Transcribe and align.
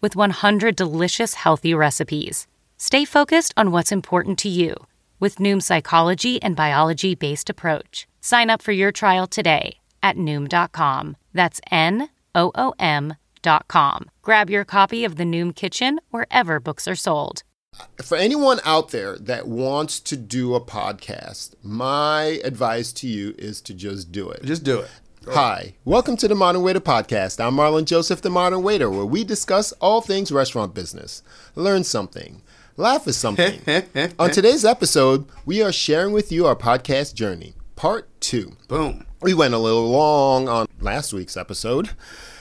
with 0.00 0.16
100 0.16 0.74
delicious 0.76 1.34
healthy 1.34 1.74
recipes. 1.74 2.46
Stay 2.78 3.04
focused 3.04 3.54
on 3.56 3.70
what's 3.70 3.92
important 3.92 4.38
to 4.40 4.48
you 4.48 4.74
with 5.20 5.36
Noom's 5.36 5.66
psychology 5.66 6.42
and 6.42 6.54
biology 6.56 7.14
based 7.14 7.50
approach. 7.50 8.06
Sign 8.20 8.50
up 8.50 8.62
for 8.62 8.72
your 8.72 8.92
trial 8.92 9.26
today 9.26 9.78
at 10.02 10.16
Noom.com. 10.16 11.16
That's 11.32 11.60
N 11.70 12.08
O 12.34 12.52
O 12.54 12.74
M.com. 12.78 14.10
Grab 14.22 14.50
your 14.50 14.64
copy 14.64 15.04
of 15.04 15.16
the 15.16 15.24
Noom 15.24 15.54
Kitchen 15.54 16.00
wherever 16.10 16.60
books 16.60 16.86
are 16.88 16.96
sold. 16.96 17.42
For 18.02 18.16
anyone 18.16 18.60
out 18.64 18.90
there 18.90 19.18
that 19.18 19.46
wants 19.46 20.00
to 20.00 20.16
do 20.16 20.54
a 20.54 20.60
podcast, 20.60 21.54
my 21.62 22.40
advice 22.42 22.92
to 22.94 23.06
you 23.06 23.34
is 23.36 23.60
to 23.62 23.74
just 23.74 24.12
do 24.12 24.30
it. 24.30 24.42
Just 24.44 24.64
do 24.64 24.80
it. 24.80 24.90
Hi, 25.30 25.74
welcome 25.84 26.16
to 26.18 26.28
the 26.28 26.36
Modern 26.36 26.62
Waiter 26.62 26.80
Podcast. 26.80 27.44
I'm 27.44 27.56
Marlon 27.56 27.84
Joseph, 27.84 28.22
the 28.22 28.30
Modern 28.30 28.62
Waiter, 28.62 28.88
where 28.88 29.04
we 29.04 29.24
discuss 29.24 29.72
all 29.72 30.00
things 30.00 30.30
restaurant 30.30 30.72
business. 30.72 31.22
Learn 31.56 31.82
something, 31.82 32.42
laugh 32.76 33.08
at 33.08 33.14
something. 33.16 33.60
On 34.18 34.30
today's 34.30 34.64
episode, 34.64 35.26
we 35.44 35.62
are 35.62 35.72
sharing 35.72 36.12
with 36.12 36.30
you 36.30 36.46
our 36.46 36.54
podcast 36.54 37.14
journey, 37.14 37.54
part 37.74 38.08
two. 38.20 38.56
Boom. 38.68 39.04
We 39.20 39.34
went 39.34 39.54
a 39.54 39.58
little 39.58 39.90
long 39.90 40.48
on 40.48 40.68
last 40.80 41.12
week's 41.12 41.36
episode, 41.36 41.90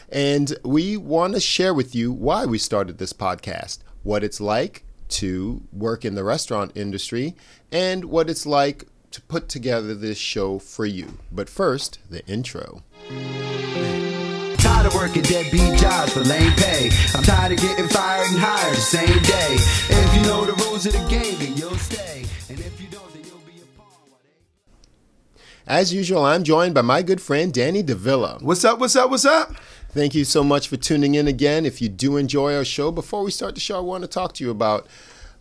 and 0.10 0.56
we 0.64 0.96
want 0.96 1.34
to 1.34 1.40
share 1.40 1.74
with 1.74 1.96
you 1.96 2.12
why 2.12 2.46
we 2.46 2.60
started 2.60 3.00
this 3.00 3.14
podcast, 3.14 3.80
what 4.04 4.24
it's 4.24 4.40
like 4.40 4.84
to 5.08 5.64
work 5.74 6.06
in 6.06 6.14
the 6.14 6.24
restaurant 6.24 6.72
industry, 6.76 7.36
and 7.72 8.06
what 8.06 8.30
it's 8.30 8.46
like 8.46 8.86
to 9.16 9.22
put 9.22 9.48
together 9.48 9.96
this 9.96 10.18
show 10.18 10.60
for 10.60 10.86
you. 10.86 11.18
But 11.32 11.50
first, 11.50 12.00
the 12.10 12.26
intro. 12.28 12.84
Tired 14.58 14.88
of 14.88 14.94
working 14.94 15.22
deadbeat 15.22 15.80
jobs 15.80 16.12
for 16.12 16.20
lame 16.20 16.52
pay. 16.58 16.90
I'm 17.14 17.24
tired 17.24 17.54
of 17.54 17.60
getting 17.60 17.88
fired 17.88 18.28
and 18.28 18.38
hired 18.38 18.76
the 18.76 18.82
same 18.82 19.22
day. 19.24 19.56
If 19.56 20.16
you 20.16 20.22
know 20.24 20.44
the 20.44 20.52
rules 20.66 20.86
of 20.86 20.92
the 20.92 21.08
game, 21.08 21.40
then 21.40 21.56
you'll 21.56 21.78
stay. 21.78 22.26
And 22.50 22.60
if 22.60 22.82
you 22.82 22.88
don't, 22.90 23.10
then 23.14 23.24
you'll 23.24 23.38
be 23.46 23.54
a 23.62 23.80
pawn. 23.80 23.88
As 25.66 25.94
usual, 25.94 26.26
I'm 26.26 26.44
joined 26.44 26.76
by 26.76 26.82
my 26.82 27.02
good 27.02 27.22
friend 27.22 27.54
Danny 27.54 27.84
DeVilla. 27.84 28.42
What's 28.42 28.66
up? 28.66 28.80
What's 28.80 28.98
up? 28.98 29.10
What's 29.10 29.24
up? 29.24 29.56
Thank 29.92 30.14
you 30.14 30.26
so 30.26 30.44
much 30.44 30.68
for 30.68 30.76
tuning 30.76 31.16
in 31.16 31.30
again. 31.30 31.66
If 31.66 31.82
you 31.82 31.88
do 31.88 32.18
enjoy 32.18 32.54
our 32.54 32.66
show, 32.66 32.92
before 32.92 33.24
we 33.24 33.32
start 33.32 33.56
the 33.56 33.62
show, 33.62 33.78
I 33.78 33.80
want 33.82 34.04
to 34.04 34.10
talk 34.10 34.34
to 34.34 34.44
you 34.44 34.52
about 34.52 34.88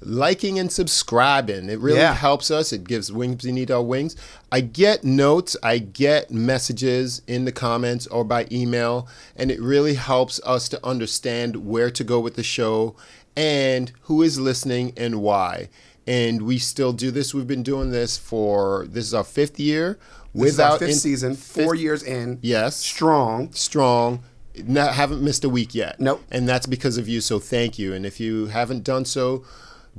liking 0.07 0.59
and 0.59 0.71
subscribing. 0.71 1.69
It 1.69 1.79
really 1.81 1.99
Yeah. 1.99 2.15
helps 2.15 2.51
us. 2.51 2.73
It 2.73 2.85
gives 2.85 3.11
wings 3.13 3.45
You 3.45 3.53
need 3.53 3.71
our 3.71 3.83
wings. 3.83 4.17
I 4.53 4.61
get 4.61 5.05
notes, 5.05 5.57
I 5.63 5.79
get 5.79 6.31
messages 6.31 7.23
in 7.27 7.45
the 7.45 7.53
comments 7.53 8.07
or 8.09 8.25
by 8.25 8.47
email, 8.53 9.09
and 9.37 9.51
it 9.51 9.61
really 9.61 9.95
helps 9.95 10.41
us 10.45 10.69
to 10.71 10.87
understand 10.87 11.57
where 11.67 11.91
to 11.91 12.05
go 12.05 12.21
with 12.21 12.35
the 12.37 12.43
show 12.43 12.95
and 13.37 13.91
who 14.03 14.23
is 14.23 14.39
listening 14.39 14.93
and 14.97 15.21
why. 15.21 15.69
And 16.07 16.43
we 16.43 16.59
still 16.59 16.93
do 16.93 17.11
this. 17.11 17.33
We've 17.35 17.47
been 17.47 17.63
doing 17.63 17.91
this 17.91 18.17
for 18.19 18.87
this 18.91 19.07
is 19.07 19.15
our 19.15 19.25
fifth 19.25 19.59
year 19.59 19.99
This 20.35 20.53
is 20.55 20.61
our 20.61 20.67
without 20.73 20.79
fifth 20.81 20.89
in- 20.91 20.95
season, 20.97 21.35
four 21.35 21.73
fifth- 21.73 21.83
years 21.83 22.03
in. 22.03 22.39
Yes. 22.43 22.77
Strong. 22.77 23.51
strong. 23.55 24.21
Not, 24.67 24.95
haven't 24.95 25.21
missed 25.21 25.43
a 25.45 25.49
week 25.49 25.75
yet. 25.75 25.99
Nope. 25.99 26.23
And 26.31 26.49
that's 26.49 26.67
because 26.67 26.97
of 26.97 27.09
you. 27.09 27.21
So 27.21 27.41
thank 27.41 27.77
you. 27.79 27.93
And 27.93 28.07
if 28.07 28.21
you 28.21 28.47
haven't 28.47 28.85
done 28.85 29.05
so, 29.05 29.43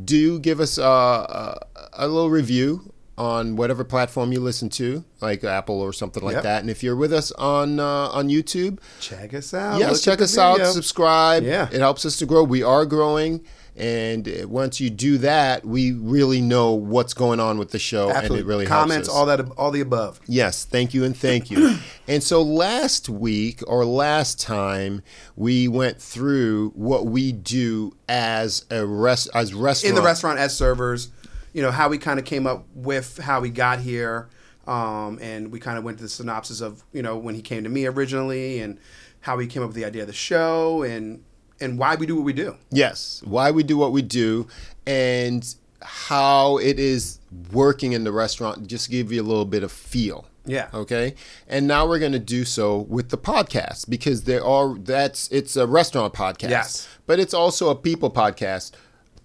do 0.03 0.39
give 0.39 0.59
us 0.59 0.77
a, 0.77 0.83
a, 0.83 1.59
a 1.93 2.07
little 2.07 2.29
review 2.29 2.91
on 3.17 3.55
whatever 3.55 3.85
platform 3.85 4.33
you 4.33 4.41
listen 4.41 4.67
to, 4.67 5.03
like 5.21 5.41
Apple 5.45 5.79
or 5.79 5.93
something 5.93 6.21
like 6.21 6.33
Yep. 6.33 6.43
that. 6.43 6.61
And 6.61 6.69
if 6.69 6.83
you're 6.83 6.97
with 6.97 7.13
us 7.13 7.31
on 7.33 7.79
uh, 7.79 8.09
on 8.09 8.27
YouTube, 8.27 8.79
Check 8.99 9.33
us 9.33 9.53
out. 9.53 9.79
yes, 9.79 9.91
Look 9.93 10.01
check 10.01 10.21
us 10.21 10.37
out, 10.37 10.65
subscribe. 10.67 11.43
Yeah. 11.43 11.69
it 11.71 11.79
helps 11.79 12.05
us 12.05 12.17
to 12.17 12.25
grow. 12.25 12.43
We 12.43 12.61
are 12.61 12.85
growing. 12.85 13.41
And 13.77 14.27
uh, 14.27 14.47
once 14.47 14.79
you 14.79 14.89
do 14.89 15.17
that, 15.17 15.65
we 15.65 15.91
really 15.91 16.39
know 16.39 16.73
what's 16.73 17.13
going 17.13 17.41
on 17.41 17.57
with 17.57 17.71
the 17.71 17.79
show, 17.79 18.09
Absolutely. 18.09 18.39
and 18.39 18.45
it 18.45 18.47
really 18.47 18.65
Comments, 18.65 19.09
all 19.09 19.25
that, 19.25 19.41
all 19.57 19.71
the 19.71 19.81
above. 19.81 20.21
Yes, 20.27 20.63
thank 20.63 20.93
you 20.93 21.03
and 21.03 21.15
thank 21.15 21.51
you. 21.51 21.77
and 22.07 22.23
so 22.23 22.41
last 22.41 23.09
week 23.09 23.61
or 23.67 23.83
last 23.83 24.39
time 24.39 25.01
we 25.35 25.67
went 25.67 26.01
through 26.01 26.69
what 26.69 27.05
we 27.05 27.33
do 27.33 27.95
as 28.07 28.65
a 28.71 28.85
rest 28.85 29.29
as 29.33 29.53
restaurant 29.53 29.89
In 29.89 29.95
the 29.95 30.05
restaurant 30.05 30.39
as 30.39 30.55
servers, 30.55 31.09
you 31.51 31.61
know 31.61 31.71
how 31.71 31.89
we 31.89 31.97
kind 31.97 32.17
of 32.17 32.25
came 32.25 32.47
up 32.47 32.65
with 32.73 33.17
how 33.17 33.41
we 33.41 33.49
got 33.49 33.79
here, 33.79 34.29
um, 34.67 35.19
and 35.21 35.51
we 35.51 35.59
kind 35.59 35.77
of 35.77 35.83
went 35.83 35.97
to 35.97 36.03
the 36.03 36.09
synopsis 36.09 36.61
of 36.61 36.83
you 36.93 37.01
know 37.01 37.17
when 37.17 37.35
he 37.35 37.41
came 37.41 37.63
to 37.63 37.69
me 37.69 37.85
originally, 37.87 38.61
and 38.61 38.79
how 39.19 39.35
we 39.35 39.47
came 39.47 39.63
up 39.63 39.67
with 39.67 39.75
the 39.75 39.85
idea 39.85 40.03
of 40.03 40.07
the 40.07 40.13
show, 40.13 40.83
and 40.83 41.25
and 41.59 41.77
why 41.77 41.95
we 41.95 42.05
do 42.05 42.15
what 42.15 42.25
we 42.25 42.33
do. 42.33 42.55
Yes, 42.71 43.21
why 43.25 43.51
we 43.51 43.63
do 43.63 43.77
what 43.77 43.91
we 43.91 44.01
do 44.01 44.47
and 44.85 45.55
how 45.81 46.57
it 46.57 46.79
is 46.79 47.19
working 47.51 47.93
in 47.93 48.03
the 48.03 48.11
restaurant 48.11 48.67
just 48.67 48.89
give 48.89 49.11
you 49.11 49.21
a 49.21 49.23
little 49.23 49.45
bit 49.45 49.63
of 49.63 49.71
feel. 49.71 50.25
Yeah. 50.45 50.69
Okay. 50.73 51.15
And 51.47 51.67
now 51.67 51.87
we're 51.87 51.99
going 51.99 52.11
to 52.11 52.19
do 52.19 52.45
so 52.45 52.79
with 52.79 53.09
the 53.09 53.17
podcast 53.17 53.89
because 53.89 54.23
there 54.23 54.45
are 54.45 54.75
that's 54.75 55.27
it's 55.31 55.55
a 55.55 55.67
restaurant 55.67 56.13
podcast. 56.13 56.49
Yes. 56.49 56.87
But 57.05 57.19
it's 57.19 57.33
also 57.33 57.69
a 57.69 57.75
people 57.75 58.11
podcast. 58.11 58.71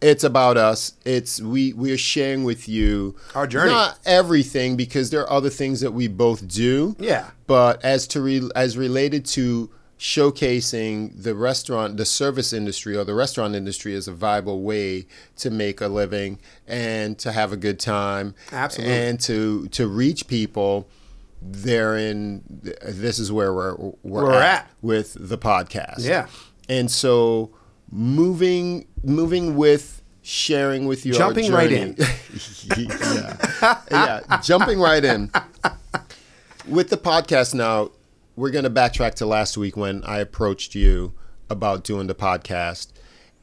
It's 0.01 0.25
about 0.25 0.57
us. 0.57 0.95
It's 1.05 1.41
we 1.41 1.75
we 1.75 1.93
are 1.93 1.99
sharing 1.99 2.45
with 2.45 2.69
you 2.69 3.17
Our 3.35 3.47
journey. 3.47 3.71
Not 3.71 3.99
everything 4.07 4.77
because 4.77 5.11
there 5.11 5.21
are 5.21 5.31
other 5.31 5.51
things 5.51 5.81
that 5.83 5.93
we 5.93 6.09
both 6.09 6.49
do. 6.49 6.97
Yeah. 6.99 7.31
But 7.47 7.85
as 7.85 8.07
to 8.09 8.23
re, 8.23 8.49
as 8.57 8.79
related 8.79 9.27
to 9.27 9.71
showcasing 10.01 11.23
the 11.23 11.35
restaurant, 11.35 11.99
the 11.99 12.07
service 12.07 12.55
industry 12.55 12.97
or 12.97 13.05
the 13.05 13.13
restaurant 13.15 13.55
industry 13.55 13.95
as 13.95 14.09
a 14.09 14.13
viable 14.15 14.63
way 14.63 15.07
to 15.37 15.51
make 15.51 15.83
a 15.83 15.89
living 15.89 16.39
and 16.67 17.19
to 17.19 17.31
have 17.33 17.53
a 17.53 17.57
good 17.57 17.79
time. 17.79 18.35
Absolutely. 18.51 18.95
And 18.95 19.21
to 19.21 19.69
to 19.69 19.87
reach 19.87 20.27
people 20.27 20.89
therein 21.43 22.43
this 22.83 23.19
is 23.19 23.31
where 23.31 23.53
we're 23.53 23.75
we're, 23.77 23.93
We're 24.03 24.33
at, 24.33 24.65
at. 24.65 24.71
with 24.81 25.17
the 25.21 25.37
podcast. 25.37 25.99
Yeah. 25.99 26.29
And 26.67 26.91
so 26.91 27.51
moving 27.93 28.87
moving 29.05 29.55
with 29.55 30.03
sharing 30.23 30.87
with 30.87 31.05
you 31.05 31.13
Jumping 31.13 31.53
right 31.53 31.71
in 31.71 31.97
yeah. 32.79 33.37
yeah, 33.91 34.41
jumping 34.43 34.79
right 34.79 35.05
in. 35.05 35.31
With 36.69 36.89
the 36.89 36.99
podcast 36.99 37.55
now, 37.55 37.91
we're 38.37 38.51
going 38.51 38.65
to 38.65 38.71
backtrack 38.71 39.15
to 39.15 39.27
last 39.27 39.57
week 39.57 39.77
when 39.77 40.03
I 40.05 40.19
approached 40.19 40.75
you 40.75 41.13
about 41.49 41.85
doing 41.85 42.07
the 42.07 42.15
podcast. 42.15 42.89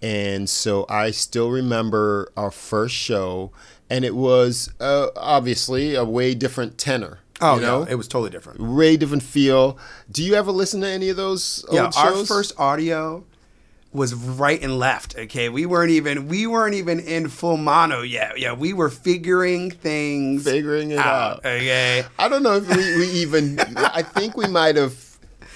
And 0.02 0.50
so 0.50 0.86
I 0.90 1.12
still 1.12 1.50
remember 1.50 2.32
our 2.38 2.52
first 2.52 2.94
show, 2.96 3.52
and 3.90 4.06
it 4.06 4.16
was 4.16 4.72
uh, 4.80 5.08
obviously 5.16 5.96
a 5.96 6.06
way 6.06 6.36
different 6.36 6.78
tenor. 6.78 7.20
Oh 7.42 7.56
you 7.56 7.62
know, 7.62 7.84
no, 7.84 7.90
it 7.90 7.96
was 7.96 8.08
totally 8.08 8.30
different. 8.32 8.60
way 8.60 8.98
different 8.98 9.24
feel. 9.24 9.78
Do 10.12 10.24
you 10.24 10.34
ever 10.36 10.52
listen 10.52 10.82
to 10.82 10.88
any 10.88 11.10
of 11.10 11.18
those 11.18 11.64
old 11.68 11.76
Yeah, 11.76 11.84
our 11.86 11.92
shows? 12.14 12.28
first 12.28 12.54
audio 12.60 13.24
was 13.98 14.14
right 14.14 14.62
and 14.62 14.80
left. 14.80 15.18
Okay, 15.18 15.50
we 15.50 15.66
weren't 15.66 15.92
even 15.92 16.30
we 16.30 16.48
weren't 16.48 16.76
even 16.76 17.00
in 17.02 17.28
full 17.28 17.58
mono 17.58 18.02
yet. 18.02 18.40
Yeah, 18.40 18.54
we 18.54 18.72
were 18.72 18.90
figuring 18.90 19.72
things 19.72 20.46
Figuring 20.46 20.92
it 20.92 21.00
out. 21.00 21.40
Okay, 21.40 22.06
I 22.18 22.30
don't 22.30 22.44
know 22.44 22.56
if 22.58 22.68
we, 22.70 22.98
we 23.00 23.08
even. 23.22 23.60
I 23.76 24.04
think 24.04 24.38
we 24.38 24.48
might 24.48 24.76
have. 24.78 24.96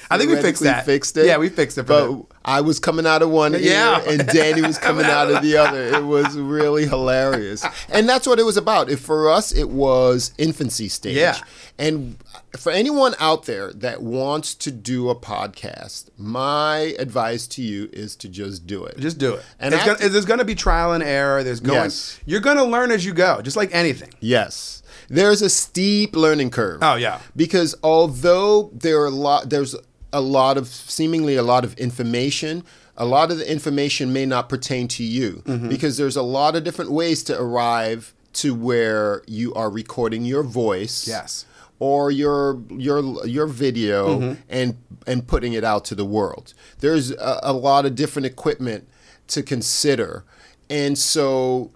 I 0.10 0.18
think 0.18 0.30
we 0.30 0.36
fixed 0.42 0.64
that. 0.64 0.86
Fixed 0.86 1.16
it. 1.16 1.26
Yeah, 1.26 1.38
we 1.38 1.48
fixed 1.48 1.78
it 1.78 1.88
But 1.88 2.08
them. 2.08 2.26
I 2.44 2.60
was 2.60 2.82
coming 2.82 3.06
out 3.06 3.22
of 3.22 3.30
one 3.30 3.54
Yeah. 3.54 4.02
ear 4.02 4.04
and 4.10 4.28
Danny 4.28 4.62
was 4.62 4.78
coming 4.88 5.06
out 5.06 5.32
of 5.32 5.42
the 5.42 5.56
other. 5.56 5.82
It 5.84 6.04
was 6.04 6.38
really 6.38 6.86
hilarious, 6.86 7.64
and 7.88 8.10
that's 8.10 8.28
what 8.28 8.38
it 8.38 8.44
was 8.44 8.58
about. 8.58 8.90
If 8.90 9.00
for 9.00 9.30
us, 9.32 9.54
it 9.54 9.70
was 9.70 10.34
infancy 10.38 10.90
stage. 10.90 11.16
Yeah. 11.16 11.38
And 11.80 12.18
for 12.58 12.72
anyone 12.72 13.14
out 13.20 13.46
there 13.46 13.72
that 13.74 14.02
wants 14.02 14.56
to 14.56 14.72
do 14.72 15.10
a 15.10 15.16
podcast, 15.16 16.10
my 16.18 16.96
advice 17.00 17.48
to 17.48 17.62
you 17.62 17.90
is 17.94 18.16
to 18.18 18.28
just 18.30 18.68
do 18.68 18.84
it. 18.84 18.98
just 19.00 19.18
do 19.18 19.36
it. 19.36 19.44
And 19.60 19.74
after- 19.74 19.96
gonna, 19.96 20.10
there's 20.10 20.26
going 20.26 20.40
to 20.40 20.46
be 20.46 20.56
trial 20.56 20.92
and 20.94 21.04
error. 21.04 21.44
There's 21.44 21.60
going. 21.62 21.84
Yes. 21.84 22.20
You're 22.26 22.42
going 22.42 22.58
to 22.58 22.64
learn 22.66 22.92
as 22.92 23.06
you 23.06 23.14
go, 23.14 23.42
just 23.42 23.56
like 23.58 23.70
anything. 23.74 24.10
Yes. 24.20 24.84
There's 25.10 25.42
a 25.42 25.50
steep 25.50 26.16
learning 26.16 26.52
curve. 26.52 26.80
Oh, 26.82 26.96
yeah. 26.96 27.20
Because 27.36 27.76
although 27.84 28.70
there 28.74 29.00
are 29.02 29.06
a 29.08 29.10
lot 29.12 29.50
there's 29.50 29.76
a 30.14 30.22
lot 30.22 30.58
of 30.58 30.68
seemingly 30.68 31.36
a 31.36 31.44
lot 31.44 31.64
of 31.64 31.74
information, 31.76 32.64
a 32.98 33.06
lot 33.06 33.32
of 33.32 33.38
the 33.38 33.50
information 33.50 34.12
may 34.12 34.26
not 34.26 34.50
pertain 34.50 34.88
to 34.90 35.04
you 35.04 35.42
Mm-hmm. 35.46 35.70
because 35.70 35.98
there's 35.98 36.16
a 36.18 36.22
lot 36.22 36.56
of 36.56 36.64
different 36.64 36.92
ways 36.92 37.24
to 37.24 37.42
arrive 37.42 38.14
to 38.34 38.54
where 38.56 39.22
you 39.28 39.54
are 39.54 39.70
recording 39.70 40.24
your 40.26 40.44
voice 40.44 41.08
Yes. 41.08 41.46
Or 41.82 42.12
your 42.12 42.62
your 42.70 43.26
your 43.26 43.48
video 43.48 44.20
Mm-hmm. 44.20 44.42
and 44.50 44.78
and 45.08 45.26
putting 45.28 45.54
it 45.54 45.64
out 45.64 45.84
to 45.86 45.96
the 45.96 46.06
world 46.06 46.54
there's 46.80 47.10
a, 47.12 47.40
a 47.42 47.54
lot 47.54 47.86
of 47.88 47.96
different 47.96 48.28
equipment 48.28 48.88
to 49.28 49.42
consider 49.42 50.24
and 50.70 50.96
so 50.98 51.72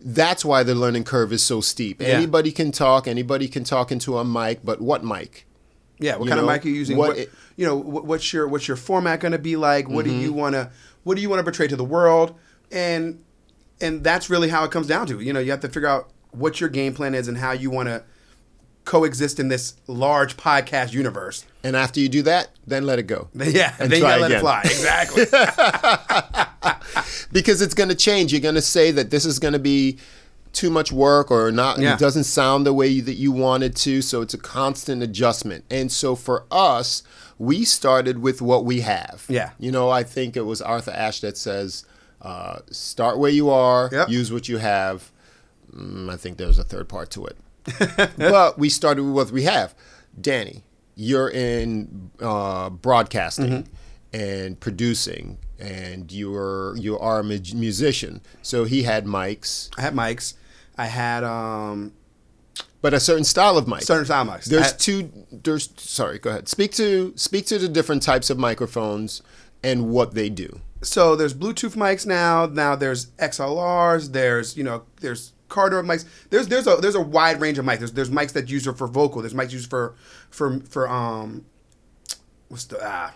that's 0.00 0.44
why 0.46 0.62
the 0.62 0.74
learning 0.74 1.04
curve 1.04 1.30
is 1.30 1.42
so 1.42 1.60
steep 1.60 2.00
Yeah. 2.00 2.08
anybody 2.08 2.52
can 2.52 2.72
talk 2.72 3.06
anybody 3.06 3.46
can 3.48 3.64
talk 3.64 3.92
into 3.92 4.16
a 4.16 4.24
mic 4.24 4.60
but 4.64 4.80
what 4.80 5.04
mic 5.04 5.46
Yeah, 5.98 6.16
what 6.16 6.24
You 6.24 6.30
kind 6.30 6.40
know, 6.42 6.48
of 6.48 6.54
mic 6.54 6.64
are 6.64 6.68
you 6.68 6.74
using? 6.74 6.96
what 6.96 7.08
What, 7.10 7.18
it- 7.18 7.30
you 7.56 7.66
know, 7.66 7.76
what, 7.76 8.04
what's 8.06 8.32
your 8.32 8.48
what's 8.48 8.66
your 8.66 8.76
format 8.78 9.20
going 9.20 9.32
to 9.32 9.38
be 9.38 9.56
like? 9.56 9.88
What 9.88 10.06
Mm-hmm. 10.06 10.16
do 10.18 10.22
you 10.24 10.32
want 10.32 10.54
to 10.54 10.70
what 11.04 11.14
do 11.16 11.20
you 11.22 11.28
want 11.30 11.38
to 11.40 11.44
portray 11.44 11.68
to 11.68 11.76
the 11.76 11.84
world? 11.84 12.34
And 12.72 13.22
and 13.80 14.02
that's 14.02 14.28
really 14.30 14.48
how 14.48 14.64
it 14.64 14.70
comes 14.72 14.86
down 14.88 15.06
to. 15.08 15.20
You 15.20 15.32
know, 15.34 15.38
you 15.40 15.50
have 15.52 15.60
to 15.60 15.68
figure 15.68 15.88
out 15.88 16.10
what 16.32 16.60
your 16.60 16.68
game 16.70 16.94
plan 16.94 17.14
is 17.14 17.28
and 17.28 17.36
how 17.38 17.52
you 17.52 17.70
want 17.70 17.88
to 17.90 18.02
coexist 18.84 19.40
in 19.40 19.48
this 19.48 19.74
large 19.86 20.36
podcast 20.36 20.92
universe. 20.92 21.44
and 21.62 21.74
after 21.74 22.00
you 22.00 22.08
do 22.08 22.20
that 22.22 22.50
then 22.66 22.84
let 22.84 22.98
it 22.98 23.04
go 23.04 23.28
Yeah, 23.34 23.74
And 23.78 23.90
then 23.90 23.98
you 24.00 24.04
gotta 24.04 24.20
let 24.22 24.32
it 24.32 24.40
fly. 24.40 24.60
Exactly. 24.64 25.24
because 27.32 27.60
it's 27.62 27.74
going 27.74 27.88
to 27.88 27.94
change. 27.94 28.32
You're 28.32 28.40
going 28.40 28.54
to 28.54 28.62
say 28.62 28.90
that 28.90 29.10
this 29.10 29.24
is 29.24 29.38
going 29.38 29.52
to 29.52 29.58
be 29.58 29.98
too 30.52 30.70
much 30.70 30.92
work 30.92 31.30
or 31.30 31.50
not. 31.50 31.78
Yeah. 31.78 31.94
It 31.94 31.98
doesn't 31.98 32.24
sound 32.24 32.64
the 32.64 32.72
way 32.72 32.86
you, 32.88 33.02
that 33.02 33.14
you 33.14 33.32
wanted 33.32 33.74
to. 33.76 34.02
So 34.02 34.22
it's 34.22 34.34
a 34.34 34.38
constant 34.38 35.02
adjustment. 35.02 35.64
And 35.70 35.90
so 35.90 36.14
for 36.14 36.44
us, 36.50 37.02
we 37.38 37.64
started 37.64 38.22
with 38.22 38.40
what 38.40 38.64
we 38.64 38.80
have. 38.82 39.24
Yeah. 39.28 39.50
You 39.58 39.72
know, 39.72 39.90
I 39.90 40.04
think 40.04 40.36
it 40.36 40.42
was 40.42 40.62
Arthur 40.62 40.92
Ashe 40.92 41.20
that 41.20 41.36
says, 41.36 41.84
uh, 42.22 42.60
start 42.70 43.18
where 43.18 43.30
you 43.32 43.50
are, 43.50 43.90
Yep. 43.92 44.08
use 44.08 44.32
what 44.32 44.48
you 44.48 44.58
have. 44.58 45.10
Mm, 45.74 46.10
I 46.10 46.16
think 46.16 46.38
there's 46.38 46.58
a 46.58 46.64
third 46.64 46.88
part 46.88 47.10
to 47.10 47.26
it. 47.26 47.36
but 48.16 48.58
we 48.58 48.68
started 48.68 49.02
with 49.04 49.14
what 49.14 49.30
we 49.30 49.42
have. 49.44 49.74
Danny, 50.20 50.64
you're 50.94 51.28
in 51.30 52.10
uh, 52.20 52.70
broadcasting 52.70 53.50
Mm-hmm. 53.64 54.16
and 54.16 54.60
producing, 54.60 55.38
and 55.58 56.12
you're 56.12 56.76
you 56.76 56.98
are 56.98 57.20
a 57.20 57.24
mu- 57.24 57.38
musician. 57.54 58.20
So 58.42 58.64
he 58.64 58.82
had 58.84 59.04
mics, 59.06 59.70
I 59.78 59.82
had 59.82 59.94
mics. 59.94 60.34
I 60.76 60.86
had 60.86 61.24
um 61.24 61.92
but 62.80 62.92
a 62.94 63.00
certain 63.00 63.24
style 63.24 63.56
of 63.56 63.66
mic. 63.66 63.82
certain 63.82 64.04
sound 64.04 64.28
mics. 64.28 64.44
There's 64.44 64.72
had- 64.72 64.78
two. 64.78 65.10
There's 65.32 65.70
sorry. 65.76 66.18
Go 66.18 66.30
ahead. 66.30 66.48
Speak 66.48 66.72
to 66.72 67.12
speak 67.16 67.46
to 67.46 67.58
the 67.58 67.68
different 67.68 68.02
types 68.02 68.28
of 68.30 68.38
microphones 68.38 69.22
and 69.62 69.88
what 69.88 70.14
they 70.14 70.28
do. 70.28 70.60
so 70.82 71.16
there's 71.16 71.32
Bluetooth 71.34 71.74
mics 71.76 72.04
now. 72.06 72.44
Now 72.46 72.76
there's 72.76 73.06
XLRs. 73.18 74.12
There's 74.12 74.56
you 74.56 74.62
know 74.64 74.82
there's 75.00 75.32
cardioid 75.48 75.84
mics. 75.86 76.04
There's 76.30 76.48
there's 76.48 76.66
a 76.66 76.76
there's 76.76 76.94
a 76.94 77.00
wide 77.00 77.40
range 77.40 77.58
of 77.58 77.64
mics. 77.64 77.78
There's 77.78 77.92
there's 77.92 78.10
mics 78.10 78.32
that 78.32 78.48
use 78.48 78.64
for 78.64 78.86
vocal. 78.86 79.22
There's 79.22 79.34
mics 79.34 79.52
used 79.52 79.70
for 79.70 79.94
for 80.30 80.60
for 80.60 80.88
um 80.88 81.44
what's 82.48 82.64
the 82.64 82.78
ah 82.82 83.14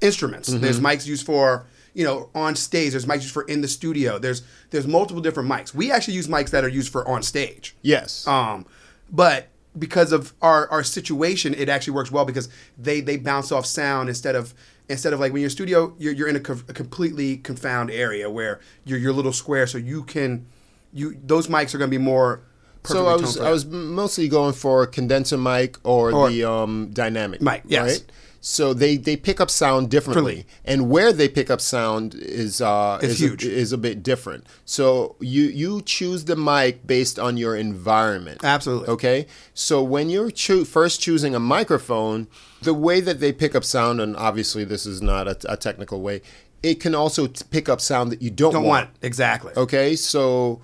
instruments. 0.00 0.48
There's 0.48 0.80
mics 0.80 1.06
used 1.06 1.24
for 1.24 1.66
you 1.94 2.04
know 2.04 2.30
on 2.34 2.56
stage. 2.56 2.92
There's 2.92 3.06
mics 3.06 3.22
used 3.22 3.32
for 3.34 3.44
in 3.44 3.60
the 3.60 3.68
studio. 3.68 4.18
There's 4.18 4.42
there's 4.70 4.86
multiple 4.86 5.22
different 5.22 5.48
mics. 5.48 5.74
We 5.74 5.90
actually 5.90 6.14
use 6.14 6.28
mics 6.28 6.50
that 6.50 6.64
are 6.64 6.68
used 6.68 6.90
for 6.92 7.06
on 7.08 7.22
stage. 7.22 7.76
Yes. 7.82 8.26
Um, 8.26 8.66
but 9.10 9.48
because 9.78 10.12
of 10.12 10.34
our, 10.42 10.68
our 10.70 10.82
situation, 10.82 11.54
it 11.54 11.68
actually 11.68 11.94
works 11.94 12.10
well 12.10 12.24
because 12.24 12.48
they, 12.76 13.00
they 13.00 13.16
bounce 13.16 13.50
off 13.50 13.66
sound 13.66 14.08
instead 14.08 14.34
of 14.34 14.54
instead 14.88 15.12
of 15.12 15.20
like 15.20 15.32
when 15.32 15.40
you're 15.40 15.50
studio, 15.50 15.94
you're, 15.98 16.12
you're 16.12 16.28
in 16.28 16.36
a, 16.36 16.40
co- 16.40 16.60
a 16.68 16.72
completely 16.72 17.38
confound 17.38 17.90
area 17.90 18.28
where 18.28 18.60
you're 18.84 18.98
your 18.98 19.12
little 19.12 19.32
square, 19.32 19.66
so 19.66 19.78
you 19.78 20.02
can 20.02 20.46
you 20.92 21.16
those 21.24 21.46
mics 21.48 21.74
are 21.74 21.78
going 21.78 21.90
to 21.90 21.98
be 21.98 22.02
more. 22.02 22.42
so 22.84 23.06
I 23.06 23.16
was 23.16 23.38
I 23.38 23.50
was 23.50 23.64
mostly 23.64 24.28
going 24.28 24.52
for 24.54 24.82
a 24.82 24.86
condenser 24.86 25.38
mic 25.38 25.78
or, 25.84 26.12
Or- 26.12 26.30
the 26.30 26.44
um, 26.44 26.90
dynamic 26.92 27.40
Mic, 27.40 27.62
yes. 27.66 28.00
Right. 28.00 28.12
So 28.44 28.74
they, 28.74 28.96
they 28.96 29.16
pick 29.16 29.40
up 29.40 29.50
sound 29.50 29.88
differently, 29.88 30.46
and 30.64 30.90
where 30.90 31.12
they 31.12 31.28
pick 31.28 31.48
up 31.48 31.60
sound 31.60 32.16
is 32.16 32.60
uh, 32.60 32.98
is 33.00 33.20
huge. 33.20 33.44
A, 33.44 33.52
is 33.52 33.72
a 33.72 33.78
bit 33.78 34.02
different. 34.02 34.48
So 34.64 35.14
you 35.20 35.44
you 35.44 35.80
choose 35.82 36.24
the 36.24 36.34
mic 36.34 36.84
based 36.84 37.20
on 37.20 37.36
your 37.36 37.54
environment. 37.54 38.40
Absolutely. 38.42 38.88
Okay. 38.88 39.26
So 39.54 39.80
when 39.80 40.10
you're 40.10 40.32
choo- 40.32 40.64
first 40.64 41.00
choosing 41.00 41.36
a 41.36 41.38
microphone, 41.38 42.26
the 42.62 42.74
way 42.74 43.00
that 43.00 43.20
they 43.20 43.30
pick 43.32 43.54
up 43.54 43.62
sound, 43.62 44.00
and 44.00 44.16
obviously 44.16 44.64
this 44.64 44.86
is 44.86 45.00
not 45.00 45.28
a, 45.28 45.36
a 45.48 45.56
technical 45.56 46.00
way, 46.02 46.20
it 46.62 46.80
can 46.80 46.94
also 46.94 47.26
t- 47.26 47.44
pick 47.50 47.68
up 47.68 47.80
sound 47.80 48.10
that 48.12 48.22
you 48.22 48.30
don't, 48.30 48.52
don't 48.52 48.64
want 48.64 48.88
it. 48.90 49.06
exactly. 49.06 49.52
Okay, 49.56 49.96
so 49.96 50.60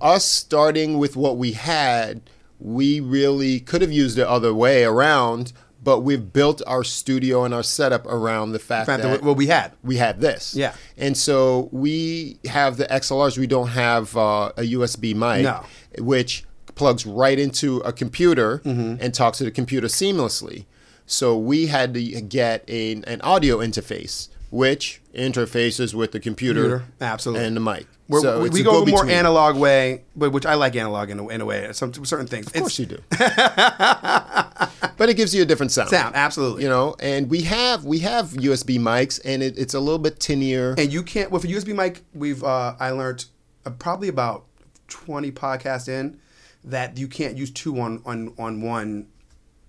us 0.00 0.24
starting 0.24 0.98
with 0.98 1.16
what 1.16 1.36
we 1.36 1.52
had, 1.52 2.20
we 2.58 3.00
really 3.00 3.60
could 3.60 3.82
have 3.82 3.92
used 3.92 4.18
it 4.18 4.26
other 4.26 4.52
way 4.54 4.84
around, 4.84 5.52
but 5.82 6.00
we've 6.00 6.32
built 6.32 6.60
our 6.66 6.82
studio 6.82 7.44
and 7.44 7.54
our 7.54 7.62
setup 7.62 8.04
around 8.06 8.52
the 8.52 8.58
fact, 8.58 8.88
In 8.88 9.00
fact, 9.00 9.02
that 9.02 9.22
what 9.22 9.36
we 9.36 9.46
had. 9.46 9.72
we 9.82 9.96
had 9.96 10.20
this. 10.20 10.54
Yeah. 10.54 10.74
And 10.96 11.16
so 11.16 11.68
we 11.72 12.38
have 12.46 12.76
the 12.76 12.84
XLRs. 12.86 13.38
We 13.38 13.46
don't 13.46 13.68
have 13.68 14.16
uh, 14.16 14.52
a 14.56 14.62
USB 14.62 15.14
mic, 15.14 15.44
No. 15.44 15.64
which 15.98 16.44
plugs 16.74 17.06
right 17.06 17.38
into 17.38 17.78
a 17.78 17.92
computer 17.92 18.58
Mm-hmm. 18.64 18.96
and 19.02 19.14
talks 19.14 19.38
to 19.38 19.44
the 19.44 19.50
computer 19.52 19.86
seamlessly. 19.86 20.66
So 21.06 21.38
we 21.38 21.66
had 21.68 21.94
to 21.94 22.02
get 22.22 22.64
a, 22.68 22.92
an 23.06 23.20
audio 23.22 23.58
interface, 23.58 24.28
which 24.50 25.00
interfaces 25.14 25.94
with 25.94 26.12
the 26.12 26.20
computer, 26.20 26.62
Computer, 26.62 26.84
absolutely. 27.00 27.46
and 27.46 27.56
the 27.56 27.60
mic. 27.60 27.86
We're, 28.08 28.20
so 28.22 28.40
we 28.40 28.48
we 28.48 28.62
go 28.62 28.82
a 28.82 28.86
more 28.86 29.06
analog 29.06 29.56
way, 29.56 30.04
but 30.16 30.30
which 30.30 30.46
I 30.46 30.54
like 30.54 30.74
analog 30.76 31.10
in 31.10 31.18
a, 31.18 31.28
in 31.28 31.40
a 31.42 31.44
way. 31.44 31.70
Some 31.72 31.92
certain 32.06 32.26
things. 32.26 32.46
Of 32.46 32.54
course 32.54 32.78
you 32.78 32.86
do. 32.86 32.98
but 33.10 35.08
it 35.08 35.14
gives 35.14 35.34
you 35.34 35.42
a 35.42 35.44
different 35.44 35.72
sound. 35.72 35.90
Sound, 35.90 36.14
absolutely. 36.14 36.62
You 36.62 36.70
know, 36.70 36.96
and 37.00 37.28
we 37.28 37.42
have 37.42 37.84
we 37.84 37.98
have 37.98 38.28
USB 38.30 38.78
mics, 38.78 39.20
and 39.24 39.42
it, 39.42 39.58
it's 39.58 39.74
a 39.74 39.80
little 39.80 39.98
bit 39.98 40.20
tinier. 40.20 40.74
and 40.78 40.90
you 40.90 41.02
can't 41.02 41.30
with 41.30 41.44
a 41.44 41.48
USB 41.48 41.74
mic. 41.76 42.02
We've 42.14 42.42
uh, 42.42 42.76
I 42.80 42.90
learned 42.90 43.26
uh, 43.66 43.70
probably 43.70 44.08
about 44.08 44.46
twenty 44.88 45.30
podcasts 45.30 45.88
in 45.88 46.18
that 46.64 46.96
you 46.96 47.08
can't 47.08 47.36
use 47.36 47.50
two 47.50 47.78
on 47.78 48.02
on 48.06 48.32
on 48.38 48.62
one 48.62 49.08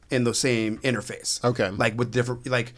in 0.10 0.24
the 0.24 0.34
same 0.34 0.78
interface. 0.80 1.44
Okay. 1.44 1.70
like 1.72 1.98
with 1.98 2.12
different 2.12 2.48
like 2.48 2.74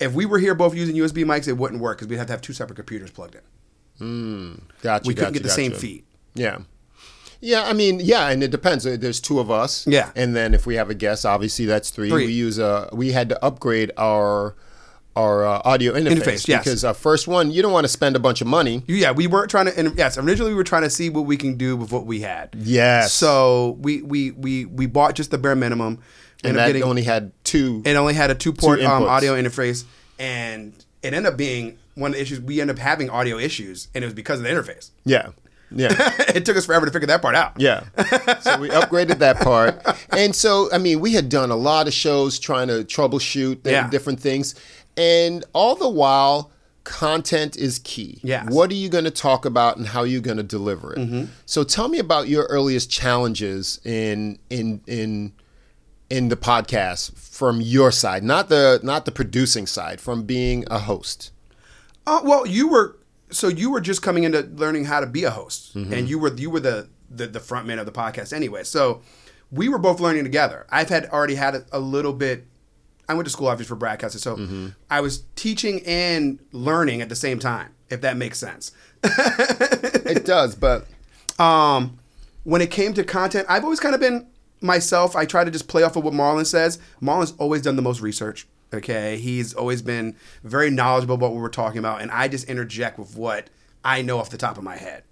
if 0.00 0.12
we 0.12 0.26
were 0.26 0.38
here 0.38 0.54
both 0.54 0.74
using 0.74 0.96
USB 0.96 1.24
mics, 1.24 1.48
it 1.48 1.54
wouldn't 1.54 1.80
work 1.80 1.98
because 1.98 2.08
we'd 2.08 2.16
have 2.16 2.26
to 2.26 2.32
have 2.32 2.40
two 2.42 2.52
separate 2.52 2.76
computers 2.76 3.10
plugged 3.10 3.36
in. 3.36 4.60
Gotcha. 4.82 5.06
we 5.06 5.14
couldn't 5.14 5.34
get 5.34 5.42
the 5.42 5.48
same 5.48 5.70
gotcha. 5.70 5.80
feed. 5.80 6.04
Yeah. 6.34 6.58
Yeah, 7.40 7.64
I 7.64 7.74
mean, 7.74 8.00
yeah, 8.00 8.30
and 8.30 8.42
it 8.42 8.50
depends. 8.50 8.86
Uh, 8.86 8.96
There's 8.98 9.20
two 9.20 9.38
of 9.38 9.50
us. 9.50 9.86
Yeah. 9.86 10.10
And 10.16 10.34
then 10.34 10.54
if 10.54 10.66
we 10.66 10.76
have 10.76 10.88
a 10.88 10.94
guest, 10.94 11.26
obviously 11.26 11.66
that's 11.66 11.90
three. 11.90 12.08
Three. 12.08 12.26
We 12.26 12.32
use 12.32 12.58
a. 12.58 12.88
We 12.92 13.12
had 13.12 13.28
to 13.28 13.44
upgrade 13.44 13.92
our 13.98 14.56
our 15.16 15.44
uh, 15.44 15.62
audio 15.64 15.92
interface, 15.92 16.22
Interface, 16.22 16.48
yes. 16.48 16.64
because 16.64 16.84
our 16.84 16.94
first 16.94 17.28
one, 17.28 17.50
you 17.50 17.62
don't 17.62 17.72
want 17.72 17.84
to 17.84 17.88
spend 17.88 18.16
a 18.16 18.18
bunch 18.18 18.40
of 18.40 18.46
money. 18.46 18.82
Yeah, 18.88 19.12
we 19.12 19.26
weren't 19.26 19.50
trying 19.50 19.66
to. 19.66 19.78
And 19.78 19.96
yes, 19.96 20.16
originally 20.18 20.52
we 20.52 20.56
were 20.56 20.64
trying 20.64 20.82
to 20.82 20.90
see 20.90 21.10
what 21.10 21.26
we 21.26 21.36
can 21.36 21.56
do 21.56 21.76
with 21.76 21.92
what 21.92 22.06
we 22.06 22.20
had. 22.20 22.54
Yes. 22.56 23.12
So 23.12 23.76
we 23.80 24.02
we 24.02 24.30
we 24.32 24.64
we 24.64 24.86
bought 24.86 25.14
just 25.14 25.30
the 25.30 25.38
bare 25.38 25.54
minimum. 25.54 26.00
And 26.44 26.56
that 26.58 26.66
getting- 26.68 26.82
only 26.82 27.02
had 27.02 27.32
two. 27.44 27.82
it 27.84 27.96
only 27.96 28.14
had 28.14 28.30
a 28.30 28.34
two 28.34 28.52
port 28.52 28.80
Two 28.80 28.86
um, 28.86 29.04
audio 29.04 29.34
interface, 29.40 29.84
and 30.18 30.72
it 31.02 31.12
ended 31.14 31.26
up 31.32 31.36
being 31.36 31.78
one 31.94 32.10
of 32.10 32.16
the 32.16 32.22
issues. 32.22 32.40
We 32.40 32.60
ended 32.60 32.76
up 32.76 32.80
having 32.82 33.10
audio 33.10 33.38
issues, 33.38 33.88
and 33.94 34.02
it 34.02 34.06
was 34.06 34.14
because 34.14 34.40
of 34.40 34.44
the 34.44 34.50
interface. 34.50 34.90
yeah. 35.04 35.30
Yeah. 35.76 35.88
it 36.28 36.44
took 36.44 36.56
us 36.56 36.66
forever 36.66 36.86
to 36.86 36.92
figure 36.92 37.08
that 37.08 37.20
part 37.20 37.34
out. 37.34 37.54
Yeah. 37.58 37.82
So 38.42 38.58
we 38.60 38.68
upgraded 38.68 39.18
that 39.18 39.38
part. 39.40 39.82
And 40.10 40.36
so, 40.36 40.68
I 40.72 40.78
mean, 40.78 41.00
we 41.00 41.14
had 41.14 41.28
done 41.28 41.50
a 41.50 41.56
lot 41.56 41.88
of 41.88 41.92
shows 41.94 42.38
trying 42.38 42.68
to 42.68 42.84
troubleshoot 42.84 43.58
Yeah. 43.64 43.90
different 43.90 44.20
things. 44.20 44.54
And 44.96 45.42
all 45.52 45.74
the 45.74 45.88
while, 45.88 46.52
content 46.84 47.56
is 47.56 47.80
key. 47.80 48.20
Yes. 48.22 48.46
What 48.50 48.70
are 48.70 48.74
you 48.74 48.88
going 48.88 49.04
to 49.04 49.10
talk 49.10 49.44
about 49.46 49.76
and 49.76 49.86
how 49.86 50.00
are 50.00 50.06
you 50.06 50.20
going 50.20 50.36
to 50.36 50.42
deliver 50.44 50.92
it? 50.92 50.98
Mm-hmm. 50.98 51.24
So 51.46 51.64
tell 51.64 51.88
me 51.88 51.98
about 51.98 52.28
your 52.28 52.44
earliest 52.44 52.88
challenges 52.90 53.80
in 53.84 54.38
in 54.50 54.80
in 54.86 55.32
in 56.10 56.28
the 56.28 56.36
podcast 56.36 57.16
from 57.16 57.60
your 57.60 57.90
side, 57.90 58.22
not 58.22 58.48
the 58.48 58.80
not 58.82 59.04
the 59.04 59.12
producing 59.12 59.66
side, 59.66 60.00
from 60.00 60.22
being 60.24 60.64
a 60.70 60.78
host. 60.80 61.32
Uh, 62.06 62.20
well, 62.22 62.46
you 62.46 62.68
were 62.68 62.96
so 63.30 63.48
you 63.48 63.70
were 63.70 63.80
just 63.80 64.02
coming 64.02 64.24
into 64.24 64.42
learning 64.42 64.84
how 64.84 65.00
to 65.00 65.06
be 65.06 65.24
a 65.24 65.30
host, 65.30 65.74
Mm-hmm. 65.76 65.92
and 65.92 66.08
you 66.08 66.18
were 66.18 66.32
you 66.34 66.50
were 66.50 66.60
the, 66.60 66.88
the 67.10 67.26
the 67.26 67.40
front 67.40 67.66
man 67.66 67.78
of 67.78 67.86
the 67.86 67.92
podcast 67.92 68.32
anyway. 68.32 68.62
So 68.64 69.00
we 69.50 69.68
were 69.68 69.78
both 69.78 70.00
learning 70.00 70.24
together. 70.24 70.66
I've 70.70 70.88
had 70.88 71.06
already 71.06 71.34
had 71.36 71.54
a, 71.54 71.64
a 71.72 71.78
little 71.80 72.12
bit. 72.12 72.46
I 73.08 73.14
went 73.14 73.26
to 73.26 73.30
school 73.30 73.48
obviously 73.48 73.68
for 73.68 73.76
broadcasting, 73.76 74.20
so 74.20 74.36
Mm-hmm. 74.36 74.68
I 74.90 75.00
was 75.00 75.24
teaching 75.36 75.82
and 75.86 76.38
learning 76.52 77.00
at 77.02 77.08
the 77.08 77.16
same 77.16 77.38
time. 77.38 77.70
If 77.90 78.00
that 78.00 78.16
makes 78.16 78.38
sense. 78.38 78.72
It 79.02 80.24
does, 80.24 80.54
but 80.54 80.86
Um, 81.38 81.98
when 82.44 82.60
it 82.62 82.70
came 82.70 82.94
to 82.94 83.02
content, 83.02 83.46
I've 83.48 83.64
always 83.64 83.80
kind 83.80 83.92
of 83.94 84.00
been 84.00 84.28
myself. 84.60 85.16
I 85.16 85.24
try 85.24 85.44
to 85.44 85.50
just 85.50 85.68
play 85.68 85.82
off 85.82 85.96
of 85.96 86.04
what 86.04 86.14
Marlon 86.14 86.46
says. 86.46 86.78
Marlon's 87.00 87.34
always 87.38 87.62
done 87.62 87.76
the 87.76 87.82
most 87.82 88.00
research. 88.00 88.46
Okay, 88.72 89.18
he's 89.18 89.54
always 89.54 89.82
been 89.82 90.16
very 90.42 90.68
knowledgeable 90.68 91.14
about 91.14 91.32
what 91.32 91.40
we're 91.40 91.48
talking 91.48 91.78
about, 91.78 92.02
and 92.02 92.10
I 92.10 92.26
just 92.26 92.48
interject 92.48 92.98
with 92.98 93.16
what 93.16 93.48
I 93.84 94.02
know 94.02 94.18
off 94.18 94.30
the 94.30 94.38
top 94.38 94.58
of 94.58 94.64
my 94.64 94.76
head. 94.76 95.04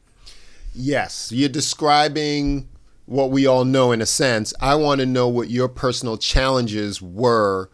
Yes, 0.75 1.31
you're 1.31 1.49
describing 1.49 2.69
what 3.07 3.31
we 3.31 3.47
all 3.47 3.65
know 3.65 3.93
in 3.93 4.01
a 4.01 4.07
sense. 4.07 4.55
I 4.61 4.75
want 4.75 5.01
to 5.01 5.07
know 5.07 5.29
what 5.29 5.51
your 5.51 5.69
personal 5.69 6.17
challenges 6.17 7.01
were 7.01 7.71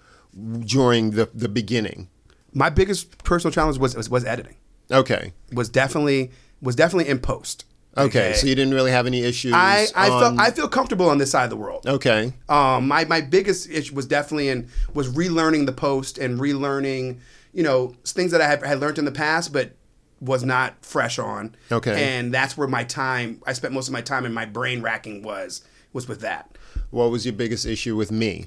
during 0.60 1.12
the, 1.12 1.30
the 1.32 1.48
beginning. 1.48 2.08
My 2.52 2.70
biggest 2.70 3.22
personal 3.24 3.52
challenge 3.52 3.78
was 3.78 3.94
was, 3.94 4.10
was 4.10 4.24
editing. 4.24 4.56
Okay. 4.90 5.32
Was 5.52 5.68
definitely 5.68 6.30
was 6.60 6.76
definitely 6.76 7.10
in 7.10 7.18
post. 7.18 7.64
Okay. 7.98 8.32
So 8.34 8.46
you 8.46 8.54
didn't 8.54 8.74
really 8.74 8.90
have 8.90 9.06
any 9.06 9.22
issues. 9.22 9.52
I 9.52 9.86
I 9.94 10.10
on- 10.10 10.20
felt 10.20 10.40
I 10.40 10.50
feel 10.50 10.68
comfortable 10.68 11.08
on 11.08 11.18
this 11.18 11.30
side 11.30 11.44
of 11.44 11.50
the 11.50 11.56
world. 11.56 11.86
Okay. 11.86 12.32
Um, 12.48 12.88
my 12.88 13.04
my 13.04 13.20
biggest 13.20 13.68
issue 13.70 13.94
was 13.94 14.06
definitely 14.06 14.48
in 14.48 14.68
was 14.94 15.08
relearning 15.12 15.66
the 15.66 15.72
post 15.72 16.18
and 16.18 16.38
relearning, 16.38 17.18
you 17.52 17.62
know, 17.62 17.94
things 18.04 18.30
that 18.32 18.40
I 18.40 18.46
had, 18.48 18.62
had 18.64 18.80
learned 18.80 18.98
in 18.98 19.04
the 19.04 19.12
past, 19.12 19.52
but 19.52 19.72
was 20.20 20.44
not 20.44 20.84
fresh 20.84 21.18
on. 21.18 21.54
Okay. 21.70 22.16
And 22.16 22.32
that's 22.32 22.56
where 22.56 22.68
my 22.68 22.84
time 22.84 23.42
I 23.46 23.52
spent 23.52 23.72
most 23.74 23.88
of 23.88 23.92
my 23.92 24.00
time 24.00 24.24
and 24.24 24.34
my 24.34 24.44
brain 24.46 24.82
racking 24.82 25.22
was 25.22 25.62
was 25.92 26.08
with 26.08 26.20
that. 26.20 26.56
What 26.90 27.10
was 27.10 27.24
your 27.24 27.34
biggest 27.34 27.66
issue 27.66 27.96
with 27.96 28.10
me? 28.10 28.46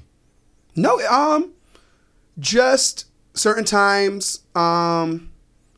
No, 0.74 0.98
um, 1.08 1.52
just 2.38 3.06
certain 3.34 3.64
times, 3.64 4.40
um, 4.54 5.30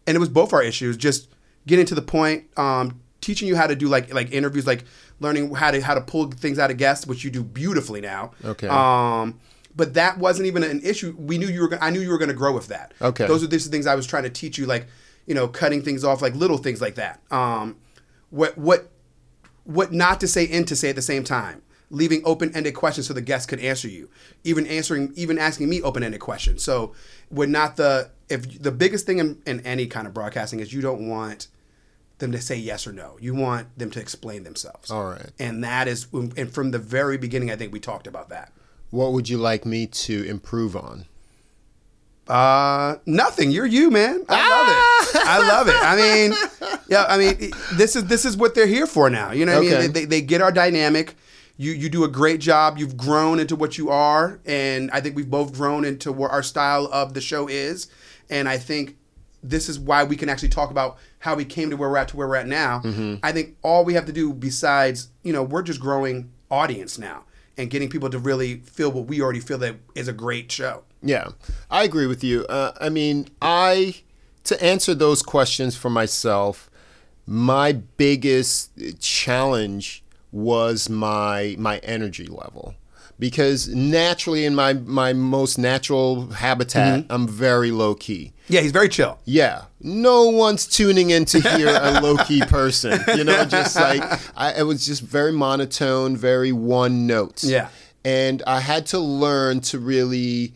and 0.07 0.17
it 0.17 0.21
was 0.21 0.29
both 0.29 0.53
our 0.53 0.63
issues. 0.63 0.97
Just 0.97 1.29
getting 1.67 1.87
to 1.87 1.95
the 1.95 2.03
point, 2.03 2.45
um, 2.57 3.01
teaching 3.25 3.49
you 3.49 3.57
how 3.57 3.67
to 3.67 3.75
do 3.75 3.89
like 3.89 4.13
like 4.13 4.33
interviews, 4.33 4.67
like 4.67 4.85
learning 5.21 5.55
how 5.55 5.71
to 5.71 5.81
how 5.81 5.95
to 5.95 6.01
pull 6.01 6.31
things 6.31 6.59
out 6.59 6.71
of 6.71 6.77
guests, 6.77 7.07
which 7.07 7.25
you 7.25 7.31
do 7.31 7.43
beautifully 7.43 8.01
now. 8.01 8.33
Okay. 8.45 8.69
Um, 8.69 9.41
but 9.77 9.95
that 9.95 10.19
wasn't 10.19 10.47
even 10.47 10.63
an 10.63 10.81
issue. 10.83 11.17
We 11.19 11.39
knew 11.39 11.49
you 11.49 11.63
were. 11.63 11.69
gonna- 11.69 11.83
I 11.85 11.91
knew 11.91 12.01
you 12.01 12.11
were 12.11 12.19
going 12.19 12.29
to 12.29 12.35
grow 12.35 12.53
with 12.55 12.69
that. 12.69 12.95
Okay. 13.03 13.27
Those 13.27 13.43
are 13.43 13.49
these 13.49 13.67
things 13.67 13.87
I 13.87 13.95
was 13.97 14.07
trying 14.07 14.23
to 14.23 14.31
teach 14.31 14.57
you, 14.59 14.67
like 14.67 14.87
you 15.27 15.35
know, 15.35 15.49
cutting 15.49 15.83
things 15.83 16.05
off, 16.05 16.23
like 16.23 16.35
little 16.35 16.59
things 16.59 16.81
like 16.81 16.95
that. 16.97 17.21
Um, 17.33 17.77
what 18.31 18.57
what 18.59 18.91
what 19.65 19.93
not 19.93 20.21
to 20.21 20.29
say 20.29 20.47
and 20.49 20.69
to 20.69 20.77
say 20.77 20.91
at 20.91 20.97
the 20.97 21.03
same 21.03 21.25
time 21.25 21.63
leaving 21.91 22.23
open-ended 22.25 22.75
questions 22.75 23.07
so 23.07 23.15
the 23.15 23.21
guests 23.21 23.47
could 23.47 23.61
answer 23.61 23.89
you 23.89 24.09
even 24.43 24.67
answering 24.67 25.13
even 25.15 25.39
asking 25.39 25.69
me 25.69 25.81
open-ended 25.83 26.21
questions 26.21 26.63
so 26.63 26.93
we're 27.31 27.47
not 27.47 27.77
the 27.77 28.11
if 28.29 28.61
the 28.63 28.73
biggest 28.73 29.07
thing 29.07 29.19
in, 29.19 29.41
in 29.47 29.61
any 29.61 29.87
kind 29.87 30.07
of 30.07 30.13
broadcasting 30.15 30.61
is 30.61 30.73
you 30.73 30.81
don't 30.83 31.07
want 31.09 31.47
them 32.25 32.33
to 32.33 32.41
say 32.41 32.57
yes 32.57 32.87
or 32.87 32.93
no 32.93 33.17
you 33.21 33.35
want 33.35 33.79
them 33.79 33.91
to 33.91 34.01
explain 34.01 34.43
themselves 34.43 34.91
All 34.91 35.05
right. 35.05 35.31
and 35.39 35.63
that 35.63 35.87
is 35.87 36.07
and 36.13 36.51
from 36.53 36.71
the 36.73 36.79
very 36.81 37.19
beginning 37.19 37.51
i 37.51 37.57
think 37.57 37.73
we 37.73 37.79
talked 37.81 38.07
about 38.07 38.31
that 38.31 38.53
What 38.91 39.13
would 39.13 39.29
you 39.29 39.39
like 39.39 39.65
me 39.67 39.87
to 39.87 40.25
improve 40.25 40.75
on? 40.77 41.07
Uh, 42.27 42.97
nothing. 43.05 43.51
You're 43.51 43.67
you, 43.67 43.91
man. 43.91 44.25
I 44.31 44.49
love 44.49 44.69
it. 45.15 45.23
I 45.27 45.49
love 45.49 45.69
it. 45.69 45.77
I 45.77 45.97
mean, 45.97 46.79
yeah. 46.89 47.05
I 47.07 47.19
mean, 47.19 47.53
this 47.75 47.97
is 47.97 48.05
this 48.07 48.25
is 48.25 48.35
what 48.37 48.55
they're 48.55 48.67
here 48.67 48.87
for 48.87 49.11
now. 49.11 49.33
You 49.33 49.45
know, 49.45 49.61
what 49.61 49.67
I 49.67 49.81
mean, 49.81 49.93
they, 49.93 50.01
they, 50.01 50.05
they 50.07 50.21
get 50.23 50.41
our 50.41 50.51
dynamic. 50.53 51.17
You 51.59 51.73
you 51.73 51.91
do 51.91 52.05
a 52.05 52.09
great 52.09 52.41
job. 52.41 52.79
You've 52.79 52.97
grown 52.97 53.39
into 53.41 53.57
what 53.57 53.77
you 53.77 53.91
are, 53.91 54.41
and 54.47 54.91
I 54.91 55.01
think 55.03 55.17
we've 55.17 55.29
both 55.31 55.53
grown 55.53 55.85
into 55.85 56.13
what 56.13 56.31
our 56.31 56.43
style 56.43 56.89
of 56.93 57.13
the 57.13 57.21
show 57.21 57.47
is. 57.47 57.89
And 58.31 58.49
I 58.49 58.57
think 58.57 58.97
this 59.43 59.69
is 59.69 59.79
why 59.79 60.05
we 60.05 60.17
can 60.17 60.31
actually 60.31 60.49
talk 60.49 60.71
about 60.71 60.97
how 61.25 61.35
we 61.35 61.45
came 61.47 61.71
to 61.71 61.77
where 61.77 61.89
we're 61.89 61.97
at 61.97 62.09
to 62.09 62.19
where 62.19 62.29
we're 62.29 62.37
at 62.37 62.47
now. 62.47 62.83
I 63.23 63.33
think 63.33 63.57
all 63.63 63.83
we 63.83 63.95
have 63.95 64.05
to 64.05 64.13
do, 64.13 64.35
besides 64.35 65.09
you 65.23 65.33
know, 65.33 65.43
we're 65.43 65.63
just 65.63 65.81
growing 65.81 66.31
audience 66.51 66.99
now 66.99 67.25
and 67.57 67.71
getting 67.71 67.89
people 67.89 68.11
to 68.11 68.19
really 68.19 68.57
feel 68.59 68.93
what 68.93 69.07
we 69.07 69.23
already 69.23 69.41
feel 69.41 69.57
that 69.59 69.77
is 69.95 70.07
a 70.07 70.13
great 70.13 70.53
show. 70.53 70.83
Yeah, 71.03 71.29
I 71.71 71.85
agree 71.85 72.07
with 72.07 72.23
you. 72.23 72.45
Uh, 72.45 72.73
I 72.79 72.91
mean, 72.91 73.29
I 73.41 74.03
to 74.45 74.63
answer 74.63 74.95
those 74.95 75.23
questions 75.23 75.75
for 75.75 75.89
myself, 75.89 76.71
my 77.27 77.73
biggest 77.73 78.73
challenge 79.01 80.05
was 80.31 80.91
my 80.91 81.57
my 81.59 81.79
energy 81.79 82.27
level 82.27 82.75
because 83.19 83.69
naturally 83.69 84.45
in 84.45 84.55
my 84.55 84.75
my 84.75 85.13
most 85.13 85.59
natural 85.59 86.29
habitat, 86.31 87.05
I'm 87.11 87.27
very 87.29 87.71
low 87.71 87.95
key. 87.95 88.33
Yeah, 88.49 88.61
he's 88.61 88.73
very 88.73 88.89
chill. 88.89 89.19
Yeah, 89.25 89.63
no 89.81 90.25
one's 90.29 90.67
tuning 90.67 91.11
in 91.11 91.25
to 91.27 91.41
hear 91.41 91.69
a 91.69 92.01
low 92.03 92.17
key 92.19 92.43
person. 92.43 93.01
You 93.17 93.25
know, 93.25 93.45
just 93.45 93.77
like 93.77 94.03
I, 94.37 94.53
it 94.59 94.65
was 94.65 94.85
just 94.87 95.03
very 95.03 95.33
monotone, 95.33 96.17
very 96.17 96.53
one 96.53 97.07
note. 97.07 97.43
Yeah. 97.45 97.69
and 98.05 98.43
I 98.47 98.61
had 98.61 98.85
to 98.87 98.99
learn 98.99 99.61
to 99.63 99.79
really, 99.79 100.53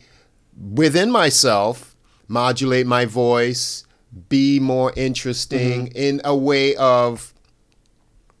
within 0.55 1.09
myself, 1.11 1.95
modulate 2.27 2.85
my 2.85 3.05
voice, 3.05 3.85
be 4.27 4.59
more 4.59 4.93
interesting 4.95 5.87
in 5.87 6.21
a 6.23 6.35
way 6.35 6.75
of 6.75 7.33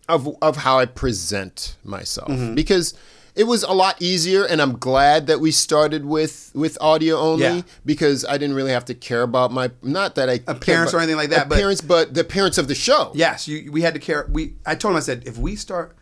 of 0.07 0.27
of 0.41 0.57
how 0.57 0.79
I 0.79 0.85
present 0.85 1.75
myself 1.83 2.27
Mm-hmm. 2.29 2.55
because 2.55 2.93
it 3.35 3.43
was 3.45 3.63
a 3.63 3.71
lot 3.71 4.01
easier 4.01 4.43
and 4.45 4.61
I'm 4.61 4.77
glad 4.77 5.27
that 5.27 5.39
we 5.39 5.51
started 5.51 6.05
with 6.05 6.51
with 6.53 6.77
audio 6.81 7.17
only 7.17 7.43
Yeah. 7.43 7.61
because 7.85 8.25
I 8.25 8.37
didn't 8.37 8.55
really 8.55 8.71
have 8.71 8.85
to 8.85 8.93
care 8.93 9.21
about 9.23 9.51
my 9.51 9.71
not 9.81 10.15
that 10.15 10.29
I 10.29 10.39
Appearance 10.47 10.93
or 10.93 10.97
anything 10.99 11.15
like 11.17 11.29
that, 11.29 11.49
but- 11.49 11.55
appearance 11.55 11.81
but, 11.81 12.13
the 12.13 12.21
appearance 12.21 12.57
of 12.57 12.67
the 12.67 12.75
show 12.75 13.11
Yes, 13.13 13.47
you, 13.47 13.71
we 13.71 13.81
had 13.81 13.93
to 13.93 13.99
care. 13.99 14.27
We 14.31 14.55
I 14.65 14.75
told 14.75 14.93
him 14.93 14.97
I 14.97 15.01
said 15.01 15.23
if 15.25 15.37
we 15.37 15.55
start, 15.55 15.95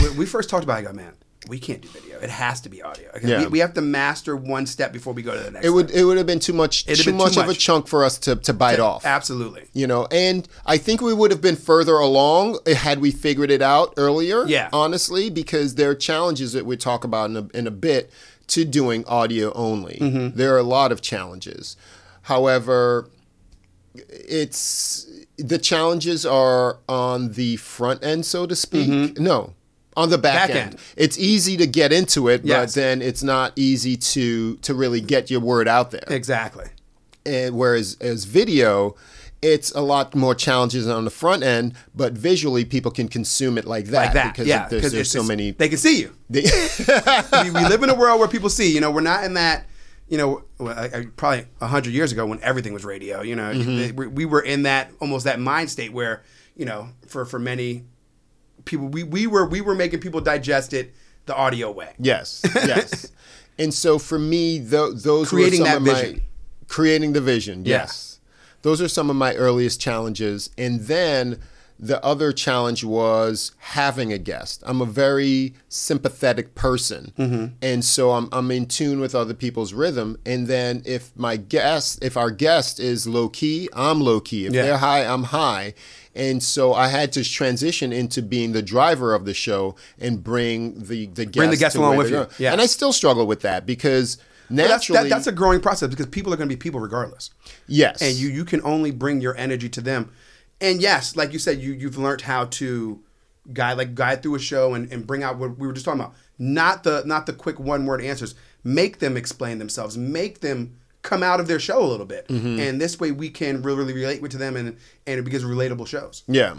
when 0.00 0.16
we 0.16 0.26
first 0.26 0.48
talked 0.50 0.64
about, 0.64 0.76
it, 0.78 0.80
I 0.80 0.90
go, 0.90 0.92
man, 0.92 1.14
we 1.46 1.58
can't 1.60 1.80
do 1.80 1.88
video. 1.88 2.18
It 2.18 2.30
has 2.30 2.60
to 2.62 2.68
be 2.68 2.82
audio. 2.82 3.10
Yeah. 3.22 3.42
we, 3.42 3.46
we 3.46 3.58
have 3.60 3.72
to 3.74 3.80
master 3.80 4.34
one 4.36 4.66
step 4.66 4.92
before 4.92 5.12
we 5.12 5.22
go 5.22 5.34
to 5.36 5.40
the 5.44 5.50
next. 5.52 5.64
it 5.66 5.70
would 5.70 5.88
step. 5.88 6.00
it 6.00 6.04
would 6.04 6.16
have 6.18 6.26
been 6.26 6.40
too 6.40 6.52
much 6.52 6.84
It'd 6.88 7.04
too 7.04 7.12
been 7.12 7.18
too 7.18 7.24
much, 7.24 7.36
of 7.36 7.48
a 7.48 7.54
chunk 7.54 7.86
for 7.86 8.04
us 8.04 8.18
to 8.20 8.34
to 8.36 8.52
bite 8.52 8.80
off 8.80 9.06
absolutely. 9.06 9.68
you 9.72 9.86
know 9.86 10.06
and 10.10 10.48
i 10.66 10.76
think 10.76 11.00
we 11.00 11.14
would 11.14 11.30
have 11.30 11.40
been 11.40 11.54
further 11.56 11.94
along 11.94 12.58
had 12.66 13.00
we 13.00 13.12
figured 13.12 13.50
it 13.52 13.62
out 13.62 13.94
earlier 13.96 14.44
Yeah. 14.46 14.68
honestly 14.72 15.30
because 15.30 15.76
there 15.76 15.90
are 15.90 15.94
challenges 15.94 16.52
that 16.54 16.66
we 16.66 16.76
talk 16.76 17.04
about 17.04 17.30
in 17.30 17.36
a, 17.36 17.46
in 17.56 17.66
a 17.68 17.70
bit 17.70 18.10
to 18.48 18.64
doing 18.64 19.04
audio 19.06 19.52
only 19.54 19.98
Mm-hmm. 20.00 20.36
there 20.36 20.54
are 20.54 20.58
a 20.58 20.62
lot 20.64 20.90
of 20.90 21.00
challenges 21.00 21.76
however 22.22 23.08
it's 23.94 25.06
the 25.36 25.58
challenges 25.58 26.26
are 26.26 26.78
on 26.88 27.32
the 27.32 27.56
front 27.56 28.02
end 28.04 28.26
so 28.26 28.46
to 28.46 28.56
speak 28.56 29.18
no 29.18 29.54
on 29.98 30.10
the 30.10 30.18
back. 30.18 30.48
Back 30.48 30.50
end. 30.50 30.70
end. 30.74 30.76
it's 30.96 31.18
easy 31.18 31.56
to 31.56 31.66
get 31.66 31.92
into 31.92 32.28
it 32.28 32.44
Yes. 32.44 32.74
but 32.74 32.80
then 32.80 33.02
it's 33.02 33.22
not 33.22 33.52
easy 33.56 33.96
to 33.96 34.56
to 34.56 34.74
really 34.74 35.00
get 35.00 35.30
your 35.30 35.40
word 35.40 35.66
out 35.68 35.90
there 35.90 36.04
Exactly. 36.08 36.66
and 37.26 37.56
whereas 37.56 37.96
as 38.00 38.24
video 38.24 38.94
it's 39.40 39.70
a 39.72 39.80
lot 39.80 40.14
more 40.16 40.34
challenges 40.34 40.88
on 40.88 41.04
the 41.04 41.10
front 41.10 41.42
end 41.44 41.72
but 41.94 42.12
visually 42.12 42.64
people 42.64 42.90
can 42.90 43.06
consume 43.08 43.56
it 43.58 43.64
like 43.66 43.86
that, 43.86 44.04
Like 44.06 44.12
that. 44.14 44.32
because 44.32 44.46
yeah, 44.48 44.66
there's, 44.68 44.90
there's 44.92 45.10
so 45.10 45.22
many 45.22 45.52
They 45.52 45.68
can 45.68 45.78
see 45.78 46.00
you. 46.00 46.12
we, 46.28 46.42
we 47.50 47.64
live 47.68 47.82
in 47.82 47.90
a 47.90 47.94
world 47.94 48.18
where 48.18 48.28
people 48.28 48.48
see. 48.50 48.72
You 48.74 48.80
know, 48.80 48.90
we're 48.90 49.00
not 49.00 49.24
in 49.24 49.34
that. 49.34 49.66
You 50.08 50.16
know, 50.18 50.42
well, 50.58 50.76
I, 50.78 50.84
I, 51.00 51.06
probably 51.16 51.46
hundred 51.60 51.92
years 51.92 52.12
ago 52.12 52.24
when 52.26 52.40
everything 52.42 52.72
was 52.72 52.84
radio. 52.84 53.20
You 53.22 53.36
know, 53.36 53.52
Mm-hmm. 53.52 53.96
we, 53.96 54.06
we 54.06 54.24
were 54.24 54.40
in 54.40 54.62
that 54.62 54.90
almost 55.00 55.24
that 55.24 55.38
mind 55.38 55.70
state 55.70 55.92
where 55.92 56.22
you 56.56 56.64
know, 56.64 56.88
for 57.06 57.24
for 57.26 57.38
many 57.38 57.84
people, 58.68 58.86
we, 58.88 59.02
we 59.02 59.26
were 59.26 59.46
we 59.46 59.60
were 59.60 59.74
making 59.74 59.98
people 60.00 60.20
digest 60.20 60.72
it 60.72 60.94
the 61.26 61.34
audio 61.36 61.70
way. 61.70 61.90
yes 61.98 62.42
yes 62.54 63.10
and 63.58 63.74
so 63.74 63.98
for 63.98 64.18
me 64.18 64.58
th- 64.60 64.94
those 65.02 65.28
Creating 65.30 65.60
were 65.60 65.66
some 65.66 65.84
that 65.84 65.90
of 65.90 65.96
my- 65.96 66.02
vision. 66.02 66.22
creating 66.68 67.12
the 67.14 67.20
vision 67.20 67.64
Yeah. 67.64 67.78
yes 67.78 68.20
those 68.62 68.80
are 68.80 68.88
some 68.88 69.10
of 69.10 69.16
my 69.16 69.34
earliest 69.34 69.80
challenges 69.80 70.50
and 70.56 70.80
then 70.82 71.38
the 71.80 72.04
other 72.04 72.32
challenge 72.32 72.82
was 72.82 73.52
having 73.58 74.12
a 74.12 74.18
guest. 74.18 74.62
I'm 74.66 74.80
a 74.80 74.84
very 74.84 75.54
sympathetic 75.68 76.54
person. 76.54 77.12
Mm-hmm. 77.18 77.46
And 77.62 77.84
so 77.84 78.10
I'm, 78.12 78.28
I'm 78.32 78.50
in 78.50 78.66
tune 78.66 79.00
with 79.00 79.14
other 79.14 79.34
people's 79.34 79.72
rhythm. 79.72 80.18
And 80.26 80.48
then 80.48 80.82
if 80.84 81.16
my 81.16 81.36
guest, 81.36 82.02
if 82.02 82.16
our 82.16 82.30
guest 82.30 82.80
is 82.80 83.06
low 83.06 83.28
key, 83.28 83.68
I'm 83.72 84.00
low 84.00 84.20
key. 84.20 84.46
If 84.46 84.52
Yeah. 84.54 84.62
they're 84.62 84.76
high, 84.78 85.04
I'm 85.04 85.24
high. 85.24 85.74
And 86.16 86.42
so 86.42 86.74
I 86.74 86.88
had 86.88 87.12
to 87.12 87.22
transition 87.22 87.92
into 87.92 88.22
being 88.22 88.52
the 88.52 88.62
driver 88.62 89.14
of 89.14 89.24
the 89.24 89.34
show 89.34 89.76
and 90.00 90.22
bring 90.22 90.74
the, 90.82 91.06
the 91.06 91.24
guest, 91.26 91.36
Bring 91.36 91.50
the 91.50 91.56
guest 91.56 91.76
along 91.76 91.96
with 91.96 92.08
you. 92.08 92.16
going. 92.16 92.28
Yeah. 92.38 92.52
And 92.52 92.60
I 92.60 92.66
still 92.66 92.92
struggle 92.92 93.26
with 93.26 93.42
that 93.42 93.66
because 93.66 94.16
But 94.48 94.56
that's, 94.56 94.68
naturally, 94.70 95.02
that, 95.04 95.14
that's 95.14 95.26
a 95.28 95.32
growing 95.32 95.60
process 95.60 95.88
because 95.90 96.06
people 96.06 96.32
are 96.34 96.36
going 96.36 96.48
to 96.48 96.54
be 96.54 96.58
people 96.58 96.80
regardless. 96.80 97.30
yes. 97.68 98.02
and 98.02 98.16
you 98.16 98.28
you 98.28 98.44
can 98.44 98.60
only 98.62 98.90
bring 98.90 99.20
your 99.20 99.36
energy 99.36 99.68
to 99.68 99.80
them 99.80 100.10
and 100.60 100.80
yes 100.80 101.16
like 101.16 101.32
you 101.32 101.38
said 101.38 101.60
you 101.60 101.72
you've 101.72 101.98
learned 101.98 102.22
how 102.22 102.44
to 102.46 103.02
guide 103.52 103.78
like 103.78 103.94
guide 103.94 104.22
through 104.22 104.34
a 104.34 104.38
show 104.38 104.74
and, 104.74 104.90
and 104.92 105.06
bring 105.06 105.22
out 105.22 105.38
what 105.38 105.58
we 105.58 105.66
were 105.66 105.72
just 105.72 105.84
talking 105.84 106.00
about. 106.00 106.14
Not 106.38 106.84
the 106.84 107.02
not 107.04 107.26
the 107.26 107.32
quick 107.32 107.58
one 107.58 107.86
word 107.86 108.00
answers. 108.00 108.34
Make 108.64 108.98
them 108.98 109.16
explain 109.16 109.58
themselves. 109.58 109.96
Make 109.96 110.40
them 110.40 110.76
come 111.02 111.22
out 111.22 111.40
of 111.40 111.46
their 111.46 111.60
show 111.60 111.82
a 111.82 111.86
little 111.86 112.06
bit. 112.06 112.28
And 112.28 112.80
this 112.80 113.00
way 113.00 113.12
we 113.12 113.30
can 113.30 113.62
really, 113.62 113.78
really 113.78 113.94
relate 113.94 114.20
with 114.20 114.32
to 114.32 114.38
them 114.38 114.56
and 114.56 114.76
and 115.06 115.18
it 115.18 115.24
becomes 115.24 115.44
relatable 115.44 115.86
shows. 115.86 116.22
Yeah. 116.26 116.56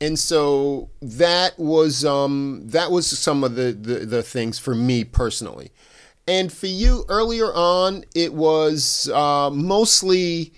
And 0.00 0.18
so 0.18 0.90
that 1.00 1.58
was 1.58 2.04
um 2.04 2.62
that 2.66 2.90
was 2.90 3.06
some 3.06 3.44
of 3.44 3.54
the, 3.54 3.72
the 3.72 4.00
the 4.00 4.22
things 4.22 4.58
for 4.58 4.74
me 4.74 5.04
personally. 5.04 5.70
And 6.26 6.50
for 6.50 6.68
you, 6.68 7.04
earlier 7.10 7.52
on, 7.52 8.04
it 8.14 8.32
was 8.32 9.10
uh, 9.10 9.50
mostly 9.50 10.54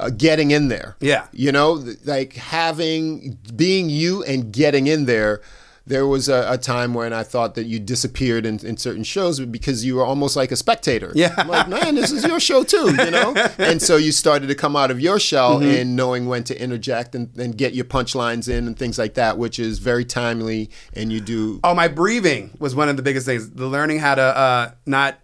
uh, 0.00 0.10
getting 0.10 0.50
in 0.50 0.68
there. 0.68 0.96
Yeah. 1.00 1.26
You 1.32 1.52
know, 1.52 1.82
th- 1.82 1.98
like 2.04 2.34
having, 2.34 3.38
being 3.54 3.90
you 3.90 4.22
and 4.24 4.52
getting 4.52 4.86
in 4.86 5.04
there. 5.06 5.40
There 5.86 6.06
was 6.06 6.28
a, 6.28 6.44
a 6.52 6.56
time 6.58 6.94
when 6.94 7.12
I 7.12 7.24
thought 7.24 7.56
that 7.56 7.64
you 7.64 7.80
disappeared 7.80 8.46
in, 8.46 8.64
in 8.64 8.76
certain 8.76 9.02
shows 9.02 9.40
because 9.40 9.84
you 9.84 9.96
were 9.96 10.04
almost 10.04 10.36
like 10.36 10.52
a 10.52 10.56
spectator. 10.56 11.10
Yeah. 11.16 11.34
I'm 11.36 11.48
like, 11.48 11.68
man, 11.68 11.96
this 11.96 12.12
is 12.12 12.24
your 12.24 12.38
show 12.38 12.62
too, 12.62 12.94
you 12.96 13.10
know? 13.10 13.34
and 13.58 13.82
so 13.82 13.96
you 13.96 14.12
started 14.12 14.46
to 14.48 14.54
come 14.54 14.76
out 14.76 14.92
of 14.92 15.00
your 15.00 15.18
shell 15.18 15.58
Mm-hmm. 15.58 15.70
and 15.80 15.96
knowing 15.96 16.26
when 16.26 16.44
to 16.44 16.62
interject 16.62 17.14
and, 17.16 17.34
and 17.36 17.56
get 17.58 17.74
your 17.74 17.86
punchlines 17.86 18.48
in 18.48 18.68
and 18.68 18.78
things 18.78 18.98
like 18.98 19.14
that, 19.14 19.36
which 19.36 19.58
is 19.58 19.80
very 19.80 20.04
timely. 20.04 20.70
And 20.94 21.10
you 21.12 21.20
do 21.20 21.58
Oh, 21.64 21.74
my 21.74 21.88
breathing 21.88 22.50
was 22.60 22.76
one 22.76 22.88
of 22.88 22.96
the 22.96 23.02
biggest 23.02 23.26
things. 23.26 23.50
The 23.50 23.66
learning 23.66 23.98
how 23.98 24.14
to 24.14 24.22
uh, 24.22 24.70
not 24.86 25.18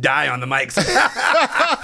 die 0.00 0.26
on 0.28 0.40
the 0.40 0.46
mics. 0.46 0.74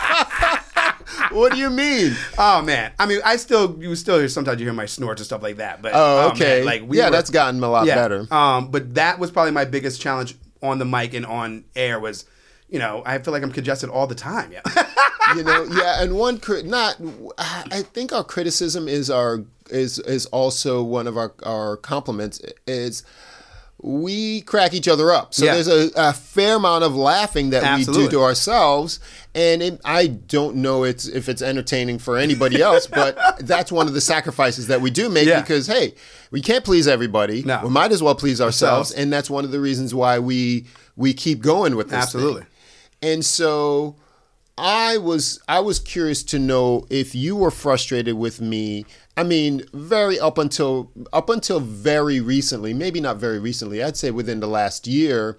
What 1.39 1.53
do 1.53 1.59
you 1.59 1.71
mean? 1.71 2.15
oh 2.39 2.63
man, 2.63 2.93
I 2.99 3.07
mean, 3.07 3.21
I 3.25 3.37
still 3.37 3.77
you 3.81 3.95
still 3.97 4.19
hear 4.19 4.29
sometimes 4.29 4.61
you 4.61 4.67
hear 4.67 4.75
my 4.75 4.87
snorts 4.87 5.21
and 5.21 5.27
stuff 5.27 5.43
like 5.43 5.57
that. 5.57 5.81
But 5.83 5.93
Oh, 5.95 6.29
man, 6.29 6.31
okay. 6.33 6.63
like 6.65 6.83
we 6.87 6.99
yeah, 6.99 7.07
were- 7.07 7.11
that's 7.13 7.31
gotten 7.31 7.63
a 7.63 7.71
lot 7.71 7.87
yeah. 7.87 7.95
better. 7.95 8.27
Um, 8.33 8.71
but 8.71 8.95
that 8.95 9.19
was 9.19 9.31
probably 9.31 9.53
my 9.53 9.65
biggest 9.65 10.01
challenge 10.01 10.37
on 10.63 10.79
the 10.79 10.85
mic 10.85 11.15
and 11.15 11.25
on 11.25 11.65
air 11.77 12.01
was, 12.01 12.25
you 12.69 12.79
know, 12.79 13.03
I 13.07 13.19
feel 13.19 13.33
like 13.33 13.43
I'm 13.43 13.53
congested 13.53 13.91
all 13.91 14.07
the 14.07 14.15
time. 14.17 14.51
Yeah. 14.53 14.63
you 15.37 15.45
know, 15.45 15.65
yeah. 15.71 16.03
And 16.03 16.17
one 16.17 16.39
crit, 16.39 16.67
not. 16.67 16.97
I 17.39 17.83
think 17.83 18.13
our 18.13 18.25
criticism 18.25 18.89
is 18.89 19.11
our 19.11 19.45
is 19.71 19.99
is 20.01 20.27
also 20.27 20.83
one 20.83 21.07
of 21.07 21.17
our 21.17 21.33
our 21.45 21.77
compliments 21.77 22.41
is. 22.67 23.03
We 23.81 24.41
crack 24.41 24.75
each 24.75 24.89
other 24.89 25.13
up, 25.13 25.33
so 25.35 25.45
Yeah. 25.45 25.55
there's 25.55 25.69
a, 25.69 25.91
a 25.97 26.13
fair 26.13 26.57
amount 26.57 26.83
of 26.83 26.97
laughing 26.97 27.51
that 27.51 27.79
we 27.79 27.85
do 27.85 28.09
to 28.11 28.23
ourselves, 28.23 28.99
and 29.37 29.63
it, 29.63 29.81
I 29.85 30.09
don't 30.09 30.57
know 30.57 30.83
it's 30.83 31.07
if 31.07 31.29
it's 31.29 31.43
entertaining 31.43 32.01
for 32.01 32.17
anybody 32.17 32.61
else, 32.69 32.89
but 32.89 33.17
that's 33.47 33.71
one 33.71 33.87
of 33.87 33.95
the 33.95 34.01
sacrifices 34.01 34.67
that 34.67 34.81
we 34.81 34.91
do 34.91 35.09
make 35.09 35.29
Yeah. 35.29 35.41
because 35.41 35.69
hey, 35.69 35.95
we 36.33 36.41
can't 36.43 36.65
please 36.65 36.89
everybody. 36.89 37.43
No. 37.45 37.61
We 37.63 37.71
might 37.71 37.93
as 37.93 38.03
well 38.03 38.17
please 38.17 38.41
ourselves, 38.41 38.91
Ourselves. 38.91 38.93
and 39.01 39.13
that's 39.13 39.31
one 39.31 39.45
of 39.45 39.53
the 39.53 39.61
reasons 39.61 39.95
why 39.95 40.19
we 40.19 40.67
we 40.97 41.15
keep 41.15 41.41
going 41.41 41.77
with 41.77 41.91
this. 41.91 42.11
thing. 42.11 42.21
Absolutely. 42.21 42.43
And 43.01 43.25
so 43.25 43.95
I 44.57 44.99
was 44.99 45.41
I 45.47 45.61
was 45.61 45.79
curious 45.79 46.25
to 46.25 46.41
know 46.41 46.85
if 46.91 47.15
you 47.15 47.37
were 47.37 47.53
frustrated 47.53 48.17
with 48.17 48.41
me. 48.41 48.87
I 49.19 49.23
mean, 49.25 49.65
very 49.73 50.19
up 50.21 50.39
until 50.39 50.91
up 51.13 51.29
until 51.29 51.61
very 51.61 52.21
recently, 52.21 52.73
maybe 52.73 53.01
not 53.01 53.17
very 53.17 53.39
recently. 53.41 53.83
I'd 53.83 53.97
say 53.97 54.11
within 54.11 54.41
the 54.41 54.47
last 54.47 54.87
year, 54.87 55.37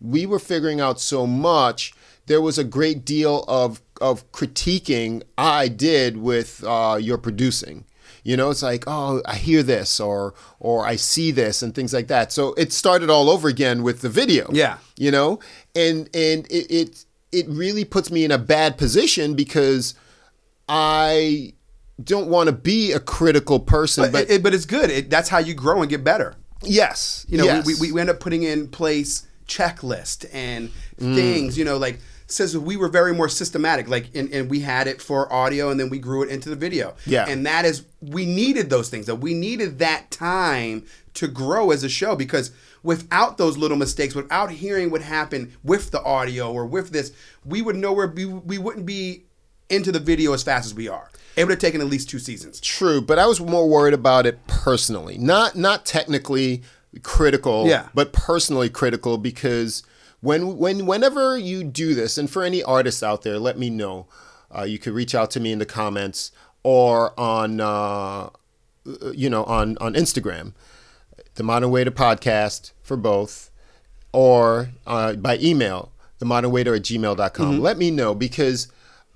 we 0.00 0.26
were 0.26 0.38
figuring 0.38 0.80
out 0.80 1.00
so 1.00 1.26
much. 1.26 1.92
There 2.26 2.42
was 2.42 2.58
a 2.58 2.64
great 2.64 3.04
deal 3.04 3.44
of 3.48 3.80
of 4.00 4.30
critiquing 4.32 5.22
I 5.38 5.68
did 5.68 6.16
with 6.18 6.62
uh, 6.66 6.98
your 7.00 7.18
producing. 7.18 7.84
You 8.24 8.36
know, 8.36 8.50
it's 8.50 8.62
like, 8.62 8.84
oh, 8.86 9.20
I 9.26 9.34
hear 9.36 9.62
this 9.62 9.98
or 9.98 10.34
or 10.60 10.86
I 10.86 10.96
see 10.96 11.30
this 11.32 11.62
and 11.62 11.74
things 11.74 11.92
like 11.92 12.08
that. 12.08 12.32
So 12.32 12.52
it 12.54 12.72
started 12.72 13.10
all 13.10 13.30
over 13.30 13.48
again 13.48 13.82
with 13.82 14.00
the 14.02 14.08
video 14.08 14.48
Yeah. 14.52 14.76
you 14.96 15.10
know 15.10 15.40
and 15.74 16.08
and 16.14 16.46
it, 16.50 16.66
it 16.70 17.04
it 17.32 17.46
really 17.48 17.84
puts 17.84 18.10
me 18.10 18.24
in 18.24 18.30
a 18.30 18.38
bad 18.38 18.76
position 18.76 19.34
because 19.34 19.94
i 20.68 21.52
don't 22.02 22.28
want 22.28 22.48
to 22.48 22.52
be 22.52 22.92
a 22.92 23.00
critical 23.00 23.60
person 23.60 24.04
but 24.04 24.12
but, 24.12 24.30
it, 24.30 24.42
but 24.42 24.54
it's 24.54 24.64
good. 24.66 24.90
It, 24.90 25.10
that's 25.10 25.28
how 25.28 25.38
you 25.38 25.54
grow 25.54 25.80
and 25.82 25.90
get 25.90 26.02
better. 26.04 26.34
yes 26.62 27.26
You 27.28 27.38
know, 27.38 27.44
yes. 27.44 27.66
we, 27.66 27.74
we, 27.80 27.92
we 27.92 28.00
end 28.00 28.10
up 28.10 28.20
putting 28.20 28.42
in 28.44 28.68
place 28.68 29.26
checklist 29.46 30.26
and 30.32 30.70
Mm. 31.00 31.14
things, 31.16 31.58
you 31.58 31.64
know, 31.64 31.78
like 31.78 31.98
says 32.28 32.56
we 32.56 32.76
were 32.76 32.88
very 32.88 33.12
more 33.12 33.28
systematic, 33.28 33.88
like, 33.88 34.06
and, 34.14 34.32
and 34.32 34.48
we 34.48 34.60
had 34.60 34.86
it 34.86 35.02
for 35.02 35.30
audio 35.32 35.70
and 35.70 35.80
then 35.80 35.90
we 35.90 35.98
grew 35.98 36.22
it 36.22 36.28
into 36.30 36.48
the 36.48 36.54
video. 36.56 36.94
Yeah. 37.06 37.26
And 37.28 37.44
that 37.46 37.64
is, 37.64 37.84
we 38.00 38.24
needed 38.24 38.70
those 38.70 38.88
things, 38.88 39.06
that 39.06 39.16
we 39.16 39.34
needed 39.34 39.78
that 39.80 40.10
time 40.10 40.86
to 41.14 41.26
grow 41.28 41.72
as 41.72 41.82
a 41.82 41.88
show 41.88 42.14
because 42.14 42.52
without 42.82 43.36
those 43.36 43.56
little 43.58 43.76
mistakes, 43.76 44.14
without 44.14 44.50
hearing 44.50 44.90
what 44.90 45.02
happened 45.02 45.52
with 45.64 45.90
the 45.90 46.02
audio 46.04 46.52
or 46.52 46.64
with 46.66 46.90
this, 46.90 47.12
we 47.44 47.60
would 47.62 47.76
know 47.76 47.92
where 47.92 48.06
we, 48.06 48.24
we 48.26 48.58
wouldn't 48.58 48.86
be 48.86 49.24
into 49.68 49.90
the 49.92 50.00
video 50.00 50.32
as 50.32 50.42
fast 50.42 50.66
as 50.66 50.74
we 50.74 50.88
are. 50.88 51.10
It 51.36 51.44
would 51.44 51.50
have 51.50 51.58
taken 51.60 51.80
at 51.80 51.86
least 51.86 52.10
two 52.10 52.18
seasons. 52.18 52.60
true 52.60 53.00
but 53.00 53.18
i 53.18 53.26
was 53.26 53.40
more 53.40 53.68
worried 53.68 53.94
about 53.94 54.26
it 54.26 54.46
personally 54.46 55.16
not 55.18 55.56
not 55.56 55.84
technically 55.86 56.62
critical 57.02 57.66
Yeah. 57.66 57.88
but 57.94 58.12
personally 58.12 58.68
critical 58.68 59.16
because 59.18 59.82
when 60.20 60.56
when 60.58 60.86
whenever 60.86 61.38
you 61.38 61.64
do 61.64 61.94
this 61.94 62.18
and 62.18 62.30
for 62.30 62.42
any 62.42 62.62
artists 62.62 63.02
out 63.02 63.22
there 63.22 63.38
let 63.38 63.58
me 63.58 63.70
know 63.70 64.06
uh, 64.56 64.62
you 64.64 64.78
could 64.78 64.92
reach 64.92 65.14
out 65.14 65.30
to 65.32 65.40
me 65.40 65.52
in 65.52 65.58
the 65.58 65.66
comments 65.66 66.30
or 66.62 67.18
on 67.18 67.60
uh, 67.60 68.28
you 69.12 69.30
know 69.30 69.44
on 69.44 69.76
on 69.80 69.94
instagram 69.94 70.52
the 71.36 71.42
modern 71.42 71.70
waiter 71.70 71.90
podcast 71.90 72.72
for 72.82 72.96
both 72.96 73.50
or 74.12 74.68
uh, 74.86 75.14
by 75.14 75.38
email 75.38 75.90
the 76.18 76.24
modern 76.26 76.50
waiter 76.50 76.74
at 76.74 76.82
gmail.com 76.82 77.60
let 77.60 77.78
me 77.78 77.90
know 77.90 78.14
because 78.14 78.68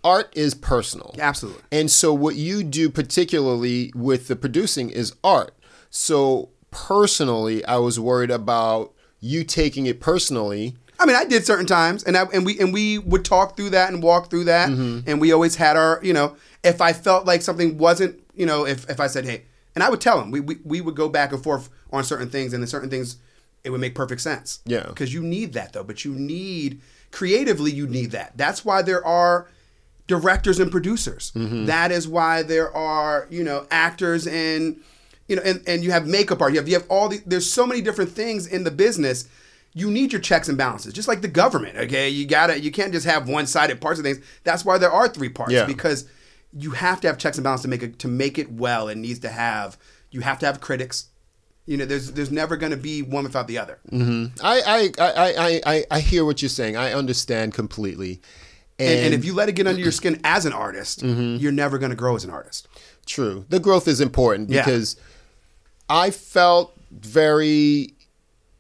art 0.07 0.33
is 0.37 0.55
personal 0.55 1.15
Absolutely. 1.19 1.63
and 1.73 1.91
so 1.91 2.15
what 2.15 2.37
you 2.37 2.63
do 2.63 2.89
particularly 2.89 3.93
with 3.95 4.29
the 4.29 4.37
producing 4.37 4.89
is 4.89 5.15
art 5.25 5.53
so 5.91 6.51
personally 6.71 7.65
i 7.65 7.77
was 7.77 7.99
worried 7.99 8.31
about 8.31 8.93
you 9.21 9.43
taking 9.43 9.87
it 9.87 10.01
personally 10.01 10.77
I 10.99 11.05
mean, 11.05 11.17
I 11.17 11.25
did 11.25 11.45
certain 11.45 11.67
times, 11.67 12.05
and 12.05 12.17
I, 12.17 12.23
and 12.33 12.47
we 12.47 12.59
and 12.59 12.73
we 12.73 12.99
would 12.99 13.23
talk 13.23 13.55
through 13.55 13.71
that 13.71 13.93
and 13.93 14.03
walk 14.03 14.31
through 14.31 14.45
that, 14.45 14.71
mm-hmm. 14.71 15.09
and 15.09 15.21
we 15.21 15.31
always 15.31 15.57
had 15.57 15.77
our, 15.77 16.01
you 16.03 16.15
know, 16.15 16.37
if 16.65 16.81
I 16.81 16.95
felt 16.95 17.27
like 17.27 17.43
something 17.43 17.77
wasn't, 17.77 18.19
you 18.35 18.47
know, 18.47 18.67
if 18.67 18.89
if 18.89 18.99
I 18.99 19.07
said, 19.07 19.27
hey, 19.27 19.43
and 19.75 19.85
I 19.85 19.91
would 19.91 20.01
tell 20.01 20.21
him, 20.21 20.31
we 20.31 20.41
we, 20.41 20.57
we 20.65 20.81
would 20.81 20.97
go 20.97 21.11
back 21.11 21.33
and 21.33 21.43
forth 21.43 21.69
on 21.93 22.03
certain 22.03 22.31
things, 22.31 22.55
and 22.55 22.63
then 22.63 22.69
certain 22.69 22.89
things, 22.89 23.19
it 23.63 23.71
would 23.71 23.81
make 23.81 23.95
perfect 23.95 24.23
sense. 24.23 24.61
Yeah. 24.65 24.87
because 24.87 25.13
you 25.13 25.23
need 25.23 25.53
that 25.53 25.75
though, 25.75 25.85
but 25.85 26.05
you 26.07 26.15
need 26.15 26.81
creatively, 27.11 27.73
you 27.73 27.87
need 27.87 28.13
that. 28.13 28.37
That's 28.37 28.65
why 28.65 28.83
there 28.83 29.05
are 29.05 29.49
directors 30.07 30.61
and 30.61 30.71
producers. 30.71 31.33
Mm-hmm. 31.35 31.67
That 31.67 31.91
is 31.93 32.07
why 32.07 32.43
there 32.43 32.75
are, 32.77 33.27
you 33.31 33.43
know, 33.45 33.67
actors 33.71 34.27
and 34.27 34.81
you 35.29 35.35
know, 35.37 35.43
and, 35.45 35.61
and 35.67 35.83
you 35.83 35.91
have 35.91 36.07
makeup 36.07 36.41
art. 36.41 36.53
You 36.53 36.59
have 36.61 36.69
you 36.69 36.75
have 36.75 36.87
all 36.89 37.09
the 37.09 37.21
there's 37.27 37.51
so 37.51 37.67
many 37.67 37.81
different 37.81 38.11
things 38.13 38.47
in 38.47 38.65
the 38.65 38.71
business. 38.71 39.29
You 39.75 39.91
need 39.91 40.13
your 40.13 40.21
checks 40.23 40.49
and 40.49 40.57
balances, 40.57 40.93
just 40.93 41.09
like 41.09 41.21
the 41.21 41.29
government. 41.29 41.77
Okay, 41.77 42.09
you 42.09 42.27
gotta 42.27 42.61
you 42.61 42.71
can't 42.71 42.93
just 42.93 43.07
have 43.07 43.29
one 43.29 43.47
sided 43.47 43.81
parts 43.81 43.99
of 43.99 44.05
things. 44.05 44.21
That's 44.45 44.65
why 44.65 44.79
there 44.79 44.91
are 44.93 45.09
three 45.09 45.29
parts 45.29 45.53
Yeah. 45.53 45.67
because 45.67 46.09
you 46.57 46.71
have 46.71 47.01
to 47.03 47.09
have 47.09 47.19
checks 47.19 47.37
and 47.37 47.45
balances 47.45 47.65
to 47.65 47.69
make 47.69 47.83
it 47.83 47.99
to 47.99 48.09
make 48.09 48.39
it 48.39 48.53
well. 48.53 48.89
It 48.89 48.97
needs 48.99 49.19
to 49.21 49.29
have 49.29 49.77
you 50.11 50.21
have 50.21 50.39
to 50.41 50.47
have 50.47 50.61
critics. 50.61 51.07
You 51.67 51.77
know, 51.77 51.85
there's 51.85 52.13
there's 52.13 52.31
never 52.31 52.57
going 52.57 52.71
to 52.71 52.79
be 52.79 53.03
one 53.03 53.25
without 53.25 53.49
the 53.49 53.59
other. 53.59 53.81
Mm-hmm. 53.91 54.37
I, 54.41 54.91
I, 54.99 55.03
I, 55.05 55.35
I, 55.35 55.61
I, 55.67 55.85
I 55.91 56.01
hear 56.01 56.25
what 56.25 56.41
you're 56.41 56.49
saying 56.49 56.77
i 56.77 56.93
understand 56.93 57.53
completely 57.55 58.21
And, 58.79 59.07
and 59.07 59.15
if 59.15 59.25
you 59.25 59.33
let 59.35 59.49
it 59.49 59.53
get 59.53 59.67
under 59.67 59.81
your 59.81 59.93
skin 59.93 60.21
as 60.23 60.45
an 60.45 60.53
artist, 60.53 61.03
you're 61.03 61.53
never 61.53 61.79
going 61.79 61.91
to 61.91 61.97
grow 61.97 62.15
as 62.17 62.25
an 62.25 62.31
artist. 62.31 62.69
True. 63.07 63.45
The 63.49 63.61
growth 63.61 63.89
is 63.89 64.01
important 64.01 64.51
Yeah. 64.51 64.65
because 64.65 64.97
I 65.89 66.11
felt 66.11 66.75
very 66.91 67.95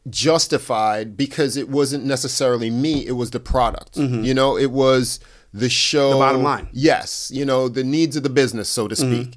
justified 0.08 1.16
because 1.16 1.56
it 1.56 1.68
wasn't 1.68 2.04
necessarily 2.04 2.70
me, 2.70 3.06
it 3.06 3.12
was 3.12 3.30
the 3.30 3.40
product. 3.40 3.96
You 3.96 4.32
know, 4.34 4.56
it 4.56 4.70
was 4.70 5.20
the 5.52 5.68
show. 5.68 6.10
Mm-hmm. 6.10 6.18
The 6.18 6.24
bottom 6.24 6.42
line. 6.42 6.64
Mm-hmm. 6.66 6.74
Yes. 6.74 7.30
You 7.34 7.44
know, 7.44 7.68
the 7.68 7.84
needs 7.84 8.16
of 8.16 8.22
the 8.22 8.30
business, 8.30 8.68
so 8.68 8.88
to 8.88 8.96
speak. 8.96 9.36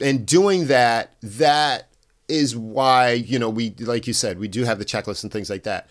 And 0.00 0.24
doing 0.26 0.66
that, 0.66 1.14
that 1.22 1.88
is 2.28 2.56
why, 2.56 3.12
you 3.12 3.38
know, 3.38 3.50
we, 3.50 3.70
like 3.80 4.06
you 4.06 4.12
said, 4.12 4.38
we 4.38 4.48
do 4.48 4.64
have 4.64 4.78
the 4.78 4.84
checklist 4.84 5.22
and 5.22 5.32
things 5.32 5.50
like 5.50 5.64
that. 5.64 5.88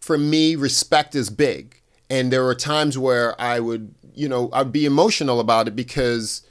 For 0.00 0.18
me, 0.18 0.56
respect 0.56 1.14
is 1.14 1.30
big. 1.30 1.80
And 2.10 2.32
there 2.32 2.42
were 2.44 2.54
times 2.54 2.96
where 2.96 3.38
I 3.40 3.60
would, 3.60 3.94
you 4.14 4.28
know, 4.28 4.48
I'd 4.52 4.72
be 4.72 4.86
emotional 4.86 5.40
about 5.40 5.68
it 5.68 5.76
because 5.76 6.42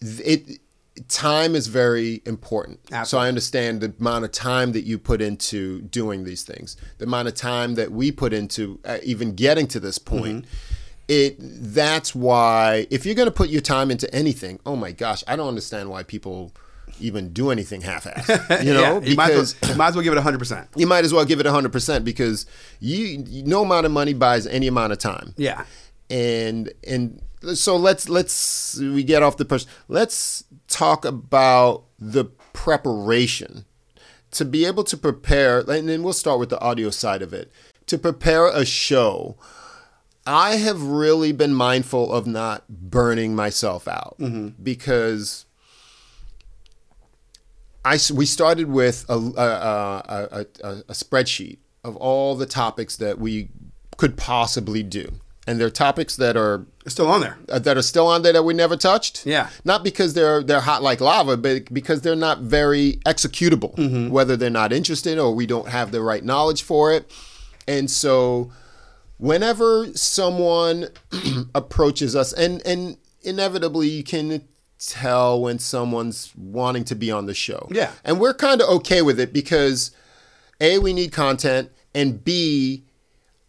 it 0.00 0.60
time 1.08 1.54
is 1.54 1.66
very 1.66 2.22
important. 2.24 2.80
So 3.04 3.18
I 3.18 3.28
understand 3.28 3.80
the 3.80 3.92
amount 4.00 4.24
of 4.24 4.32
time 4.32 4.72
that 4.72 4.84
you 4.84 4.98
put 4.98 5.20
into 5.20 5.82
doing 5.82 6.24
these 6.24 6.42
things, 6.42 6.76
the 6.98 7.04
amount 7.04 7.28
of 7.28 7.34
time 7.34 7.74
that 7.74 7.92
we 7.92 8.10
put 8.10 8.32
into 8.32 8.80
uh, 8.84 8.98
even 9.02 9.34
getting 9.34 9.66
to 9.68 9.80
this 9.80 9.98
point. 9.98 10.46
It 11.08 11.36
that's 11.38 12.16
why 12.16 12.88
if 12.90 13.06
you're 13.06 13.14
going 13.14 13.28
to 13.28 13.32
put 13.32 13.48
your 13.48 13.60
time 13.60 13.92
into 13.92 14.12
anything, 14.12 14.58
oh 14.66 14.74
my 14.74 14.90
gosh, 14.90 15.22
I 15.28 15.36
don't 15.36 15.46
understand 15.46 15.88
why 15.88 16.02
people 16.02 16.52
even 17.00 17.32
do 17.32 17.50
anything 17.50 17.80
half-assed. 17.82 18.62
You 18.64 18.74
know, 18.74 19.00
Yeah, 19.00 19.00
you 19.00 19.16
might, 19.16 19.32
as 19.32 19.54
well, 19.60 19.70
you 19.70 19.76
might 19.76 19.88
as 19.88 19.94
well 19.96 20.04
give 20.04 20.12
it 20.12 20.20
100%. 20.22 20.66
you 20.76 20.86
might 20.86 21.04
as 21.04 21.12
well 21.12 21.24
give 21.24 21.40
it 21.40 21.46
100% 21.46 22.04
because 22.04 22.46
you 22.80 23.24
no 23.44 23.62
amount 23.62 23.86
of 23.86 23.92
money 23.92 24.14
buys 24.14 24.46
any 24.46 24.66
amount 24.66 24.92
of 24.92 24.98
time 24.98 25.34
Yeah. 25.36 25.64
and 26.10 26.72
and 26.86 27.20
so 27.54 27.76
let's 27.76 28.08
let's 28.08 28.78
we 28.78 29.04
get 29.04 29.22
off 29.22 29.36
the 29.36 29.44
person 29.44 29.68
let's 29.88 30.44
talk 30.68 31.04
about 31.04 31.84
the 31.98 32.24
preparation 32.52 33.64
to 34.32 34.44
be 34.44 34.64
able 34.64 34.84
to 34.84 34.96
prepare 34.96 35.60
and 35.60 35.88
then 35.88 36.02
we'll 36.02 36.12
start 36.12 36.38
with 36.38 36.48
the 36.50 36.60
audio 36.60 36.90
side 36.90 37.22
of 37.22 37.32
it 37.32 37.50
to 37.86 37.98
prepare 37.98 38.48
a 38.48 38.64
show, 38.64 39.36
I 40.26 40.56
have 40.56 40.82
really 40.82 41.32
been 41.32 41.54
mindful 41.54 42.12
of 42.12 42.26
not 42.26 42.64
burning 42.68 43.34
myself 43.36 43.86
out 43.86 44.16
mm-hmm. 44.18 44.60
because 44.62 45.46
I 47.86 47.98
we 48.12 48.26
started 48.26 48.68
with 48.68 49.04
a, 49.08 49.14
a, 49.14 49.46
a, 50.40 50.46
a, 50.64 50.70
a 50.88 50.92
spreadsheet 50.92 51.58
of 51.84 51.94
all 51.96 52.34
the 52.34 52.46
topics 52.46 52.96
that 52.96 53.18
we 53.20 53.48
could 53.96 54.16
possibly 54.16 54.82
do, 54.82 55.06
and 55.46 55.60
they're 55.60 55.70
topics 55.70 56.16
that 56.16 56.36
are 56.36 56.66
still 56.88 57.06
on 57.06 57.20
there. 57.20 57.38
uh, 57.48 57.60
that 57.60 57.76
are 57.76 57.82
still 57.82 58.08
on 58.08 58.22
there 58.22 58.32
that 58.32 58.42
we 58.42 58.54
never 58.54 58.76
touched. 58.76 59.24
Yeah. 59.24 59.50
Not 59.64 59.84
because 59.84 60.14
they're 60.14 60.42
they're 60.42 60.60
hot 60.60 60.82
like 60.82 61.00
lava, 61.00 61.36
but 61.36 61.72
because 61.72 62.00
they're 62.00 62.16
not 62.16 62.40
very 62.40 62.98
executable. 63.06 64.10
Whether 64.10 64.36
they're 64.36 64.50
not 64.50 64.72
interested 64.72 65.16
or 65.18 65.32
we 65.32 65.46
don't 65.46 65.68
have 65.68 65.92
the 65.92 66.02
right 66.02 66.24
knowledge 66.24 66.62
for 66.62 66.92
it, 66.92 67.08
and 67.68 67.88
so 67.88 68.50
whenever 69.18 69.86
someone 69.94 70.88
approaches 71.54 72.16
us, 72.16 72.32
and 72.32 72.66
and 72.66 72.96
inevitably 73.22 73.88
you 73.88 74.02
can 74.02 74.42
tell 74.78 75.40
when 75.40 75.58
someone's 75.58 76.32
wanting 76.36 76.84
to 76.84 76.94
be 76.94 77.10
on 77.10 77.26
the 77.26 77.34
show. 77.34 77.68
Yeah. 77.70 77.92
And 78.04 78.20
we're 78.20 78.34
kind 78.34 78.60
of 78.60 78.68
okay 78.68 79.02
with 79.02 79.18
it 79.18 79.32
because 79.32 79.90
a 80.60 80.78
we 80.78 80.92
need 80.92 81.12
content, 81.12 81.70
and 81.94 82.22
b 82.24 82.84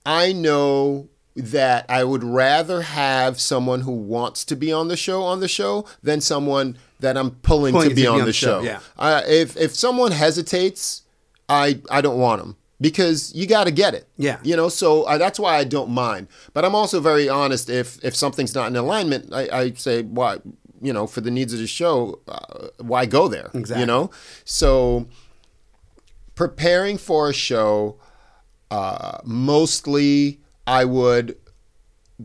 I 0.06 0.32
know 0.32 1.10
that 1.36 1.86
I 1.90 2.04
would 2.04 2.24
rather 2.24 2.82
have 2.82 3.40
someone 3.40 3.82
who 3.82 3.92
wants 3.92 4.44
to 4.46 4.56
be 4.56 4.72
on 4.72 4.88
the 4.88 4.98
show 4.98 5.22
on 5.24 5.40
the 5.40 5.48
show 5.48 5.86
than 6.02 6.20
someone 6.22 6.78
that 7.00 7.16
I'm 7.16 7.32
pulling, 7.32 7.80
to 7.80 7.94
be 7.94 8.08
on 8.08 8.26
the 8.26 8.34
show. 8.34 8.62
yeah. 8.62 8.80
Uh, 8.98 9.22
if 9.28 9.56
if 9.58 9.76
someone 9.76 10.12
hesitates, 10.12 11.04
I 11.48 11.80
I 11.92 12.02
don't 12.02 12.20
want 12.20 12.42
them 12.42 12.58
because 12.82 13.34
you 13.36 13.48
got 13.48 13.66
to 13.66 13.72
get 13.72 13.94
it. 13.94 14.08
Yeah. 14.18 14.40
You 14.44 14.56
know, 14.56 14.70
so 14.70 15.04
uh, 15.04 15.18
that's 15.18 15.40
why 15.40 15.58
I 15.58 15.64
don't 15.64 15.92
mind. 15.92 16.28
But 16.54 16.66
I'm 16.66 16.74
also 16.76 17.00
very 17.00 17.30
honest. 17.30 17.70
If 17.70 18.04
if 18.04 18.16
something's 18.16 18.56
not 18.56 18.68
in 18.68 18.76
alignment, 18.76 19.34
I, 19.34 19.50
I 19.52 19.72
say 19.74 20.04
why. 20.04 20.38
You 20.82 20.94
know, 20.94 21.08
for 21.08 21.22
the 21.22 21.32
needs 21.32 21.54
of 21.54 21.60
the 21.60 21.68
show, 21.68 22.20
uh, 22.28 22.68
why 22.78 23.06
go 23.06 23.28
there? 23.28 23.50
Exactly. 23.54 23.80
You 23.82 23.86
know, 23.86 24.12
so 24.46 25.08
preparing 26.36 26.98
for 26.98 27.30
a 27.30 27.34
show, 27.34 27.98
uh, 28.70 29.18
mostly 29.26 30.40
I 30.68 30.86
would 30.86 31.38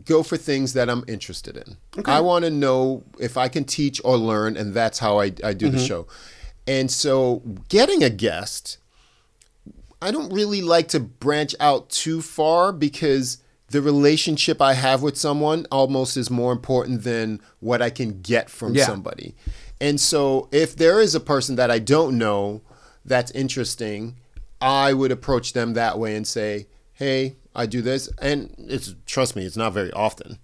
go 0.05 0.23
for 0.23 0.37
things 0.37 0.73
that 0.73 0.89
I'm 0.89 1.03
interested 1.07 1.57
in. 1.57 1.77
I 2.05 2.21
want 2.21 2.45
to 2.45 2.51
know 2.51 3.03
if 3.19 3.37
I 3.37 3.47
can 3.47 3.63
teach 3.63 4.01
or 4.03 4.17
learn, 4.17 4.57
and 4.57 4.73
that's 4.73 4.99
how 4.99 5.19
I, 5.19 5.31
I 5.43 5.53
do 5.53 5.69
the 5.69 5.79
show. 5.79 6.07
And 6.67 6.89
so, 6.89 7.41
getting 7.69 8.03
a 8.03 8.09
guest, 8.09 8.77
I 10.01 10.11
don't 10.11 10.31
really 10.33 10.61
like 10.61 10.87
to 10.89 10.99
branch 10.99 11.55
out 11.59 11.89
too 11.89 12.21
far 12.21 12.71
because 12.71 13.42
the 13.73 13.81
relationship 13.81 14.61
I 14.61 14.73
have 14.75 15.01
with 15.01 15.17
someone 15.17 15.65
almost 15.71 16.15
is 16.15 16.29
more 16.29 16.51
important 16.53 17.03
than 17.03 17.41
what 17.59 17.81
I 17.81 17.89
can 17.89 18.21
get 18.21 18.49
from 18.49 18.75
Yeah. 18.75 18.85
somebody. 18.85 19.35
And 19.81 19.99
so, 19.99 20.47
if 20.51 20.75
there 20.75 21.01
is 21.01 21.15
a 21.15 21.19
person 21.19 21.55
that 21.57 21.69
I 21.71 21.79
don't 21.79 22.17
know 22.17 22.61
that's 23.03 23.31
interesting, 23.31 24.15
I 24.61 24.93
would 24.93 25.11
approach 25.11 25.53
them 25.53 25.73
that 25.73 25.97
way 25.99 26.15
and 26.15 26.25
say, 26.25 26.67
"Hey, 26.93 27.35
I 27.55 27.65
do 27.65 27.81
this," 27.81 28.09
and 28.21 28.53
it's 28.57 28.93
trust 29.05 29.35
me, 29.35 29.43
it's 29.43 29.57
not 29.57 29.73
very 29.73 29.91
often. 29.91 30.37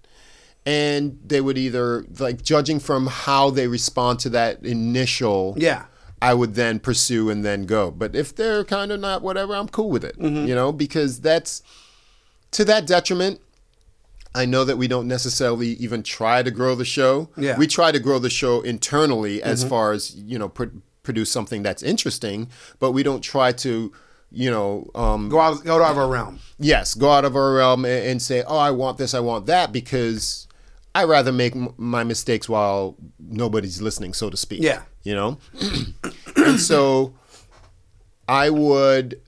And 0.66 1.20
they 1.26 1.40
would 1.40 1.58
either 1.58 2.06
like 2.20 2.42
judging 2.44 2.80
from 2.80 3.08
how 3.08 3.50
they 3.52 3.68
respond 3.68 4.20
to 4.20 4.30
that 4.32 4.66
initial 4.66 5.56
Yeah. 5.58 5.84
I 6.22 6.34
would 6.34 6.56
then 6.56 6.80
pursue 6.80 7.30
and 7.30 7.46
then 7.46 7.66
go. 7.66 7.92
But 7.92 8.14
if 8.16 8.36
they're 8.36 8.66
kind 8.66 8.92
of 8.92 9.00
not 9.00 9.22
whatever, 9.22 9.56
I'm 9.56 9.70
cool 9.70 9.90
with 9.90 10.04
it. 10.04 10.18
Mm-hmm. 10.20 10.48
You 10.48 10.56
know, 10.56 10.72
because 10.74 11.22
that's 11.22 11.62
to 12.52 12.66
that 12.66 12.86
detriment. 12.88 13.40
I 14.36 14.46
know 14.46 14.64
that 14.64 14.78
we 14.78 14.88
don't 14.88 15.08
necessarily 15.08 15.70
even 15.74 16.04
try 16.04 16.44
to 16.44 16.52
grow 16.52 16.76
the 16.76 16.86
show. 16.86 17.30
Yeah. 17.36 17.58
We 17.58 17.66
try 17.66 17.92
to 17.92 18.00
grow 18.00 18.20
the 18.20 18.30
show 18.30 18.62
internally 18.62 19.42
as 19.42 19.64
far 19.64 19.92
as, 19.92 20.16
you 20.16 20.38
know, 20.38 20.50
pr- 20.50 20.66
produce 21.02 21.32
something 21.32 21.64
that's 21.64 21.82
interesting, 21.82 22.48
but 22.78 22.92
we 22.92 23.02
don't 23.02 23.22
try 23.22 23.52
to, 23.54 23.92
you 24.32 24.52
know, 24.52 24.92
um, 24.94 25.30
Go 25.30 25.40
out, 25.40 25.64
go 25.64 25.82
out 25.84 25.92
of 25.92 25.98
our 25.98 26.08
realm. 26.08 26.40
yes, 26.60 26.94
go 26.94 27.10
out 27.12 27.26
of 27.26 27.36
our 27.36 27.54
realm 27.56 27.86
and, 27.86 28.06
and 28.06 28.22
say, 28.22 28.44
"Oh, 28.46 28.58
I 28.58 28.70
want 28.70 29.00
this, 29.00 29.16
I 29.16 29.20
want 29.20 29.48
that," 29.48 29.72
because 29.72 30.48
I 30.94 31.06
rather 31.06 31.32
make 31.32 31.56
m- 31.56 31.74
my 31.78 32.04
mistakes 32.04 32.48
while 32.48 32.96
nobody's 33.18 33.82
listening, 33.82 34.14
so 34.14 34.30
to 34.30 34.38
speak. 34.38 34.62
Yeah. 34.62 34.84
you 35.02 35.16
know. 35.16 35.40
and 36.36 36.60
so, 36.60 37.16
I 38.28 38.52
would 38.52 39.20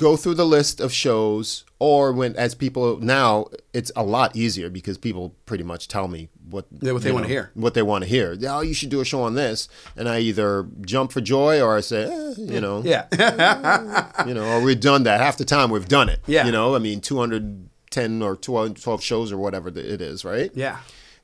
go 0.00 0.16
through 0.16 0.34
the 0.34 0.46
list 0.46 0.80
of 0.80 0.92
shows, 0.92 1.64
or 1.78 2.12
when 2.12 2.34
as 2.36 2.54
people 2.54 2.98
now, 2.98 3.46
it's 3.72 3.92
a 3.94 4.02
lot 4.02 4.34
easier 4.34 4.68
because 4.70 4.98
people 4.98 5.34
pretty 5.46 5.62
much 5.64 5.86
tell 5.88 6.08
me 6.08 6.28
what 6.48 6.66
Yeah, 6.80 6.92
what 6.92 7.02
they 7.02 7.10
you 7.10 7.14
wanna 7.14 7.28
hear. 7.28 7.50
what 7.54 7.74
they 7.74 7.82
want 7.82 8.02
to 8.04 8.08
hear. 8.10 8.36
Oh, 8.48 8.60
you 8.60 8.74
should 8.74 8.88
do 8.90 9.00
a 9.00 9.04
show 9.04 9.22
on 9.22 9.34
this, 9.34 9.68
and 9.96 10.08
I 10.08 10.18
either 10.20 10.66
jump 10.82 11.12
for 11.12 11.20
joy 11.20 11.60
or 11.60 11.76
I 11.76 11.80
say, 11.80 12.04
eh, 12.04 12.34
you 12.38 12.60
know, 12.60 12.82
Yeah. 12.84 13.06
you 14.26 14.34
know, 14.34 14.44
or 14.56 14.60
we've 14.62 14.80
done 14.80 15.04
that. 15.04 15.20
Half 15.20 15.36
the 15.36 15.44
time 15.44 15.70
we've 15.70 15.86
done 15.88 16.08
it. 16.08 16.20
Yeah. 16.26 16.46
You 16.46 16.52
know, 16.52 16.74
I 16.74 16.78
mean, 16.78 17.00
210 17.00 18.22
or 18.22 18.36
12 18.36 18.80
12 18.82 19.02
shows 19.02 19.30
or 19.32 19.36
whatever 19.36 19.68
it 19.68 19.76
is, 20.00 20.24
right? 20.24 20.50
yeah. 20.54 20.78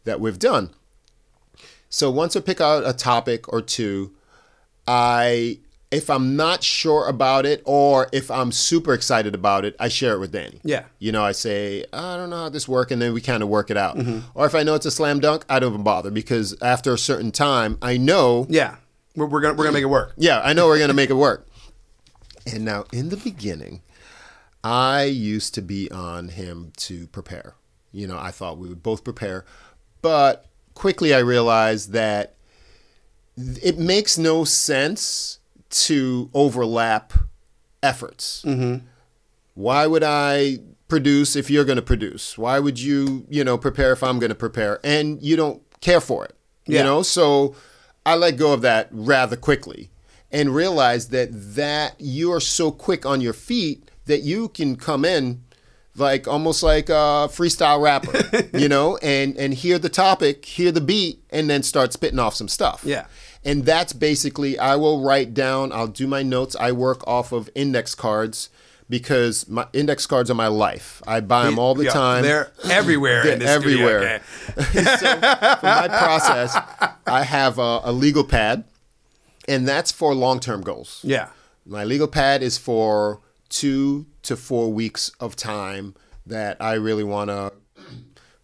That 0.05 0.21
we've 0.21 0.39
done. 0.39 0.71
So 1.89 2.11
once 2.11 2.37
I 2.37 2.41
pick 2.41 2.61
out 2.61 2.87
a 2.87 2.93
topic 2.93 3.51
or 3.53 3.61
two, 3.63 4.13
I, 4.87 5.59
if 5.91 6.11
I'm 6.11 6.35
not 6.37 6.65
sure 6.65 7.07
about 7.09 7.47
it 7.47 7.63
or 7.65 8.09
if 8.13 8.31
I'm 8.31 8.51
super 8.53 8.93
excited 8.93 9.35
about 9.35 9.65
it, 9.65 9.77
I 9.79 9.89
share 9.89 10.15
it 10.15 10.19
with 10.19 10.33
Danny. 10.33 10.61
Yeah. 10.65 10.85
You 10.99 11.13
know, 11.13 11.25
I 11.25 11.33
say, 11.33 11.85
I 11.93 12.17
don't 12.17 12.31
know 12.31 12.37
how 12.39 12.49
this 12.49 12.67
works, 12.69 12.91
and 12.93 13.01
then 13.01 13.13
we 13.15 13.21
kind 13.21 13.43
of 13.43 13.49
work 13.49 13.71
it 13.71 13.77
out. 13.77 13.97
Mm-hmm. 13.97 14.19
Or 14.35 14.47
if 14.47 14.55
I 14.55 14.63
know 14.65 14.75
it's 14.75 14.87
a 14.87 14.91
slam 14.91 15.21
dunk, 15.21 15.45
I 15.49 15.59
don't 15.61 15.73
even 15.73 15.85
bother 15.85 16.11
because 16.11 16.57
after 16.61 16.93
a 16.93 16.99
certain 16.99 17.31
time, 17.31 17.79
I 17.81 17.97
know 17.99 18.47
Yeah. 18.49 18.77
We're, 19.15 19.27
we're 19.27 19.41
gonna 19.41 19.55
we're 19.55 19.65
gonna 19.65 19.75
make 19.75 19.83
it 19.85 19.87
work. 19.87 20.13
yeah, 20.17 20.41
I 20.45 20.53
know 20.53 20.67
we're 20.67 20.77
going 20.79 20.89
to 20.89 20.95
make 20.95 21.09
it 21.11 21.15
work. 21.15 21.49
And 22.53 22.65
now, 22.65 22.85
in 22.93 23.09
the 23.09 23.17
beginning, 23.17 23.83
I 24.63 25.05
used 25.05 25.55
to 25.55 25.63
be 25.63 25.91
on 25.91 26.29
him 26.29 26.73
to 26.79 27.07
prepare. 27.09 27.55
You 27.93 28.07
know, 28.09 28.19
I 28.19 28.31
thought 28.31 28.59
we 28.59 28.69
would 28.69 28.83
both 28.83 29.05
prepare. 29.05 29.45
But 30.03 30.47
quickly 30.75 31.15
I 31.15 31.21
realized 31.21 31.93
that 31.93 32.35
it 33.37 33.79
makes 33.79 34.19
no 34.19 34.45
sense 34.45 35.39
to 35.85 36.31
overlap 36.33 37.13
efforts. 37.83 38.43
Mm-hmm. 38.47 38.87
Why 39.55 39.87
would 39.87 40.03
I 40.03 40.59
produce 40.89 41.37
if 41.37 41.51
you're 41.51 41.65
going 41.65 41.77
to 41.77 41.83
produce? 41.83 42.39
Why 42.39 42.59
would 42.59 42.81
you, 42.81 43.27
you 43.29 43.45
know, 43.45 43.59
prepare 43.59 43.93
if 43.93 44.03
I'm 44.03 44.19
going 44.19 44.31
to 44.31 44.37
prepare? 44.37 44.81
And 44.85 45.23
you 45.23 45.37
don't 45.37 45.63
care 45.81 46.01
for 46.01 46.25
it. 46.25 46.35
Yeah. 46.67 46.81
You 46.81 46.85
know, 46.85 47.03
so 47.03 47.55
I 48.05 48.17
let 48.17 48.37
go 48.37 48.53
of 48.53 48.63
that 48.63 48.89
rather 48.91 49.37
quickly 49.37 49.91
and 50.31 50.55
realized 50.55 51.11
that 51.13 51.29
that 51.33 51.95
you 51.99 52.33
are 52.33 52.41
so 52.41 52.71
quick 52.71 53.07
on 53.07 53.21
your 53.21 53.33
feet 53.33 53.91
that 54.07 54.23
you 54.23 54.49
can 54.49 54.77
come 54.77 55.05
in 55.05 55.43
like 55.99 56.29
almost 56.29 56.63
like 56.63 56.89
a 56.89 57.29
freestyle 57.31 57.81
rapper, 57.83 58.49
you 58.59 58.69
know, 58.69 58.99
and 58.99 59.37
and 59.37 59.55
hear 59.55 59.79
the 59.79 59.89
topic, 59.89 60.45
hear 60.45 60.71
the 60.73 60.81
beat, 60.81 61.23
and 61.31 61.49
then 61.49 61.63
start 61.63 61.93
spitting 61.93 62.19
off 62.19 62.35
some 62.35 62.49
stuff. 62.49 62.83
Yeah. 62.85 63.07
And 63.47 63.65
that's 63.65 63.93
basically 63.95 64.59
I 64.59 64.77
will 64.77 65.03
write 65.03 65.33
down, 65.33 65.73
I'll 65.73 65.87
do 65.87 66.07
my 66.07 66.23
notes. 66.23 66.55
I 66.59 66.73
work 66.73 67.07
off 67.07 67.33
of 67.33 67.49
index 67.55 67.95
cards 67.95 68.51
because 68.91 69.49
my 69.49 69.67
index 69.73 70.05
cards 70.07 70.31
are 70.31 70.35
my 70.35 70.49
life. 70.49 71.01
I 71.07 71.21
buy 71.21 71.45
them 71.47 71.59
all 71.59 71.75
the 71.75 71.85
Yeah, 71.85 71.91
time. 71.91 72.23
They're 72.23 72.51
everywhere. 72.71 73.23
They're 73.23 73.33
in 73.35 73.39
this 73.39 73.61
studio, 73.61 73.87
everywhere. 73.87 74.21
okay? 74.59 74.83
so 74.99 75.15
for 75.17 75.67
my 75.67 75.89
process, 75.89 76.57
I 77.07 77.23
have 77.23 77.59
a, 77.59 77.81
a 77.85 77.93
legal 77.93 78.25
pad, 78.25 78.65
and 79.49 79.67
that's 79.67 79.91
for 79.93 80.15
long-term 80.15 80.63
goals. 80.63 81.01
Yeah. 81.03 81.29
My 81.65 81.85
legal 81.85 82.09
pad 82.09 82.43
is 82.43 82.59
for 82.59 83.21
two 83.49 84.07
to 84.23 84.37
four 84.37 84.73
weeks 84.73 85.11
of 85.21 85.35
time 85.37 85.95
that 86.27 86.57
I 86.61 86.75
really 86.75 87.05
want 87.05 87.31
to 87.31 87.53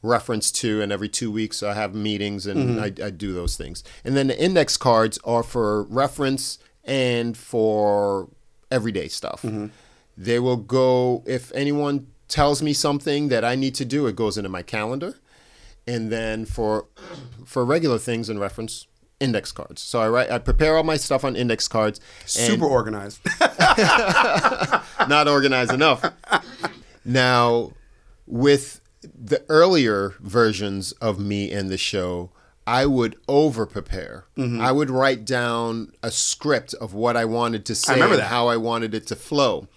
reference 0.03 0.51
to, 0.51 0.83
and 0.83 0.93
every 0.93 1.09
two 1.09 1.31
weeks 1.31 1.62
I 1.62 1.75
have 1.75 1.95
meetings 1.95 2.47
and 2.47 2.79
mm-hmm. 2.79 3.03
I, 3.03 3.07
I 3.07 3.11
do 3.11 3.33
those 3.33 3.57
things. 3.57 3.85
And 4.05 4.17
then 4.17 4.27
the 4.27 4.43
index 4.43 4.77
cards 4.77 5.19
are 5.25 5.43
for 5.43 5.85
reference 5.85 6.59
and 6.85 7.37
for 7.37 8.29
everyday 8.71 9.09
stuff. 9.09 9.43
Mm-hmm. 9.43 9.67
They 10.17 10.38
will 10.38 10.57
go 10.57 11.23
if 11.27 11.53
anyone 11.55 12.09
tells 12.29 12.62
me 12.62 12.73
something 12.73 13.29
that 13.29 13.45
I 13.45 13.55
need 13.55 13.75
to 13.77 13.85
do, 13.85 14.07
it 14.07 14.17
goes 14.17 14.37
into 14.37 14.49
my 14.49 14.62
calendar. 14.62 15.15
And 15.87 16.11
then 16.11 16.45
for 16.45 16.87
for 17.45 17.65
regular 17.65 17.99
things 17.99 18.29
and 18.29 18.38
reference, 18.38 18.87
index 19.19 19.51
cards. 19.53 19.83
So 19.83 20.01
I 20.01 20.09
write 20.09 20.31
I 20.31 20.38
prepare 20.38 20.77
all 20.77 20.85
my 20.85 20.97
stuff 20.97 21.25
on 21.25 21.37
index 21.37 21.69
cards. 21.69 22.01
and- 22.21 22.29
Super 22.31 22.67
organized. 22.67 23.21
not 25.09 25.29
organized 25.29 25.73
enough. 25.73 26.05
Now, 27.05 27.73
with 28.27 28.81
the 29.03 29.45
earlier 29.49 30.15
versions 30.21 30.93
of 30.93 31.19
me 31.19 31.51
and 31.51 31.71
the 31.71 31.79
show, 31.79 32.31
I 32.67 32.87
would 32.87 33.17
over 33.29 33.67
prepare. 33.67 34.27
Mm-hmm. 34.37 34.61
I 34.61 34.73
would 34.73 34.91
write 34.91 35.25
down 35.25 35.93
a 36.03 36.11
script 36.11 36.75
of 36.75 36.95
what 36.95 37.17
I 37.17 37.25
wanted 37.25 37.67
to 37.67 37.75
say 37.75 37.95
remember 37.95 38.17
and 38.17 38.25
how 38.25 38.49
I 38.49 38.57
wanted 38.57 38.95
it 38.95 39.07
to 39.09 39.17
flow. 39.17 39.69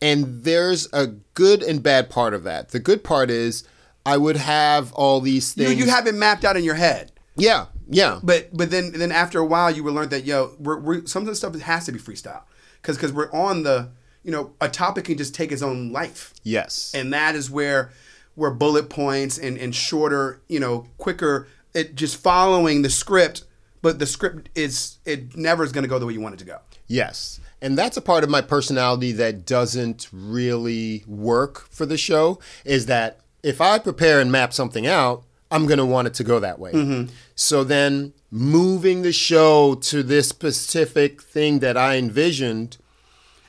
And 0.00 0.44
there's 0.44 0.88
a 0.92 1.06
good 1.34 1.62
and 1.62 1.82
bad 1.82 2.10
part 2.10 2.34
of 2.34 2.42
that. 2.44 2.70
The 2.70 2.80
good 2.80 3.04
part 3.04 3.30
is 3.30 3.64
I 4.04 4.16
would 4.16 4.36
have 4.36 4.92
all 4.92 5.20
these 5.20 5.52
things. 5.52 5.76
you 5.76 5.88
have 5.88 6.06
it 6.06 6.14
mapped 6.14 6.44
out 6.44 6.56
in 6.56 6.64
your 6.64 6.74
head. 6.74 7.12
yeah, 7.36 7.66
yeah. 7.88 8.20
But 8.22 8.56
but 8.56 8.70
then 8.70 8.92
then 8.92 9.12
after 9.12 9.38
a 9.38 9.44
while 9.44 9.70
you 9.70 9.84
will 9.84 9.92
learn 9.92 10.08
that 10.08 10.24
yo 10.24 10.54
we're, 10.58 10.78
we're 10.78 11.06
some 11.06 11.22
of 11.22 11.26
the 11.26 11.34
stuff 11.34 11.54
has 11.60 11.86
to 11.86 11.92
be 11.92 11.98
freestyle 11.98 12.42
because 12.80 12.96
because 12.96 13.12
we're 13.12 13.32
on 13.32 13.62
the 13.62 13.90
you 14.22 14.32
know 14.32 14.52
a 14.60 14.68
topic 14.68 15.04
can 15.04 15.18
just 15.18 15.34
take 15.34 15.52
its 15.52 15.62
own 15.62 15.92
life 15.92 16.32
yes. 16.42 16.92
and 16.94 17.12
that 17.12 17.34
is 17.34 17.50
where 17.50 17.92
where 18.34 18.50
bullet 18.50 18.88
points 18.88 19.38
and 19.38 19.56
and 19.58 19.74
shorter 19.74 20.40
you 20.48 20.60
know 20.60 20.86
quicker 20.98 21.46
it 21.74 21.94
just 21.94 22.16
following 22.16 22.82
the 22.82 22.90
script 22.90 23.44
but 23.82 23.98
the 23.98 24.06
script 24.06 24.48
is 24.54 24.98
it 25.04 25.36
never 25.36 25.64
is 25.64 25.72
going 25.72 25.82
to 25.82 25.88
go 25.88 25.98
the 25.98 26.06
way 26.06 26.12
you 26.12 26.20
want 26.20 26.34
it 26.34 26.38
to 26.38 26.44
go 26.44 26.58
Yes. 26.86 27.40
And 27.60 27.78
that's 27.78 27.96
a 27.96 28.02
part 28.02 28.24
of 28.24 28.30
my 28.30 28.40
personality 28.40 29.12
that 29.12 29.46
doesn't 29.46 30.08
really 30.12 31.02
work 31.06 31.66
for 31.70 31.86
the 31.86 31.96
show 31.96 32.38
is 32.64 32.86
that 32.86 33.20
if 33.42 33.60
I 33.60 33.78
prepare 33.78 34.20
and 34.20 34.30
map 34.30 34.52
something 34.52 34.86
out, 34.86 35.24
I'm 35.50 35.66
going 35.66 35.78
to 35.78 35.86
want 35.86 36.08
it 36.08 36.14
to 36.14 36.24
go 36.24 36.40
that 36.40 36.58
way. 36.58 36.72
Mm-hmm. 36.72 37.12
So 37.36 37.64
then 37.64 38.12
moving 38.30 39.02
the 39.02 39.12
show 39.12 39.74
to 39.76 40.02
this 40.02 40.28
specific 40.28 41.22
thing 41.22 41.60
that 41.60 41.76
I 41.76 41.96
envisioned, 41.96 42.76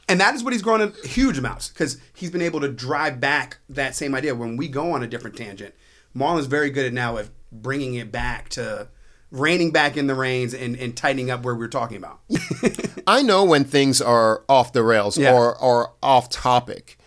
and 0.08 0.20
that 0.20 0.36
is 0.36 0.44
what 0.44 0.54
he's 0.54 0.62
grown 0.62 0.82
in 0.82 0.94
huge 1.04 1.38
amounts 1.38 1.70
because 1.70 1.98
he's 2.14 2.30
been 2.32 2.42
able 2.42 2.62
to 2.62 2.70
drive 2.72 3.20
back 3.20 3.58
that 3.70 3.96
same 3.96 4.14
idea 4.16 4.36
when 4.36 4.58
we 4.58 4.68
go 4.68 4.92
on 4.92 5.02
a 5.04 5.08
different 5.08 5.36
tangent 5.36 5.74
marlon's 6.14 6.46
very 6.48 6.70
good 6.70 6.86
at 6.86 6.94
now 6.94 7.18
of 7.18 7.30
bringing 7.52 7.96
it 7.96 8.12
back 8.12 8.50
to 8.50 8.88
reining 9.32 9.72
back 9.72 9.98
in 9.98 10.08
the 10.08 10.16
reins 10.16 10.54
and, 10.54 10.76
and 10.78 10.96
tightening 10.96 11.30
up 11.30 11.44
where 11.44 11.54
we 11.56 11.60
we're 11.62 11.68
talking 11.68 11.98
about 11.98 12.20
I 13.08 13.22
know 13.22 13.44
when 13.44 13.64
things 13.66 14.02
are 14.02 14.44
off 14.48 14.72
the 14.74 14.84
rails 14.84 15.18
Yeah. 15.18 15.34
or, 15.34 15.58
or 15.58 15.94
off 16.02 16.30
topic. 16.30 16.98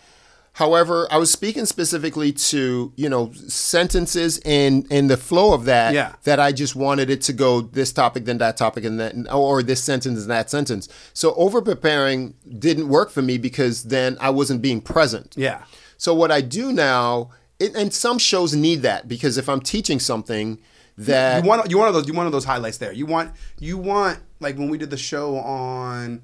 However, 0.59 1.07
I 1.09 1.17
was 1.17 1.31
speaking 1.31 1.65
specifically 1.65 2.33
to, 2.51 2.91
you 2.97 3.07
know, 3.07 3.31
sentences 3.47 4.41
and 4.43 4.85
and 4.91 5.09
the 5.09 5.15
flow 5.15 5.53
of 5.53 5.63
that 5.65 5.93
Yeah. 5.93 6.11
that 6.23 6.37
I 6.37 6.51
just 6.51 6.75
wanted 6.75 7.09
it 7.09 7.21
to 7.27 7.33
go 7.33 7.61
this 7.61 7.93
topic 7.93 8.25
then 8.25 8.39
that 8.39 8.57
topic 8.57 8.83
and 8.83 8.99
then 8.99 9.25
or 9.31 9.63
this 9.63 9.81
sentence 9.81 10.19
and 10.19 10.29
that 10.29 10.49
sentence. 10.49 10.89
So 11.13 11.33
over 11.35 11.61
preparing 11.61 12.33
didn't 12.67 12.89
work 12.89 13.09
for 13.09 13.21
me 13.21 13.37
because 13.37 13.83
then 13.85 14.17
I 14.19 14.31
wasn't 14.31 14.61
being 14.61 14.81
present. 14.81 15.33
yeah 15.37 15.59
So 15.97 16.13
what 16.13 16.29
I 16.29 16.41
do 16.41 16.73
now, 16.73 17.29
it, 17.57 17.73
and 17.73 17.93
some 17.93 18.17
shows 18.19 18.53
need 18.53 18.81
that 18.81 19.07
because 19.07 19.37
if 19.37 19.47
I'm 19.47 19.61
teaching 19.61 19.97
something 20.11 20.59
that 20.97 21.41
you 21.41 21.49
want 21.49 21.71
you 21.71 21.77
want 21.77 21.93
those 21.93 22.05
you 22.05 22.11
want 22.13 22.17
one 22.17 22.25
of 22.27 22.33
those 22.33 22.43
highlights 22.53 22.79
there. 22.79 22.91
You 22.91 23.05
want 23.05 23.31
you 23.59 23.77
want 23.77 24.19
like 24.41 24.57
when 24.57 24.69
we 24.69 24.77
did 24.77 24.89
the 24.89 24.97
show 25.11 25.37
on 25.37 26.21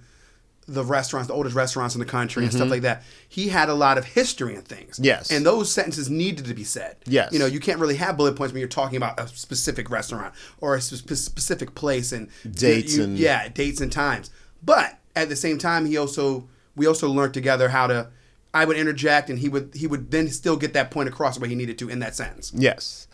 the 0.68 0.84
restaurants, 0.84 1.28
the 1.28 1.34
oldest 1.34 1.56
restaurants 1.56 1.94
in 1.94 2.00
the 2.00 2.06
country 2.06 2.44
and 2.44 2.52
stuff 2.52 2.70
like 2.70 2.82
that. 2.82 3.04
He 3.30 3.50
had 3.50 3.70
a 3.70 3.76
lot 3.76 3.98
of 4.00 4.06
history 4.06 4.56
and 4.56 4.66
things. 4.68 4.96
Mm-hmm. 4.96 5.04
Yes. 5.06 5.32
and 5.32 5.46
those 5.46 5.72
sentences 5.72 6.10
needed 6.10 6.46
to 6.46 6.54
be 6.56 6.64
said. 6.64 6.96
Yes. 7.06 7.32
you 7.32 7.38
know 7.40 7.46
you 7.46 7.60
can't 7.60 7.80
really 7.80 7.98
have 7.98 8.18
bullet 8.18 8.36
points 8.36 8.52
when 8.54 8.60
you're 8.62 8.68
talking 8.70 8.98
about 8.98 9.20
a 9.20 9.28
specific 9.28 9.90
restaurant 9.90 10.34
or 10.60 10.74
a 10.76 10.82
spe- 10.82 11.14
specific 11.14 11.76
place 11.76 12.12
and 12.12 12.30
Dates 12.50 12.98
you- 12.98 13.04
and- 13.04 13.18
yeah 13.18 13.48
dates 13.50 13.80
and 13.82 13.92
times. 13.92 14.32
But 14.64 14.98
at 15.16 15.30
the 15.30 15.36
same 15.36 15.58
time, 15.60 15.86
he 15.86 15.98
also 15.98 16.48
we 16.76 16.88
also 16.88 17.10
learned 17.10 17.34
together 17.34 17.70
how 17.70 17.88
to. 17.88 18.10
I 18.54 18.64
would 18.64 18.78
interject, 18.78 19.30
and 19.30 19.38
he 19.38 19.50
would 19.50 19.72
he 19.76 19.86
would 19.86 20.12
then 20.12 20.30
still 20.30 20.56
get 20.56 20.74
that 20.74 20.90
point 20.90 21.10
across 21.10 21.38
where 21.38 21.50
he 21.50 21.56
needed 21.56 21.78
to 21.80 21.90
in 21.90 22.00
that 22.00 22.16
sentence. 22.16 22.52
Yes. 22.56 23.08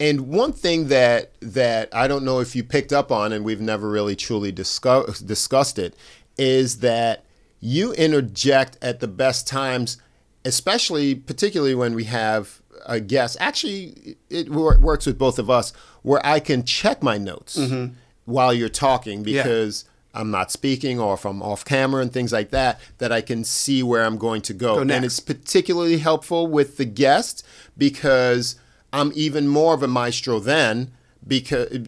And 0.00 0.28
one 0.28 0.52
thing 0.52 0.88
that 0.88 1.32
that 1.40 1.94
I 1.94 2.08
don't 2.08 2.24
know 2.24 2.40
if 2.40 2.56
you 2.56 2.64
picked 2.64 2.92
up 2.94 3.12
on, 3.12 3.32
and 3.32 3.44
we've 3.44 3.60
never 3.60 3.88
really 3.90 4.16
truly 4.16 4.52
discuss, 4.52 5.20
discussed 5.20 5.78
it, 5.78 5.94
is 6.36 6.78
that 6.78 7.24
you 7.60 7.92
interject 7.94 8.78
at 8.82 9.00
the 9.00 9.08
best 9.08 9.46
times, 9.46 9.98
especially 10.44 11.14
particularly 11.14 11.74
when 11.74 11.94
we 11.94 12.04
have 12.04 12.60
a 12.86 13.00
guest. 13.00 13.36
Actually, 13.40 14.16
it 14.30 14.50
wor- 14.50 14.78
works 14.78 15.06
with 15.06 15.18
both 15.18 15.38
of 15.38 15.50
us, 15.50 15.72
where 16.02 16.24
I 16.24 16.40
can 16.40 16.64
check 16.64 17.02
my 17.02 17.18
notes 17.18 17.56
mm-hmm. 17.56 17.94
while 18.24 18.52
you're 18.52 18.68
talking 18.68 19.22
because. 19.22 19.84
I'm 20.14 20.30
not 20.30 20.50
speaking, 20.50 20.98
or 20.98 21.12
if 21.12 21.26
I'm 21.26 21.42
off 21.42 21.62
camera 21.62 22.00
and 22.00 22.10
things 22.10 22.32
like 22.32 22.48
that, 22.48 22.80
that 22.96 23.12
I 23.12 23.20
can 23.20 23.44
see 23.44 23.82
where 23.82 24.02
I'm 24.02 24.16
going 24.16 24.40
to 24.40 24.54
go. 24.54 24.76
Go 24.76 24.80
and 24.80 25.04
it's 25.04 25.20
particularly 25.20 25.98
helpful 25.98 26.46
with 26.46 26.78
the 26.78 26.86
guest 26.86 27.44
because 27.76 28.56
I'm 28.94 29.12
even 29.14 29.46
more 29.46 29.74
of 29.74 29.82
a 29.82 29.86
maestro 29.88 30.40
then 30.40 30.92
because 31.26 31.86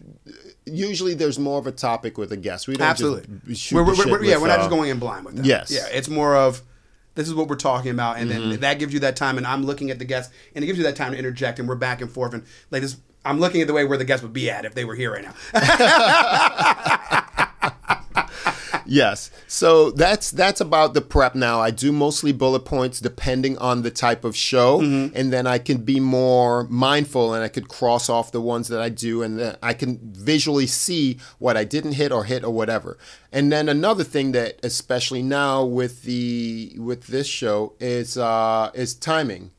usually 0.69 1.13
there's 1.13 1.37
more 1.39 1.59
of 1.59 1.67
a 1.67 1.71
topic 1.71 2.17
with 2.17 2.31
a 2.31 2.37
guest. 2.37 2.67
We 2.67 2.75
don't 2.75 2.87
Absolutely. 2.87 3.39
just 3.47 3.61
shoot 3.61 3.75
We're, 3.75 3.83
we're, 3.83 3.95
we're- 3.95 4.27
yeah, 4.27 4.35
with, 4.35 4.43
we're 4.43 4.47
not 4.49 4.59
uh, 4.59 4.63
just 4.63 4.69
going 4.69 4.89
in 4.89 4.99
blind 4.99 5.25
with 5.25 5.35
that. 5.37 5.45
Yes. 5.45 5.71
Yeah, 5.71 5.87
it's 5.91 6.07
more 6.09 6.35
of 6.35 6.61
this 7.15 7.27
is 7.27 7.33
what 7.35 7.47
we're 7.49 7.55
talking 7.55 7.91
about, 7.91 8.17
and 8.17 8.29
Mm-hmm. 8.31 8.49
then 8.51 8.59
that 8.61 8.79
gives 8.79 8.93
you 8.93 8.99
that 9.01 9.15
time, 9.15 9.37
and 9.37 9.45
I'm 9.45 9.63
looking 9.65 9.89
at 9.91 9.99
the 9.99 10.05
guest, 10.05 10.31
and 10.55 10.63
it 10.63 10.67
gives 10.67 10.77
you 10.77 10.83
that 10.85 10.95
time 10.95 11.11
to 11.11 11.17
interject, 11.17 11.59
and 11.59 11.67
we're 11.67 11.75
back 11.75 12.01
and 12.01 12.09
forth, 12.11 12.33
and 12.33 12.43
like 12.71 12.81
this. 12.81 12.97
I'm 13.25 13.41
looking 13.41 13.59
at 13.59 13.67
the 13.67 13.73
way 13.73 13.83
where 13.83 13.97
the 13.97 14.05
guest 14.05 14.23
would 14.23 14.31
be 14.31 14.49
at 14.49 14.63
if 14.63 14.73
they 14.75 14.85
were 14.85 14.95
here 14.95 15.11
right 15.11 15.23
now. 15.25 15.33
Yes. 18.89 19.29
So 19.47 19.91
that's 19.91 20.31
that's 20.31 20.59
about 20.61 20.93
the 20.93 21.01
prep 21.01 21.35
now. 21.35 21.61
I 21.61 21.71
do 21.71 21.91
mostly 21.91 22.31
bullet 22.31 22.61
points 22.65 22.99
depending 22.99 23.57
on 23.59 23.83
the 23.83 23.91
type 23.91 24.25
of 24.25 24.35
show 24.35 24.79
Mm-hmm. 24.81 25.15
and 25.15 25.31
then 25.31 25.45
I 25.47 25.57
can 25.59 25.77
be 25.83 25.99
more 25.99 26.63
mindful 26.69 27.33
and 27.33 27.43
I 27.43 27.47
could 27.49 27.67
cross 27.69 28.09
off 28.09 28.31
the 28.31 28.41
ones 28.41 28.67
that 28.69 28.81
I 28.81 28.89
do 28.89 29.21
and 29.23 29.37
then 29.39 29.57
I 29.61 29.73
can 29.73 29.99
visually 30.13 30.67
see 30.67 31.17
what 31.37 31.55
I 31.55 31.63
didn't 31.63 31.93
hit 31.93 32.11
or 32.11 32.23
hit 32.25 32.43
or 32.43 32.51
whatever. 32.51 32.97
And 33.31 33.51
then 33.51 33.69
another 33.69 34.03
thing 34.03 34.31
that 34.33 34.59
especially 34.63 35.21
now 35.23 35.63
with 35.63 36.03
the 36.03 36.73
with 36.77 37.07
this 37.07 37.27
show 37.27 37.73
is 37.79 38.17
uh 38.17 38.71
is 38.73 38.95
timing. 38.95 39.51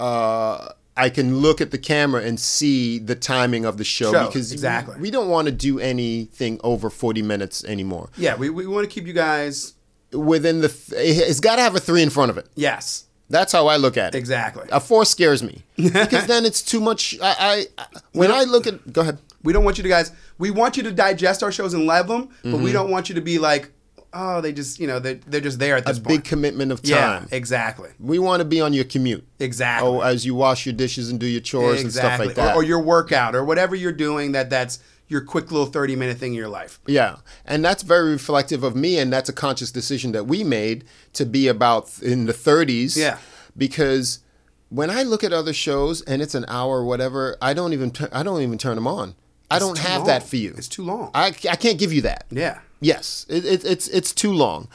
Uh 0.00 0.70
I 0.98 1.10
can 1.10 1.38
look 1.38 1.60
at 1.60 1.70
the 1.70 1.78
camera 1.78 2.22
and 2.22 2.38
see 2.40 2.98
the 2.98 3.14
timing 3.14 3.64
of 3.64 3.76
the 3.78 3.84
show, 3.84 4.12
Show, 4.12 4.26
because 4.26 4.52
exactly. 4.52 4.96
we 5.00 5.10
don't 5.10 5.28
want 5.28 5.46
to 5.46 5.52
do 5.52 5.78
anything 5.78 6.60
over 6.64 6.90
40 6.90 7.22
minutes 7.22 7.64
anymore 7.64 8.10
yeah, 8.16 8.34
we, 8.36 8.50
we 8.50 8.66
want 8.66 8.88
to 8.88 8.92
keep 8.94 9.06
you 9.06 9.12
guys. 9.12 9.74
within 10.12 10.60
the 10.60 10.68
th- 10.68 10.92
it's 11.30 11.40
got 11.40 11.56
to 11.56 11.62
have 11.62 11.74
a 11.76 11.80
three 11.80 12.02
in 12.02 12.10
front 12.10 12.30
of 12.30 12.36
it 12.38 12.46
Yes, 12.54 13.04
that's 13.30 13.52
how 13.52 13.66
i 13.68 13.76
look 13.76 13.96
at 13.96 14.14
it 14.14 14.18
exactly. 14.18 14.66
a 14.72 14.80
four 14.80 15.04
scares 15.04 15.42
me 15.42 15.62
because 15.76 16.26
then 16.26 16.44
it's 16.44 16.62
too 16.62 16.80
much 16.80 17.16
i, 17.22 17.66
I 17.78 17.86
when 18.12 18.30
i 18.32 18.44
look 18.44 18.66
at 18.66 18.92
go 18.92 19.02
ahead 19.02 19.18
We 19.44 19.52
don't 19.52 19.64
want 19.64 19.78
you 19.78 19.84
to 19.84 19.88
guys. 19.88 20.10
We 20.38 20.50
want 20.50 20.76
you 20.76 20.82
to 20.84 20.90
digest 20.92 21.42
our 21.44 21.52
shows 21.52 21.72
and 21.74 21.86
love 21.86 22.08
them, 22.08 22.22
but 22.42 22.48
Mm-hmm. 22.50 22.64
we 22.64 22.72
don't 22.72 22.90
want 22.90 23.08
you 23.08 23.14
to 23.14 23.20
be 23.20 23.38
like, 23.38 23.70
oh, 24.12 24.40
they 24.40 24.52
just 24.52 24.78
you 24.78 24.86
know 24.86 24.98
they're, 24.98 25.20
they're 25.26 25.40
just 25.40 25.58
there 25.58 25.76
at 25.76 25.84
this 25.84 25.98
a 25.98 26.00
this 26.00 26.08
big 26.16 26.24
commitment 26.24 26.72
of 26.72 26.80
yeah, 26.82 26.96
time 26.96 27.28
exactly, 27.30 27.90
we 27.98 28.18
want 28.18 28.40
to 28.40 28.44
be 28.44 28.60
on 28.60 28.72
your 28.72 28.84
commute 28.84 29.26
exactly. 29.38 29.88
oh 29.88 30.00
as 30.00 30.24
you 30.24 30.34
wash 30.34 30.66
your 30.66 30.72
dishes 30.72 31.10
and 31.10 31.20
do 31.20 31.26
your 31.26 31.40
chores 31.40 31.82
and 31.82 31.92
stuff 31.92 32.18
like 32.18 32.34
that 32.34 32.54
Or, 32.54 32.60
or 32.60 32.64
your 32.64 32.80
workout 32.80 33.34
or 33.34 33.44
whatever 33.44 33.74
you're 33.74 33.92
doing 33.92 34.32
that 34.32 34.50
that's 34.50 34.78
your 35.08 35.22
quick 35.22 35.50
little 35.50 35.66
30 35.66 35.96
minute 35.96 36.18
thing 36.18 36.32
in 36.32 36.38
your 36.38 36.48
life. 36.48 36.80
Yeah, 36.86 37.16
and 37.46 37.64
that's 37.64 37.82
very 37.82 38.10
reflective 38.12 38.62
of 38.62 38.76
me, 38.76 38.98
and 38.98 39.10
that's 39.12 39.28
a 39.28 39.32
conscious 39.32 39.70
decision 39.70 40.12
that 40.12 40.26
we 40.26 40.44
made 40.44 40.84
to 41.14 41.24
be 41.24 41.48
about 41.48 41.98
in 42.02 42.26
the 42.26 42.34
30s. 42.34 42.96
Yeah. 42.96 43.18
because 43.56 44.20
when 44.68 44.90
I 44.90 45.02
look 45.02 45.24
at 45.24 45.32
other 45.32 45.52
shows 45.54 46.02
and 46.02 46.20
it's 46.20 46.34
an 46.34 46.44
hour 46.46 46.80
or 46.80 46.84
whatever, 46.84 47.36
I 47.40 47.54
don't 47.54 47.72
even 47.72 47.92
I 48.12 48.22
don't 48.22 48.42
even 48.42 48.58
turn 48.58 48.74
them 48.74 48.86
on. 48.86 49.14
I 49.50 49.58
don't 49.58 49.78
have 49.78 50.00
long. 50.00 50.06
that 50.08 50.22
for 50.24 50.36
you. 50.36 50.54
It's 50.58 50.68
too 50.68 50.82
long. 50.84 51.10
I, 51.14 51.28
I 51.28 51.56
can't 51.56 51.78
give 51.78 51.90
you 51.90 52.02
that. 52.02 52.26
Yeah. 52.30 52.58
Yes, 52.80 53.26
it, 53.28 53.44
it, 53.44 53.64
it's 53.64 53.88
it's 53.88 54.12
too 54.12 54.32
long, 54.32 54.68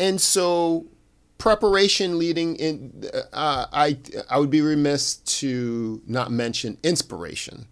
and 0.00 0.20
so 0.20 0.86
preparation 1.38 2.18
leading 2.18 2.56
in. 2.56 3.04
Uh, 3.32 3.66
I 3.72 3.98
I 4.30 4.38
would 4.38 4.50
be 4.50 4.60
remiss 4.60 5.16
to 5.16 6.00
not 6.06 6.30
mention 6.30 6.78
inspiration. 6.82 7.66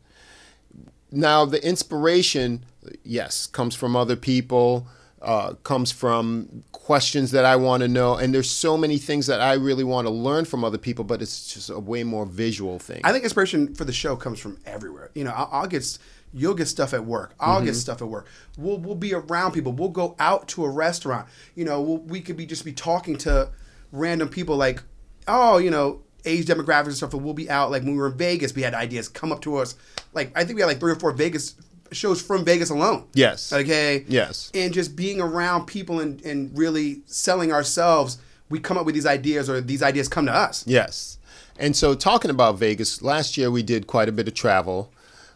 Now 1.10 1.44
the 1.44 1.64
inspiration, 1.66 2.64
yes, 3.04 3.46
comes 3.46 3.74
from 3.74 3.96
other 3.96 4.16
people. 4.16 4.86
Uh, 5.20 5.54
comes 5.62 5.92
from 5.92 6.64
questions 6.72 7.30
that 7.30 7.44
I 7.44 7.54
want 7.54 7.82
to 7.82 7.88
know, 7.88 8.16
and 8.16 8.34
there's 8.34 8.50
so 8.50 8.76
many 8.76 8.98
things 8.98 9.28
that 9.28 9.40
I 9.40 9.52
really 9.52 9.84
want 9.84 10.08
to 10.08 10.10
learn 10.10 10.44
from 10.44 10.64
other 10.64 10.78
people, 10.78 11.04
but 11.04 11.22
it's 11.22 11.54
just 11.54 11.70
a 11.70 11.78
way 11.78 12.02
more 12.02 12.26
visual 12.26 12.80
thing. 12.80 13.02
I 13.04 13.12
think 13.12 13.22
inspiration 13.22 13.72
for 13.72 13.84
the 13.84 13.92
show 13.92 14.16
comes 14.16 14.40
from 14.40 14.58
everywhere. 14.66 15.12
You 15.14 15.22
know, 15.22 15.30
I'll, 15.30 15.48
I'll 15.52 15.66
get, 15.68 15.96
you'll 16.34 16.54
get 16.54 16.66
stuff 16.66 16.94
at 16.94 17.04
work. 17.04 17.34
I'll 17.40 17.56
Mm-hmm. 17.56 17.66
get 17.66 17.74
stuff 17.76 18.00
at 18.02 18.08
work. 18.08 18.26
We'll 18.56 18.78
we'll 18.78 18.94
be 18.94 19.14
around 19.14 19.52
people. 19.52 19.72
We'll 19.72 19.88
go 19.90 20.14
out 20.18 20.48
to 20.48 20.64
a 20.64 20.70
restaurant. 20.70 21.26
You 21.54 21.64
know, 21.64 21.80
we'll, 21.80 21.98
we 21.98 22.20
could 22.20 22.36
be 22.36 22.46
just 22.46 22.64
be 22.64 22.72
talking 22.72 23.16
to 23.18 23.50
random 23.90 24.28
people 24.28 24.56
like, 24.56 24.82
oh, 25.28 25.58
you 25.58 25.70
know, 25.70 26.02
age 26.24 26.46
demographics 26.46 26.86
and 26.86 26.94
stuff. 26.96 27.10
But 27.10 27.18
we'll 27.18 27.34
be 27.34 27.50
out 27.50 27.70
like 27.70 27.82
when 27.82 27.92
we 27.92 27.98
were 27.98 28.08
in 28.08 28.16
Vegas. 28.18 28.54
We 28.54 28.62
had 28.62 28.74
ideas 28.74 29.08
come 29.08 29.32
up 29.32 29.40
to 29.42 29.56
us. 29.56 29.74
Like 30.14 30.32
I 30.36 30.44
think 30.44 30.56
we 30.56 30.62
had 30.62 30.68
like 30.68 30.80
three 30.80 30.92
or 30.92 30.96
four 30.96 31.12
Vegas 31.12 31.54
shows 31.92 32.22
from 32.22 32.44
Vegas 32.44 32.70
alone. 32.70 33.06
Yes. 33.12 33.52
Okay. 33.52 34.04
Yes. 34.08 34.50
And 34.54 34.72
just 34.72 34.96
being 34.96 35.20
around 35.20 35.66
people 35.66 36.00
and 36.00 36.20
and 36.24 36.56
really 36.56 37.02
selling 37.06 37.52
ourselves. 37.52 38.18
We 38.48 38.60
come 38.60 38.76
up 38.76 38.84
with 38.84 38.94
these 38.94 39.06
ideas, 39.06 39.48
or 39.48 39.62
these 39.62 39.82
ideas 39.82 40.08
come 40.08 40.26
to 40.26 40.34
us. 40.34 40.62
Yes. 40.66 41.16
And 41.58 41.74
so, 41.74 41.94
talking 41.94 42.30
about 42.30 42.58
Vegas, 42.58 43.00
last 43.00 43.38
year 43.38 43.50
we 43.50 43.62
did 43.62 43.86
quite 43.86 44.10
a 44.10 44.12
bit 44.12 44.28
of 44.28 44.34
travel. 44.34 44.92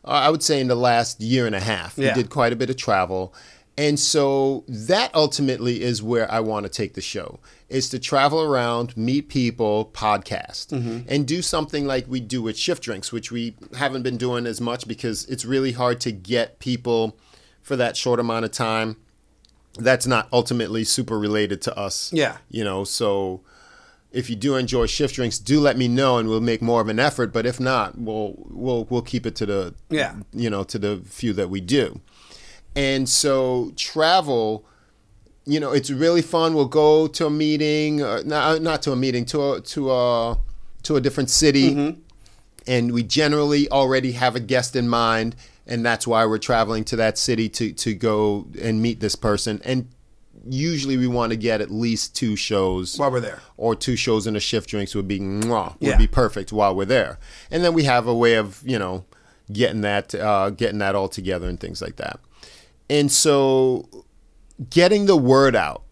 Uh, 0.06 0.10
I 0.10 0.30
would 0.30 0.42
say 0.42 0.60
in 0.60 0.68
the 0.68 0.74
last 0.76 1.20
year 1.20 1.46
and 1.46 1.54
a 1.54 1.60
half, 1.60 1.96
Yeah. 1.98 2.14
we 2.14 2.22
did 2.22 2.30
quite 2.30 2.52
a 2.52 2.56
bit 2.56 2.70
of 2.70 2.76
travel. 2.76 3.34
And 3.78 4.00
so 4.00 4.64
that 4.68 5.14
ultimately 5.14 5.82
is 5.82 6.02
where 6.02 6.30
I 6.32 6.40
want 6.40 6.64
to 6.64 6.70
take 6.70 6.94
the 6.94 7.02
show 7.02 7.40
is 7.68 7.90
to 7.90 7.98
travel 7.98 8.40
around, 8.40 8.96
meet 8.96 9.28
people, 9.28 9.90
podcast, 9.92 10.72
and 11.08 11.26
do 11.26 11.42
something 11.42 11.84
like 11.84 12.06
we 12.08 12.20
do 12.20 12.40
with 12.40 12.56
Shift 12.56 12.82
Drinks, 12.84 13.12
which 13.12 13.30
we 13.32 13.54
haven't 13.76 14.02
been 14.02 14.16
doing 14.16 14.46
as 14.46 14.60
much 14.62 14.86
because 14.88 15.26
it's 15.26 15.44
really 15.44 15.72
hard 15.72 16.00
to 16.02 16.12
get 16.12 16.58
people 16.58 17.18
for 17.60 17.76
that 17.76 17.96
short 17.96 18.18
amount 18.20 18.44
of 18.46 18.52
time. 18.52 18.96
That's 19.78 20.06
not 20.06 20.28
ultimately 20.32 20.84
super 20.84 21.18
related 21.18 21.60
to 21.62 21.76
us. 21.76 22.10
Yeah. 22.14 22.36
You 22.48 22.64
know, 22.64 22.84
so 22.84 23.42
if 24.12 24.30
you 24.30 24.36
do 24.36 24.56
enjoy 24.56 24.86
shift 24.86 25.14
drinks, 25.16 25.38
do 25.38 25.60
let 25.60 25.76
me 25.76 25.88
know 25.88 26.18
and 26.18 26.28
we'll 26.28 26.40
make 26.40 26.62
more 26.62 26.80
of 26.80 26.88
an 26.88 26.98
effort. 26.98 27.32
But 27.32 27.44
if 27.46 27.60
not, 27.60 27.98
we'll 27.98 28.34
we'll 28.48 28.84
we'll 28.90 29.02
keep 29.02 29.26
it 29.26 29.36
to 29.36 29.46
the 29.46 29.74
Yeah. 29.90 30.14
you 30.32 30.48
know 30.50 30.64
to 30.64 30.78
the 30.78 31.02
few 31.04 31.32
that 31.34 31.50
we 31.50 31.60
do. 31.60 32.00
And 32.74 33.08
so 33.08 33.72
travel, 33.76 34.64
you 35.46 35.60
know, 35.60 35.72
it's 35.72 35.90
really 35.90 36.22
fun. 36.22 36.54
We'll 36.54 36.66
go 36.66 37.06
to 37.08 37.26
a 37.26 37.30
meeting, 37.30 38.02
uh, 38.02 38.22
not 38.24 38.62
not 38.62 38.82
to 38.82 38.92
a 38.92 38.96
meeting, 38.96 39.24
to 39.26 39.52
a 39.52 39.60
to 39.60 39.90
a 39.92 40.38
to 40.84 40.96
a 40.96 41.00
different 41.00 41.30
city, 41.30 41.96
and 42.66 42.92
we 42.92 43.02
generally 43.02 43.68
already 43.70 44.12
have 44.12 44.36
a 44.36 44.40
guest 44.40 44.76
in 44.76 44.88
mind, 44.88 45.34
and 45.66 45.84
that's 45.84 46.06
why 46.06 46.24
we're 46.26 46.38
traveling 46.38 46.84
to 46.84 46.96
that 46.96 47.16
city 47.18 47.48
to 47.50 47.72
to 47.72 47.94
go 47.94 48.46
and 48.60 48.80
meet 48.82 49.00
this 49.00 49.16
person. 49.16 49.60
And 49.64 49.88
usually, 50.48 50.96
we 50.96 51.06
want 51.06 51.30
to 51.30 51.36
get 51.36 51.60
at 51.60 51.70
least 51.70 52.14
two 52.16 52.36
shows 52.36 52.98
While 52.98 53.10
we're 53.10 53.20
there. 53.20 53.40
or 53.56 53.74
two 53.74 53.96
shows 53.96 54.26
and 54.26 54.36
a 54.36 54.40
shift 54.40 54.68
drinks 54.70 54.94
would 54.94 55.08
be 55.08 55.18
mwah, 55.20 55.72
would 55.80 55.88
Yeah. 55.90 55.96
be 55.96 56.06
perfect 56.06 56.52
while 56.52 56.74
we're 56.74 56.84
there. 56.84 57.18
And 57.50 57.64
then 57.64 57.74
we 57.74 57.84
have 57.84 58.06
a 58.06 58.14
way 58.14 58.34
of 58.34 58.62
you 58.64 58.78
know 58.78 59.04
getting 59.52 59.80
that 59.82 60.14
uh, 60.14 60.50
getting 60.50 60.78
that 60.78 60.94
all 60.94 61.08
together 61.08 61.48
and 61.48 61.58
things 61.60 61.80
like 61.82 61.96
that. 61.96 62.18
And 62.90 63.10
so 63.10 63.88
getting 64.70 65.06
the 65.06 65.16
word 65.16 65.54
out 65.56 65.82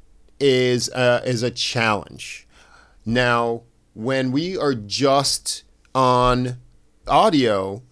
is 0.41 0.89
uh, 0.91 1.23
is 1.25 1.43
a 1.43 1.51
challenge. 1.51 2.47
Now, 3.07 3.63
when 3.95 4.33
we 4.33 4.57
are 4.57 4.75
just 4.75 5.63
on 5.95 6.59
audio, 7.07 7.83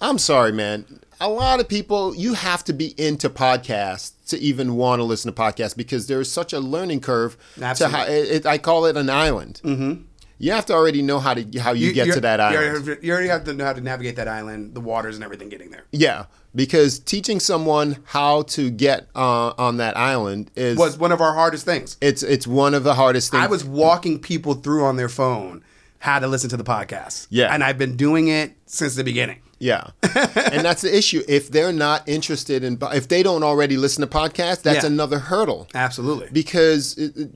I'm 0.00 0.18
sorry, 0.18 0.52
man. 0.52 1.00
A 1.20 1.28
lot 1.28 1.58
of 1.58 1.68
people, 1.68 2.14
you 2.14 2.34
have 2.34 2.62
to 2.64 2.72
be 2.72 2.94
into 3.00 3.28
podcasts 3.28 4.12
to 4.28 4.38
even 4.38 4.76
want 4.76 5.00
to 5.00 5.04
listen 5.04 5.32
to 5.32 5.40
podcasts 5.40 5.76
because 5.76 6.06
there's 6.06 6.30
such 6.30 6.52
a 6.52 6.60
learning 6.60 7.00
curve. 7.00 7.36
To 7.56 7.60
how, 7.64 7.70
Absolutely. 7.70 8.14
it, 8.14 8.30
it- 8.36 8.46
I 8.46 8.58
call 8.58 8.86
it 8.86 8.96
an 8.96 9.10
island. 9.10 9.60
Mm-hmm. 9.64 10.02
You 10.40 10.52
have 10.52 10.66
to 10.66 10.72
already 10.72 11.02
know 11.02 11.18
how 11.18 11.34
to 11.34 11.42
how 11.58 11.72
you, 11.72 11.92
get 11.92 12.06
you're- 12.06 12.14
to 12.14 12.20
that 12.20 12.38
island. 12.40 12.98
You 13.02 13.12
already 13.12 13.26
have 13.28 13.42
to 13.44 13.54
know 13.54 13.64
how 13.64 13.72
to 13.72 13.80
navigate 13.80 14.14
that 14.16 14.28
island, 14.28 14.72
the 14.74 14.80
waters, 14.80 15.16
and 15.16 15.24
everything 15.24 15.48
getting 15.48 15.72
there. 15.72 15.82
Yeah, 15.90 16.26
because 16.54 17.00
teaching 17.00 17.40
someone 17.40 17.96
how 18.04 18.42
to 18.42 18.70
get 18.70 19.08
uh, 19.16 19.52
on 19.58 19.78
that 19.78 19.96
island 19.96 20.52
is 20.54 20.78
Was 20.78 20.96
one 20.96 21.10
of 21.10 21.20
our 21.20 21.34
hardest 21.34 21.64
things. 21.64 21.96
it's 22.00 22.22
it's 22.22 22.46
one 22.46 22.74
of 22.74 22.84
the 22.84 22.94
hardest 22.94 23.32
things. 23.32 23.42
I 23.42 23.48
was 23.48 23.64
walking 23.64 24.20
people 24.20 24.54
through 24.54 24.84
on 24.84 24.96
their 24.96 25.08
phone 25.08 25.64
how 25.98 26.20
to 26.20 26.28
listen 26.28 26.48
to 26.50 26.56
the 26.56 26.62
podcast. 26.62 27.26
Yeah. 27.30 27.52
And 27.52 27.64
I've 27.64 27.76
been 27.78 27.96
doing 27.96 28.28
it 28.28 28.52
since 28.66 28.94
the 28.94 29.02
beginning. 29.02 29.40
Yeah, 29.58 29.88
and 30.02 30.64
that's 30.64 30.82
the 30.82 30.96
issue. 30.96 31.22
If 31.28 31.50
they're 31.50 31.72
not 31.72 32.08
interested 32.08 32.62
in, 32.64 32.78
if 32.92 33.08
they 33.08 33.22
don't 33.22 33.42
already 33.42 33.76
listen 33.76 34.00
to 34.02 34.06
podcasts, 34.06 34.62
that's 34.62 34.84
Yeah. 34.84 34.90
another 34.90 35.18
hurdle. 35.18 35.68
Absolutely. 35.74 36.28
Because 36.32 36.96
it, 36.96 37.16
it- 37.16 37.30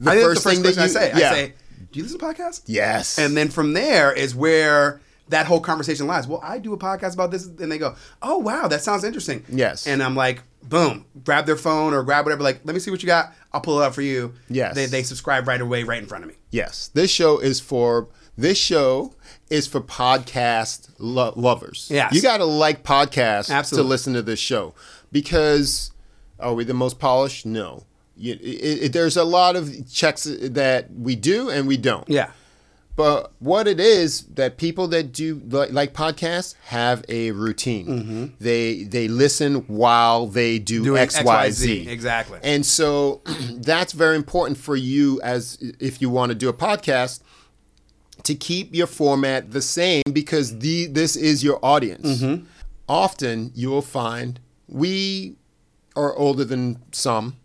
the 0.00 0.10
I 0.10 0.14
think 0.14 0.26
first 0.26 0.44
thing 0.44 0.62
that 0.62 0.76
you, 0.76 0.82
I 0.82 0.86
say. 0.86 1.08
yeah, 1.16 1.30
I 1.30 1.34
say, 1.34 1.52
do 1.90 1.98
you 1.98 2.02
listen 2.04 2.18
to 2.20 2.24
podcasts? 2.24 2.62
yes, 2.66 3.18
And 3.18 3.36
then 3.36 3.48
from 3.48 3.72
there 3.72 4.12
is 4.12 4.32
where 4.34 5.00
that 5.28 5.46
whole 5.46 5.60
conversation 5.60 6.06
lies. 6.06 6.26
Well, 6.28 6.40
I 6.42 6.58
do 6.58 6.72
a 6.72 6.78
podcast 6.78 7.14
about 7.14 7.30
this, 7.32 7.46
and 7.46 7.70
they 7.70 7.76
go, 7.78 7.96
"Oh, 8.22 8.38
wow, 8.38 8.68
that 8.68 8.82
sounds 8.82 9.04
interesting." 9.04 9.44
Yes. 9.48 9.86
And 9.86 10.02
I'm 10.02 10.14
like, 10.16 10.42
boom, 10.62 11.04
grab 11.24 11.44
their 11.46 11.56
phone 11.56 11.92
or 11.94 12.02
grab 12.04 12.24
whatever. 12.24 12.42
Like, 12.42 12.60
let 12.64 12.72
me 12.74 12.80
see 12.80 12.90
what 12.92 13.02
you 13.02 13.06
got. 13.08 13.34
I'll 13.52 13.60
pull 13.60 13.80
it 13.80 13.84
up 13.84 13.92
for 13.94 14.02
you. 14.02 14.32
Yes. 14.48 14.74
They, 14.74 14.86
they 14.86 15.02
subscribe 15.02 15.46
right 15.48 15.60
away, 15.60 15.82
right 15.82 16.00
in 16.00 16.06
front 16.08 16.24
of 16.24 16.30
me. 16.30 16.36
yes, 16.50 16.88
this 16.94 17.10
show 17.10 17.38
is 17.40 17.58
for 17.60 18.08
this 18.38 18.56
show 18.56 19.14
is 19.50 19.66
for 19.66 19.80
podcast 19.80 20.88
lo- 20.98 21.32
lovers. 21.36 21.88
Yes. 21.90 22.14
you 22.14 22.22
got 22.22 22.38
to 22.38 22.44
like 22.44 22.84
podcasts 22.84 23.50
Absolutely. 23.50 23.84
to 23.84 23.88
listen 23.88 24.12
to 24.14 24.22
this 24.22 24.38
show 24.38 24.74
because 25.12 25.90
are 26.38 26.54
we 26.54 26.64
the 26.64 26.72
most 26.74 26.98
polished? 26.98 27.44
No. 27.44 27.84
You, 28.16 28.34
it, 28.34 28.38
it, 28.84 28.92
there's 28.92 29.16
a 29.16 29.24
lot 29.24 29.56
of 29.56 29.92
checks 29.92 30.24
that 30.40 30.90
we 30.92 31.16
do 31.16 31.50
and 31.50 31.66
we 31.66 31.76
don't. 31.76 32.08
Yeah. 32.08 32.30
But 32.96 33.32
what 33.38 33.68
it 33.68 33.78
is 33.78 34.22
that 34.34 34.56
people 34.56 34.88
that 34.88 35.12
do 35.12 35.40
like, 35.48 35.70
like 35.72 35.92
podcasts 35.94 36.56
have 36.64 37.04
a 37.08 37.30
routine. 37.30 38.34
They 38.40 38.82
they 38.82 39.06
listen 39.06 39.56
while 39.68 40.26
they 40.26 40.58
do 40.58 40.76
Mm-hmm. 40.80 40.84
Doing 40.84 41.02
X 41.02 41.22
Y 41.22 41.50
Z 41.50 41.84
XYZ, 41.84 41.88
exactly. 41.88 42.40
And 42.42 42.66
so 42.66 43.20
that's 43.52 43.92
very 43.92 44.16
important 44.16 44.58
for 44.58 44.74
you 44.74 45.20
as 45.22 45.58
if 45.78 46.02
you 46.02 46.10
want 46.10 46.30
to 46.30 46.34
do 46.34 46.48
a 46.48 46.52
podcast 46.52 47.20
to 48.28 48.34
keep 48.34 48.74
your 48.74 48.86
format 48.86 49.50
the 49.52 49.62
same 49.62 50.02
because 50.12 50.58
the 50.58 50.86
this 50.86 51.16
is 51.16 51.42
your 51.42 51.58
audience. 51.64 52.06
Mm-hmm. 52.20 52.44
Often 52.88 53.52
you 53.54 53.68
will 53.70 53.82
find 53.82 54.38
we 54.68 55.36
are 55.96 56.14
older 56.16 56.44
than 56.44 56.78
some, 56.92 57.36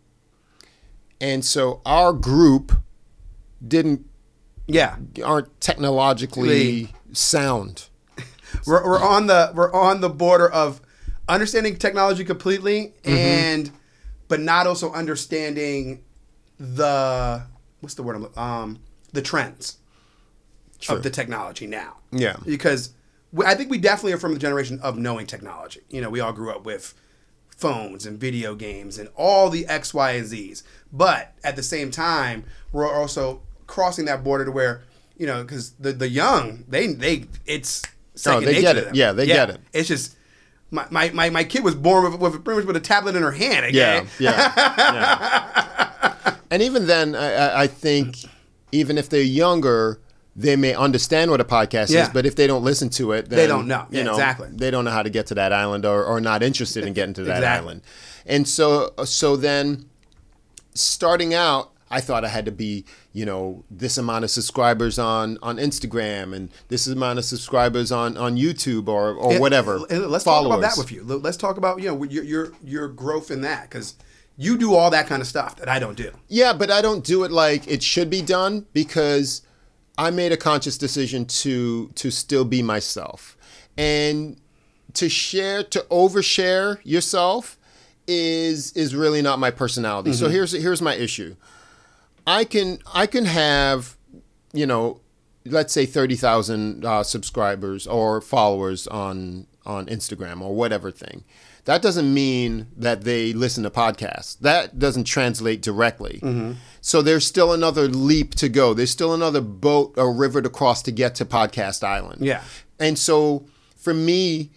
and 1.22 1.44
so 1.46 1.82
our 1.86 2.12
group 2.14 2.74
didn't 3.66 4.06
Yeah. 4.68 4.98
aren't 5.24 5.50
technologically 5.62 6.90
sound. 7.14 7.88
We're, 8.68 8.86
we're 8.86 9.02
on 9.04 9.28
the 9.28 9.52
we're 9.56 9.74
on 9.74 10.02
the 10.02 10.10
border 10.10 10.48
of 10.50 10.80
understanding 11.28 11.78
technology 11.78 12.24
completely 12.26 12.94
Mm-hmm. 13.04 13.16
and 13.18 13.72
but 14.28 14.40
not 14.42 14.68
also 14.68 14.92
understanding 14.94 16.04
the 16.60 17.44
what's 17.80 17.96
the 17.96 18.04
word 18.04 18.16
I'm, 18.18 18.28
um 18.38 18.80
the 19.12 19.22
trends 19.22 19.78
True. 20.84 20.98
of 20.98 21.04
the 21.04 21.10
technology 21.10 21.68
now. 21.68 21.98
Yeah. 22.12 22.36
Because 22.46 22.92
we, 23.32 23.46
I 23.46 23.56
think 23.56 23.70
we 23.70 23.78
definitely 23.78 24.14
are 24.14 24.18
from 24.18 24.34
the 24.34 24.40
generation 24.40 24.80
of 24.82 24.98
knowing 24.98 25.26
technology. 25.28 25.82
You 25.90 26.02
know, 26.02 26.10
we 26.10 26.20
all 26.20 26.34
grew 26.34 26.52
up 26.52 26.66
with 26.66 26.94
phones 27.56 28.06
and 28.06 28.20
video 28.20 28.56
games 28.56 28.98
and 28.98 29.10
all 29.16 29.50
the 29.50 29.66
X, 29.68 29.94
Y, 29.94 30.12
and 30.12 30.26
Z's. 30.28 30.64
But 30.92 31.34
at 31.44 31.56
the 31.56 31.64
same 31.64 31.92
time, 31.92 32.44
we're 32.72 32.92
also 32.92 33.42
crossing 33.68 34.06
that 34.06 34.24
border 34.24 34.46
to 34.46 34.52
where, 34.52 34.82
you 35.18 35.26
know, 35.28 35.42
because 35.44 35.72
the, 35.74 35.94
the 35.94 36.10
young, 36.10 36.66
they, 36.68 36.88
they, 36.88 37.26
it's 37.46 37.82
second 38.16 38.44
Oh, 38.44 38.46
they 38.46 38.62
get 38.62 38.78
it. 38.78 38.94
Yeah, 38.96 39.12
they 39.14 39.26
get 39.26 39.50
it. 39.50 39.62
It's 39.72 39.88
just, 39.88 40.16
my, 40.72 40.86
my, 40.90 41.10
my, 41.12 41.30
my 41.30 41.44
kid 41.44 41.64
was 41.64 41.76
born 41.76 42.12
with, 42.12 42.20
with 42.20 42.44
pretty 42.44 42.60
much 42.62 42.68
with 42.68 42.76
a 42.76 42.80
tablet 42.80 43.16
in 43.16 43.22
her 43.24 43.32
hand. 43.32 43.74
Yeah, 43.74 44.06
yeah, 44.20 44.52
yeah. 44.78 46.36
And 46.52 46.62
even 46.62 46.86
then, 46.86 47.16
I- 47.16 47.62
I 47.64 47.68
think 47.68 48.18
even 48.72 48.98
if 49.00 49.10
they're 49.10 49.22
younger, 49.24 50.00
they 50.36 50.56
may 50.56 50.74
understand 50.74 51.30
what 51.30 51.40
a 51.42 51.46
podcast 51.46 51.90
Yeah. 51.92 52.04
is, 52.04 52.10
but 52.10 52.26
if 52.26 52.36
they 52.36 52.48
don't 52.48 52.64
listen 52.64 52.90
to 52.92 53.12
it, 53.12 53.30
then, 53.30 53.38
They 53.38 53.48
don't 53.48 53.68
know. 53.68 53.86
You 53.92 54.00
Yeah, 54.00 54.04
know, 54.06 54.12
exactly. 54.14 54.50
They 54.52 54.72
don't 54.72 54.84
know 54.86 54.92
how 54.92 55.04
to 55.04 55.10
get 55.10 55.28
to 55.28 55.36
that 55.36 55.54
island, 55.54 55.86
or, 55.86 56.04
or 56.04 56.20
not 56.20 56.42
interested 56.42 56.86
in 56.86 56.94
getting 56.94 57.14
to 57.16 57.24
that 57.26 57.38
Exactly. 57.38 57.62
island. 57.68 57.82
And 58.26 58.48
so, 58.48 58.94
so 59.06 59.36
then, 59.36 59.86
starting 60.74 61.34
out, 61.34 61.72
I 61.92 62.02
thought 62.02 62.26
I 62.26 62.30
had 62.30 62.46
to 62.46 62.52
be, 62.52 62.86
you 63.12 63.26
know, 63.26 63.64
this 63.70 63.98
amount 64.00 64.24
of 64.24 64.32
subscribers 64.32 64.98
on 64.98 65.38
on 65.44 65.58
Instagram 65.58 66.34
and 66.36 66.50
this 66.70 66.88
amount 66.88 67.20
of 67.20 67.26
subscribers 67.26 67.92
on 67.92 68.18
on 68.18 68.36
YouTube 68.36 68.88
or 68.88 69.12
or 69.14 69.34
And- 69.34 69.40
whatever. 69.40 69.76
and 69.90 70.08
Let's 70.08 70.24
followers. 70.24 70.50
talk 70.54 70.60
about 70.60 70.70
that 70.76 70.78
with 70.80 70.92
you. 70.92 71.04
Let's 71.04 71.38
talk 71.38 71.58
about 71.58 71.80
you 71.82 71.90
know 71.90 72.04
your 72.06 72.24
your, 72.24 72.52
your 72.64 72.88
growth 72.88 73.30
in 73.30 73.42
that 73.42 73.70
because 73.70 73.94
you 74.38 74.58
do 74.58 74.74
all 74.74 74.90
that 74.90 75.06
kind 75.06 75.22
of 75.22 75.28
stuff 75.28 75.58
that 75.58 75.70
I 75.70 75.78
don't 75.78 75.96
do. 75.96 76.10
Yeah, 76.28 76.54
but 76.54 76.72
I 76.72 76.82
don't 76.82 77.04
do 77.04 77.24
it 77.24 77.32
like 77.32 77.68
it 77.68 77.84
should 77.84 78.10
be 78.10 78.24
done 78.24 78.66
because 78.74 79.44
I 79.98 80.10
made 80.10 80.32
a 80.32 80.38
conscious 80.38 80.78
decision 80.78 81.26
to 81.26 81.90
to 81.96 82.12
still 82.12 82.46
be 82.46 82.62
myself. 82.62 83.38
And 83.78 84.38
to 84.94 85.10
share 85.10 85.64
to 85.64 85.80
overshare 85.90 86.80
yourself 86.84 87.58
is 88.08 88.72
is 88.74 88.96
really 88.96 89.22
not 89.22 89.40
my 89.40 89.52
personality. 89.52 90.14
So 90.14 90.30
here's 90.30 90.52
here's 90.52 90.82
my 90.82 90.96
issue. 90.96 91.36
I 92.26 92.44
can 92.44 92.80
I 92.94 93.08
can 93.08 93.26
have, 93.26 93.98
you 94.54 94.66
know, 94.66 95.00
let's 95.46 95.74
say 95.74 95.86
thirty 95.86 96.16
thousand 96.16 96.86
uh, 96.86 97.04
subscribers 97.04 97.88
or 97.88 98.22
followers 98.22 98.88
on 98.88 99.48
on 99.66 99.86
Instagram 99.88 100.42
or 100.42 100.56
whatever 100.56 100.92
thing. 100.92 101.24
That 101.66 101.82
doesn't 101.82 102.14
mean 102.14 102.68
that 102.76 103.04
they 103.04 103.32
listen 103.32 103.64
to 103.64 103.70
podcasts. 103.70 104.38
That 104.40 104.80
doesn't 104.80 105.06
translate 105.06 105.62
directly. 105.62 106.20
Mm-hmm. 106.22 106.54
So 106.82 107.02
there's 107.02 107.26
still 107.26 107.54
another 107.54 107.88
leap 107.88 108.36
to 108.36 108.50
go. 108.50 108.74
There's 108.74 108.92
still 108.92 109.14
another 109.14 109.40
boat 109.40 109.94
or 109.96 110.14
river 110.14 110.42
to 110.42 110.50
cross 110.50 110.82
to 110.84 110.92
get 110.92 111.16
to 111.16 111.26
Podcast 111.26 111.84
Island. 111.84 112.26
Yeah. 112.26 112.44
And 112.80 113.00
so 113.00 113.46
for 113.78 113.94
me, 113.94 114.52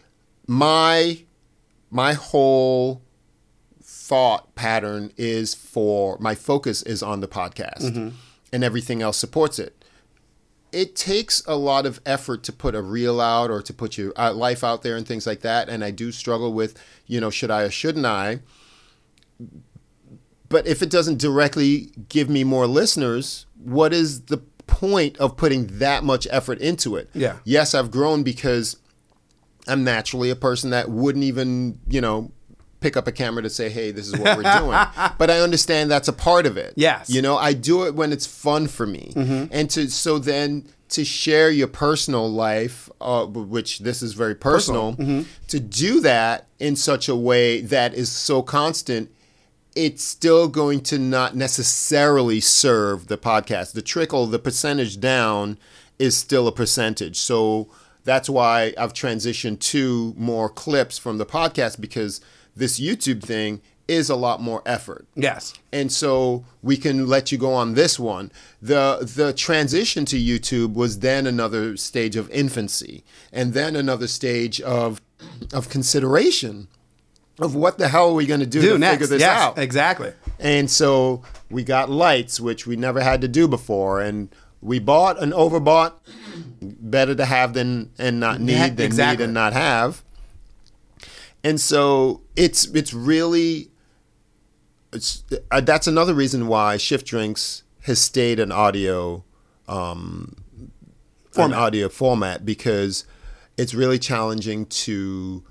my 0.49 1.23
my 1.91 2.15
whole 2.15 3.03
thought 3.83 4.55
pattern 4.55 5.13
is 5.17 5.55
for 5.55 6.17
my 6.21 6.35
focus 6.35 6.83
is 6.83 7.03
on 7.03 7.21
the 7.21 7.29
podcast 7.29 7.83
mm-hmm. 7.83 8.09
and 8.53 8.65
everything 8.65 9.03
else 9.03 9.17
supports 9.17 9.59
it 9.59 9.85
it 10.77 10.95
takes 10.95 11.43
a 11.47 11.57
lot 11.57 11.87
of 11.87 12.03
effort 12.05 12.43
to 12.43 12.53
put 12.53 12.74
a 12.74 12.83
reel 12.83 13.18
out 13.18 13.51
or 13.51 13.62
to 13.62 13.72
put 13.72 13.97
your 13.97 14.12
uh, 14.14 14.31
life 14.35 14.62
out 14.62 14.83
there 14.83 14.95
and 14.95 15.09
things 15.09 15.27
like 15.27 15.41
that. 15.41 15.70
And 15.70 15.83
I 15.83 15.91
do 15.91 16.12
struggle 16.12 16.53
with, 16.53 16.79
you 17.07 17.18
know, 17.18 17.31
should 17.31 17.51
I 17.51 17.62
or 17.62 17.70
shouldn't 17.70 18.05
I? 18.05 18.41
But 20.51 20.66
if 20.66 20.83
it 20.83 20.91
doesn't 20.91 21.18
directly 21.18 21.93
give 22.11 22.29
me 22.29 22.45
more 22.45 22.66
listeners, 22.66 23.47
what 23.59 23.95
is 23.95 24.27
the 24.27 24.37
point 24.66 25.16
of 25.16 25.39
putting 25.39 25.79
that 25.79 26.05
much 26.05 26.29
effort 26.31 26.59
into 26.59 26.95
it? 26.97 27.09
Yeah. 27.14 27.39
Yes, 27.45 27.74
I've 27.74 27.91
grown 27.91 28.22
because 28.22 28.77
I'm 29.66 29.83
naturally 29.83 30.29
a 30.29 30.37
person 30.37 30.68
that 30.70 30.91
wouldn't 30.91 31.24
even, 31.24 31.81
you 31.89 32.03
know, 32.03 32.33
pick 32.81 32.97
up 32.97 33.07
a 33.07 33.12
camera 33.12 33.43
to 33.43 33.51
say, 33.51 33.68
"Hey, 33.68 33.91
this 33.91 34.07
is 34.09 34.16
what 34.16 34.37
we're 34.37 34.59
doing." 34.59 34.79
but 35.18 35.31
I 35.31 35.41
understand 35.41 35.91
that's 35.91 36.09
a 36.09 36.12
part 36.12 36.47
of 36.47 36.57
it. 36.57 36.74
Yes. 36.77 37.11
You 37.11 37.22
know, 37.22 37.37
I 37.37 37.53
do 37.53 37.87
it 37.87 37.95
when 37.95 38.12
it's 38.12 38.27
fun 38.27 38.66
for 38.66 38.87
me, 38.87 39.12
and 39.51 39.68
to 39.70 39.91
so 39.91 40.18
then 40.18 40.66
to 40.89 41.05
share 41.05 41.51
your 41.51 41.66
personal 41.66 42.31
life, 42.31 42.89
uh, 43.01 43.27
which 43.27 43.81
this 43.81 44.03
is 44.03 44.12
very 44.12 44.35
personal, 44.35 44.95
to 45.49 45.61
do 45.61 46.01
that 46.01 46.47
in 46.59 46.77
such 46.77 47.09
a 47.09 47.16
way 47.16 47.61
that 47.61 47.95
is 47.95 48.11
so 48.11 48.43
constant. 48.43 49.11
It's 49.74 50.03
still 50.03 50.49
going 50.49 50.81
to 50.85 50.99
not 50.99 51.37
necessarily 51.37 52.41
serve 52.41 53.09
the 53.09 53.18
podcast. 53.18 53.72
The 53.72 53.83
trickle, 53.83 54.27
the 54.27 54.39
percentage 54.39 55.01
down, 55.01 55.59
is 55.99 56.16
still 56.16 56.49
a 56.49 56.53
percentage. 56.53 57.18
So 57.18 57.68
that's 58.05 58.31
why 58.31 58.72
I've 58.79 58.95
transitioned 58.95 59.59
to 59.61 60.14
more 60.16 60.49
clips 60.49 60.97
from 60.97 61.18
the 61.18 61.27
podcast 61.27 61.81
because 61.81 62.20
this 62.57 62.81
YouTube 62.81 63.23
thing 63.23 63.61
is 63.87 64.11
a 64.11 64.17
lot 64.17 64.43
more 64.43 64.63
effort. 64.67 65.07
Yes. 65.15 65.55
And 65.73 65.93
so 65.93 66.45
we 66.63 66.77
can 66.77 67.07
let 67.07 67.31
you 67.31 67.39
go 67.39 67.53
on 67.55 67.75
this 67.75 67.99
one. 68.01 68.33
The 68.61 68.99
the 69.15 69.33
transition 69.33 70.05
to 70.07 70.17
YouTube 70.19 70.75
was 70.75 70.99
then 71.01 71.27
another 71.27 71.77
stage 71.77 72.17
of 72.17 72.29
infancy 72.31 73.05
and 73.33 73.53
then 73.55 73.77
another 73.77 74.09
stage 74.09 74.61
of 74.61 75.01
of 75.53 75.69
consideration 75.69 76.67
of 77.39 77.55
what 77.55 77.79
the 77.79 77.89
hell 77.89 78.11
are 78.11 78.15
we 78.15 78.27
going 78.27 78.41
to 78.41 78.47
do, 78.47 78.61
Do 78.63 78.73
to 78.73 78.79
next. 78.79 78.95
figure 78.95 79.07
this 79.09 79.21
yes, 79.21 79.39
out. 79.41 79.59
exactly. 79.59 80.13
And 80.41 80.71
so 80.71 81.23
we 81.51 81.63
got 81.65 81.91
lights, 81.91 82.41
which 82.41 82.67
we 82.67 82.77
never 82.77 83.01
had 83.01 83.21
to 83.21 83.29
do 83.29 83.47
before, 83.47 84.01
and 84.01 84.31
we 84.63 84.79
bought 84.79 85.23
and 85.23 85.33
overbought. 85.35 85.93
Better 86.61 87.15
to 87.15 87.25
have 87.27 87.53
than 87.53 87.91
and 87.99 88.19
not 88.19 88.41
need 88.41 88.53
Yeah, 88.55 88.69
than 88.71 88.87
exactly. 88.87 89.19
need 89.23 89.25
and 89.27 89.35
not 89.35 89.53
have. 89.53 90.03
And 91.45 91.61
so 91.61 92.23
it's 92.37 92.66
it's 92.66 92.93
really 92.95 93.70
it's 94.93 95.24
uh, 95.51 95.61
that's 95.61 95.87
another 95.87 96.14
reason 96.14 96.47
why 96.47 96.76
Shift 96.76 97.07
Drinks 97.07 97.62
has 97.82 97.99
stayed 98.01 98.39
an 98.41 98.53
audio 98.53 99.24
um, 99.68 100.37
Format. 101.30 101.57
an 101.59 101.62
audio 101.64 101.89
format 101.89 102.45
because 102.47 103.05
it's 103.59 103.74
really 103.74 103.99
challenging 103.99 104.66
to 104.66 105.43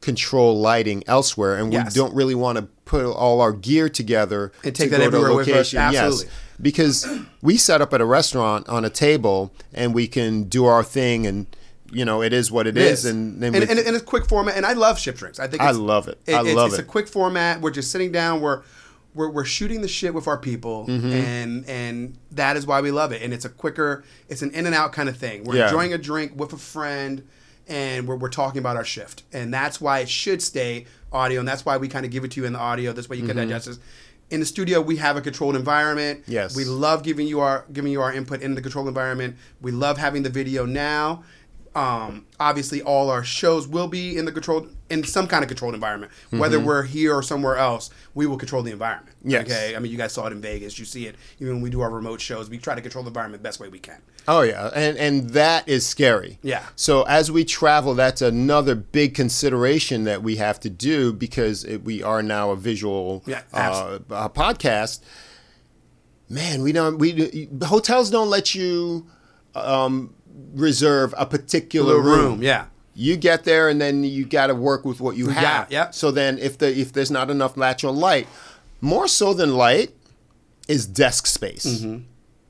control 0.00 0.60
lighting 0.60 1.02
elsewhere, 1.06 1.56
and 1.56 1.72
Yes. 1.72 1.94
we 1.94 1.98
don't 2.00 2.14
really 2.14 2.34
want 2.34 2.58
to 2.58 2.64
put 2.84 3.04
all 3.06 3.40
our 3.40 3.52
gear 3.52 3.88
together 3.88 4.52
And 4.62 4.74
take 4.74 4.90
to 4.90 4.90
that 4.90 4.96
go 4.98 5.10
to 5.10 5.16
everywhere 5.16 5.34
with 5.34 5.48
us. 5.48 5.72
location. 5.72 5.78
Absolutely. 5.78 6.26
Yes, 6.26 6.34
because 6.60 7.18
we 7.42 7.56
set 7.56 7.80
up 7.80 7.94
at 7.94 8.00
a 8.00 8.04
restaurant 8.04 8.68
on 8.68 8.84
a 8.84 8.90
table, 8.90 9.52
and 9.72 9.94
we 9.94 10.06
can 10.06 10.44
do 10.44 10.66
our 10.66 10.84
thing, 10.84 11.26
and 11.26 11.46
you 11.94 12.04
know 12.04 12.22
it 12.22 12.32
is 12.32 12.50
what 12.52 12.66
It 12.66 12.76
is, 12.76 13.04
and 13.04 13.42
and, 13.42 13.54
and, 13.56 13.68
we- 13.68 13.70
and 13.86 13.94
it's 13.96 14.04
quick 14.04 14.26
format. 14.26 14.56
And 14.56 14.66
I 14.66 14.72
love 14.74 14.98
Shift 14.98 15.18
Drinks. 15.18 15.38
I 15.40 15.46
think 15.46 15.62
I 15.62 15.70
love 15.70 16.08
it. 16.08 16.18
I 16.28 16.40
it's, 16.42 16.54
love 16.54 16.66
it's 16.66 16.74
it. 16.74 16.80
It's 16.80 16.88
a 16.88 16.90
quick 16.90 17.08
format. 17.08 17.60
We're 17.60 17.70
just 17.70 17.90
sitting 17.90 18.12
down. 18.12 18.40
We're 18.40 18.62
we're, 19.14 19.30
we're 19.30 19.44
shooting 19.44 19.80
the 19.80 19.86
shit 19.88 20.12
with 20.12 20.26
our 20.26 20.36
people, 20.38 20.86
Mm-hmm. 20.88 21.12
and 21.12 21.68
and 21.68 22.18
that 22.32 22.56
is 22.56 22.66
why 22.66 22.80
we 22.80 22.90
love 22.90 23.12
it. 23.12 23.22
And 23.22 23.32
it's 23.32 23.44
a 23.44 23.48
quicker, 23.48 24.04
it's 24.28 24.42
an 24.42 24.50
in 24.50 24.66
and 24.66 24.74
out 24.74 24.92
kind 24.92 25.08
of 25.08 25.16
thing. 25.16 25.44
We're 25.44 25.56
Yeah. 25.56 25.64
enjoying 25.66 25.92
a 25.92 25.98
drink 25.98 26.32
with 26.34 26.52
a 26.52 26.56
friend, 26.56 27.22
and 27.68 28.08
we're, 28.08 28.16
we're 28.16 28.28
talking 28.28 28.58
about 28.58 28.76
our 28.76 28.84
shift. 28.84 29.22
And 29.32 29.54
that's 29.54 29.80
why 29.80 30.00
it 30.00 30.08
should 30.08 30.42
stay 30.42 30.86
audio, 31.12 31.38
and 31.38 31.48
that's 31.48 31.64
why 31.64 31.76
we 31.76 31.86
kind 31.86 32.04
of 32.04 32.10
give 32.10 32.24
it 32.24 32.32
to 32.32 32.40
you 32.40 32.46
in 32.46 32.52
the 32.54 32.58
audio. 32.58 32.92
This 32.92 33.08
way 33.08 33.16
you 33.16 33.24
can 33.26 33.36
digest 33.36 33.66
this. 33.66 33.78
In 34.30 34.40
the 34.40 34.46
studio, 34.46 34.80
we 34.80 34.96
have 34.96 35.16
a 35.16 35.20
controlled 35.20 35.54
environment. 35.54 36.22
Mm-hmm. 36.22 36.32
Yes. 36.32 36.56
we 36.56 36.64
love 36.64 37.04
giving 37.04 37.28
you 37.28 37.38
our 37.38 37.66
giving 37.72 37.92
you 37.92 38.00
our 38.02 38.12
input 38.12 38.42
in 38.42 38.56
the 38.56 38.62
controlled 38.62 38.88
environment. 38.88 39.36
We 39.60 39.70
love 39.70 39.96
having 39.96 40.24
the 40.24 40.30
video 40.30 40.66
now. 40.66 41.22
Um, 41.74 42.26
obviously, 42.38 42.82
all 42.82 43.10
our 43.10 43.24
shows 43.24 43.66
will 43.66 43.88
be 43.88 44.16
in 44.16 44.26
the 44.26 44.32
controlled 44.32 44.74
in 44.90 45.02
some 45.02 45.26
kind 45.26 45.42
of 45.42 45.48
controlled 45.48 45.74
environment. 45.74 46.12
Whether 46.30 46.60
we're 46.60 46.84
here 46.84 47.14
or 47.14 47.22
somewhere 47.22 47.56
else, 47.56 47.90
we 48.14 48.26
will 48.26 48.36
control 48.36 48.62
the 48.62 48.70
environment. 48.70 49.16
Mm-hmm. 49.18 49.30
Yes. 49.30 49.44
Okay. 49.46 49.74
I 49.74 49.80
mean, 49.80 49.90
you 49.90 49.98
guys 49.98 50.12
saw 50.12 50.26
it 50.26 50.32
in 50.32 50.40
Vegas. 50.40 50.78
You 50.78 50.84
see 50.84 51.06
it 51.06 51.16
even 51.40 51.54
when 51.54 51.62
we 51.62 51.70
do 51.70 51.80
our 51.80 51.90
remote 51.90 52.20
shows. 52.20 52.48
We 52.48 52.58
try 52.58 52.76
to 52.76 52.80
control 52.80 53.02
the 53.02 53.08
environment 53.08 53.42
the 53.42 53.48
best 53.48 53.58
way 53.58 53.68
we 53.68 53.80
can. 53.80 54.00
Oh 54.28 54.42
yeah, 54.42 54.70
and 54.74 54.96
and 54.96 55.30
that 55.30 55.68
is 55.68 55.84
scary. 55.86 56.38
Yeah. 56.42 56.64
So 56.76 57.02
as 57.02 57.30
we 57.30 57.44
travel, 57.44 57.94
that's 57.94 58.22
another 58.22 58.74
big 58.74 59.14
consideration 59.14 60.04
that 60.04 60.22
we 60.22 60.36
have 60.36 60.60
to 60.60 60.70
do 60.70 61.12
because 61.12 61.64
it, 61.64 61.82
we 61.82 62.02
are 62.02 62.22
now 62.22 62.50
a 62.50 62.56
visual 62.56 63.22
Yeah, 63.26 63.42
uh, 63.52 63.98
uh, 64.10 64.28
podcast. 64.28 65.00
Man, 66.28 66.62
we 66.62 66.72
don't. 66.72 66.98
We 66.98 67.48
hotels 67.64 68.10
don't 68.10 68.30
let 68.30 68.54
you 68.54 69.06
um, 69.54 70.14
reserve 70.54 71.14
a 71.16 71.26
particular 71.26 72.00
room. 72.00 72.18
room, 72.18 72.42
yeah. 72.42 72.66
You 72.94 73.16
get 73.16 73.44
there 73.44 73.68
and 73.68 73.80
then 73.80 74.04
you 74.04 74.24
got 74.24 74.48
to 74.48 74.54
work 74.54 74.84
with 74.84 75.00
what 75.00 75.16
you 75.16 75.28
have. 75.28 75.70
Yeah, 75.70 75.84
yep. 75.84 75.94
So 75.94 76.10
then, 76.10 76.38
if 76.38 76.58
the 76.58 76.76
if 76.78 76.92
there's 76.92 77.10
not 77.10 77.28
enough 77.28 77.56
natural 77.56 77.92
light, 77.92 78.28
more 78.80 79.08
so 79.08 79.34
than 79.34 79.56
light, 79.56 79.92
is 80.68 80.86
desk 80.86 81.26
space. 81.26 81.66
Mm-hmm. 81.66 82.04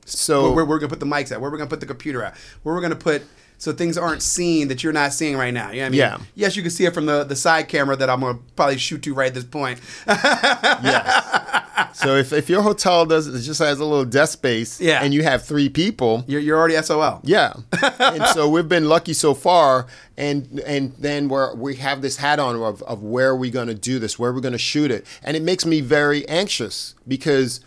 So 0.05 0.51
Where 0.53 0.65
we're 0.65 0.77
gonna 0.77 0.89
put 0.89 0.99
the 0.99 1.05
mics 1.05 1.31
at? 1.31 1.41
Where 1.41 1.49
we're 1.49 1.57
gonna 1.57 1.69
put 1.69 1.79
the 1.79 1.87
computer 1.87 2.23
at? 2.23 2.37
Where 2.61 2.75
we're 2.75 2.81
gonna 2.81 2.95
put 2.95 3.23
so 3.57 3.71
things 3.71 3.97
aren't 3.97 4.21
seen 4.21 4.67
that 4.67 4.83
you're 4.83 4.93
not 4.93 5.13
seeing 5.13 5.37
right 5.37 5.53
now. 5.53 5.71
You 5.71 5.77
know 5.77 5.81
what 5.83 5.85
I 5.87 5.89
mean? 5.89 5.99
Yeah. 5.99 6.17
Yes, 6.35 6.55
you 6.55 6.61
can 6.61 6.71
see 6.71 6.85
it 6.85 6.93
from 6.93 7.05
the 7.07 7.23
the 7.23 7.35
side 7.35 7.67
camera 7.67 7.95
that 7.95 8.09
I'm 8.09 8.21
gonna 8.21 8.39
probably 8.55 8.77
shoot 8.77 9.01
to 9.03 9.13
right 9.13 9.27
at 9.27 9.33
this 9.33 9.43
point. 9.43 9.79
Yes. 10.07 11.63
So 11.93 12.15
if, 12.15 12.31
if 12.33 12.49
your 12.49 12.61
hotel 12.61 13.05
does 13.05 13.27
it 13.27 13.41
just 13.41 13.59
has 13.59 13.79
a 13.79 13.85
little 13.85 14.05
desk 14.05 14.33
space 14.33 14.79
Yeah. 14.81 15.01
and 15.03 15.13
you 15.13 15.23
have 15.23 15.43
three 15.43 15.69
people, 15.69 16.23
You're, 16.27 16.41
you're 16.41 16.57
already 16.57 16.75
SOL. 16.81 17.21
yeah. 17.23 17.53
and 17.99 18.23
so 18.27 18.47
we've 18.49 18.69
been 18.69 18.87
lucky 18.89 19.13
so 19.13 19.33
far 19.33 19.87
and 20.17 20.59
and 20.61 20.93
then 20.97 21.27
we're 21.29 21.53
we 21.55 21.75
have 21.75 22.01
this 22.01 22.17
hat 22.17 22.39
on 22.39 22.55
of, 22.55 22.81
of 22.83 23.03
where 23.03 23.35
we're 23.35 23.51
gonna 23.51 23.73
do 23.73 23.99
this, 23.99 24.17
where 24.17 24.31
are 24.31 24.33
we're 24.33 24.41
gonna 24.41 24.57
shoot 24.57 24.91
it. 24.91 25.05
And 25.23 25.35
it 25.35 25.43
makes 25.43 25.65
me 25.65 25.81
very 25.81 26.27
anxious 26.27 26.95
because 27.07 27.59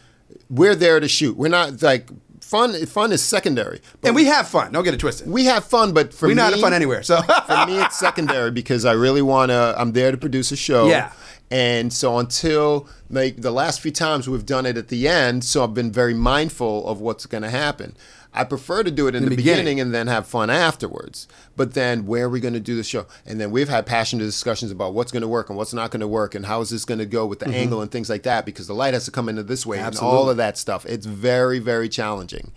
we're 0.51 0.75
there 0.75 1.01
to 1.01 1.09
shoot. 1.09 1.37
We're 1.37 1.49
not 1.49 1.83
like 1.83 2.09
fun 2.41 2.87
fun 2.87 3.13
is 3.13 3.23
secondary. 3.23 3.81
And 4.03 4.15
we 4.15 4.25
have 4.25 4.49
fun. 4.49 4.73
Don't 4.73 4.85
get 4.85 4.95
it 4.95 5.01
twisted. 5.01 5.29
we 5.29 5.45
have 5.45 5.65
fun, 5.65 5.93
but 5.93 6.15
for 6.15 6.27
We're 6.27 6.31
me 6.31 6.35
not 6.37 6.45
having 6.51 6.61
fun 6.63 6.73
anywhere. 6.73 7.03
So 7.03 7.21
for 7.21 7.67
me 7.67 7.79
it's 7.83 7.99
secondary 7.99 8.51
because 8.51 8.85
I 8.87 8.93
really 8.93 9.23
want 9.23 9.51
to 9.51 9.75
I'm 9.77 9.93
there 9.93 10.11
to 10.11 10.17
produce 10.17 10.51
a 10.53 10.57
show. 10.57 10.89
Yeah. 10.89 11.13
And 11.51 11.93
so 11.93 12.19
until 12.19 12.89
like 13.09 13.37
the 13.37 13.51
last 13.51 13.81
few 13.81 13.91
times 13.91 14.29
we've 14.29 14.45
done 14.45 14.67
it 14.67 14.77
at 14.77 14.89
the 14.89 15.09
end, 15.09 15.45
so 15.45 15.65
I've 15.65 15.75
been 15.75 15.91
very 15.91 16.15
mindful 16.15 16.87
of 16.87 17.01
what's 17.01 17.27
going 17.27 17.43
to 17.43 17.51
happen. 17.51 17.97
I 18.35 18.45
prefer 18.45 18.83
to 18.83 18.91
do 18.91 19.09
it 19.09 19.15
in, 19.15 19.25
the, 19.25 19.31
the 19.31 19.37
beginning. 19.37 19.65
beginning. 19.65 19.81
and 19.81 19.95
then 19.95 20.07
have 20.07 20.27
fun 20.27 20.51
afterwards. 20.51 21.27
But 21.57 21.75
then 21.75 22.07
where 22.07 22.27
are 22.27 22.29
we 22.29 22.41
going 22.41 22.55
to 22.55 22.61
do 22.61 22.77
the 22.77 22.85
show? 22.85 23.07
And 23.27 23.41
then 23.41 23.51
we've 23.51 23.69
had 23.69 23.87
passionate 23.87 24.25
discussions 24.25 24.71
about 24.71 24.93
what's 24.93 25.11
going 25.11 25.23
to 25.23 25.29
work 25.29 25.49
and 25.49 25.57
what's 25.57 25.73
not 25.73 25.91
going 25.91 26.01
to 26.01 26.09
work 26.09 26.35
and 26.35 26.45
how 26.45 26.61
is 26.61 26.71
this 26.71 26.85
going 26.85 26.99
to 26.99 27.07
go 27.07 27.25
with 27.25 27.39
the 27.39 27.49
angle 27.49 27.81
and 27.81 27.91
things 27.91 28.11
like 28.11 28.25
that 28.25 28.45
because 28.45 28.67
the 28.67 28.75
light 28.75 28.95
has 28.95 29.07
to 29.07 29.11
come 29.11 29.29
into 29.29 29.43
this 29.43 29.65
way 29.65 29.79
and 29.79 29.97
all 29.99 30.29
of 30.29 30.37
that 30.37 30.59
stuff. 30.59 30.85
It's 30.87 31.07
very 31.07 31.59
very 31.59 31.89
challenging. 31.89 32.53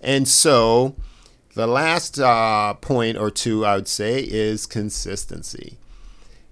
And 0.00 0.26
so 0.26 0.96
the 1.54 1.66
last 1.66 2.18
uh, 2.18 2.74
point 2.74 3.18
or 3.18 3.30
two 3.30 3.66
I 3.66 3.76
would 3.76 3.88
say 3.88 4.20
is 4.20 4.66
consistency. 4.66 5.76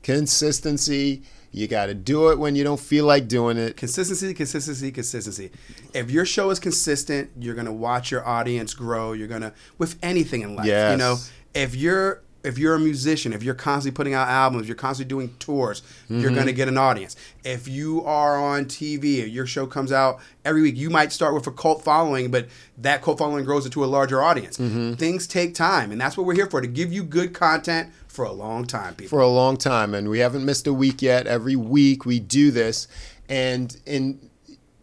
Consistency. 0.03 1.23
You 1.59 1.67
got 1.67 1.87
to 1.87 1.95
do 1.95 2.31
it 2.31 2.39
when 2.39 2.55
you 2.55 2.63
don't 2.63 2.81
feel 2.81 3.05
like 3.05 3.27
doing 3.27 3.57
it. 3.57 3.77
consistency, 3.77 4.33
consistency, 4.33 4.93
consistency. 4.93 5.51
If 5.93 6.11
your 6.11 6.25
show 6.25 6.51
is 6.51 6.61
consistent, 6.61 7.31
you're 7.39 7.55
gonna 7.55 7.73
watch 7.73 8.11
your 8.11 8.27
audience 8.27 8.75
grow. 8.75 9.13
You're 9.13 9.29
gonna 9.29 9.53
with 9.77 9.99
anything 10.03 10.43
in 10.43 10.55
life. 10.55 10.67
You 10.67 10.97
know, 10.97 11.17
if 11.55 11.75
you're 11.75 12.23
if 12.45 12.57
you're 12.57 12.75
a 12.75 12.79
musician, 12.79 13.33
if 13.33 13.43
you're 13.43 13.55
constantly 13.55 13.97
putting 13.97 14.15
out 14.15 14.29
albums, 14.29 14.69
you're 14.69 14.77
constantly 14.77 15.09
doing 15.09 15.35
tours, 15.39 15.83
you're 16.09 16.31
gonna 16.31 16.47
mm-hmm. 16.47 16.57
get 16.57 16.69
an 16.69 16.79
audience. 16.79 17.17
If 17.45 17.67
you 17.67 18.05
are 18.05 18.37
on 18.37 18.67
TV, 18.67 19.31
your 19.31 19.47
show 19.47 19.67
comes 19.67 19.91
out 19.91 20.21
every 20.45 20.63
week, 20.63 20.77
you 20.77 20.89
might 20.89 21.13
start 21.13 21.35
with 21.35 21.47
a 21.47 21.51
cult 21.51 21.83
following, 21.83 22.31
but 22.31 22.49
that 22.79 23.03
cult 23.03 23.19
following 23.19 23.45
grows 23.45 23.65
into 23.65 23.85
a 23.85 23.87
larger 23.87 24.23
audience. 24.23 24.57
Mm-hmm. 24.57 24.95
Things 24.95 25.27
take 25.27 25.55
time, 25.55 25.91
and 25.91 26.01
that's 26.01 26.17
what 26.17 26.27
we're 26.27 26.35
here 26.35 26.49
for 26.49 26.61
to 26.61 26.69
give 26.69 26.93
you 26.93 27.03
good 27.03 27.35
content 27.35 27.93
for 28.19 28.25
a 28.25 28.33
long 28.33 28.65
time, 28.67 28.97
people. 28.97 29.11
for 29.17 29.21
a 29.21 29.29
long 29.29 29.57
time 29.57 29.95
and 29.95 30.11
we 30.11 30.19
haven't 30.19 30.45
missed 30.45 30.67
a 30.67 30.73
week 30.73 31.01
yet 31.01 31.29
every 31.29 31.55
week 31.55 32.05
we 32.05 32.19
do 32.19 32.51
this 32.51 32.89
and 33.29 33.77
in 33.87 34.19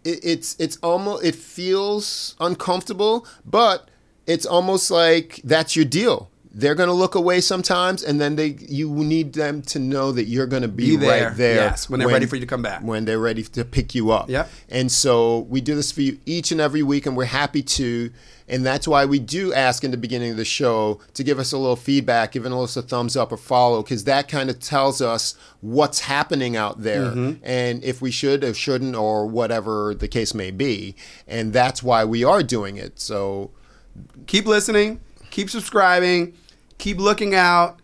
it, 0.05 0.23
it's 0.23 0.55
it's 0.57 0.77
almost 0.77 1.21
it 1.25 1.35
feels 1.35 2.37
uncomfortable 2.39 3.27
but 3.45 3.89
it's 4.25 4.45
almost 4.45 4.89
like 4.89 5.41
that's 5.43 5.75
your 5.75 5.83
deal 5.83 6.31
they're 6.57 6.73
going 6.73 6.87
to 6.87 6.93
look 6.93 7.15
away 7.15 7.41
sometimes, 7.41 8.01
and 8.01 8.19
then 8.21 8.37
they 8.37 8.55
you 8.69 8.89
need 8.89 9.33
them 9.33 9.61
to 9.63 9.77
know 9.77 10.13
that 10.13 10.23
you're 10.23 10.47
going 10.47 10.61
to 10.61 10.69
be, 10.69 10.91
Be 10.91 10.95
there, 10.95 11.27
right 11.27 11.37
there. 11.37 11.55
yes, 11.55 11.89
when 11.89 11.99
they're 11.99 12.07
ready 12.07 12.25
for 12.25 12.37
you 12.37 12.39
to 12.41 12.47
come 12.47 12.61
back. 12.61 12.81
When 12.81 13.03
they're 13.03 13.19
ready 13.19 13.43
to 13.43 13.65
pick 13.65 13.93
you 13.93 14.11
up. 14.11 14.29
Yep. 14.29 14.49
And 14.69 14.89
so 14.89 15.39
we 15.49 15.59
do 15.59 15.75
this 15.75 15.91
for 15.91 15.99
you 16.01 16.17
each 16.25 16.53
and 16.53 16.61
every 16.61 16.81
week, 16.81 17.05
and 17.05 17.17
we're 17.17 17.25
happy 17.25 17.61
to. 17.61 18.09
And 18.47 18.63
that's 18.65 18.87
why 18.87 19.05
we 19.05 19.17
do 19.19 19.51
ask 19.53 19.83
in 19.83 19.89
the 19.91 19.97
beginning 19.97 20.29
of 20.31 20.37
the 20.37 20.45
show 20.45 21.01
to 21.15 21.23
give 21.23 21.39
us 21.39 21.51
a 21.51 21.57
little 21.57 21.75
feedback, 21.75 22.31
giving 22.33 22.53
us 22.53 22.77
a 22.77 22.83
thumbs 22.83 23.17
up 23.17 23.31
or 23.31 23.37
follow, 23.37 23.81
because 23.81 24.03
that 24.05 24.27
kind 24.29 24.49
of 24.51 24.59
tells 24.59 25.01
us 25.01 25.33
what's 25.61 26.01
happening 26.01 26.55
out 26.55 26.83
there 26.83 27.05
Mm-hmm. 27.11 27.43
and 27.43 27.83
if 27.83 28.01
we 28.03 28.11
should 28.11 28.43
or 28.43 28.53
shouldn't 28.53 28.95
or 28.95 29.25
whatever 29.25 29.95
the 29.95 30.07
case 30.07 30.33
may 30.35 30.51
be. 30.51 30.95
And 31.27 31.53
that's 31.53 31.81
why 31.83 32.05
we 32.05 32.23
are 32.23 32.43
doing 32.43 32.77
it. 32.77 32.99
So 32.99 33.49
keep 34.27 34.45
listening, 34.45 34.99
keep 35.31 35.49
subscribing, 35.49 36.35
keep 36.77 36.99
looking 36.99 37.33
out. 37.35 37.79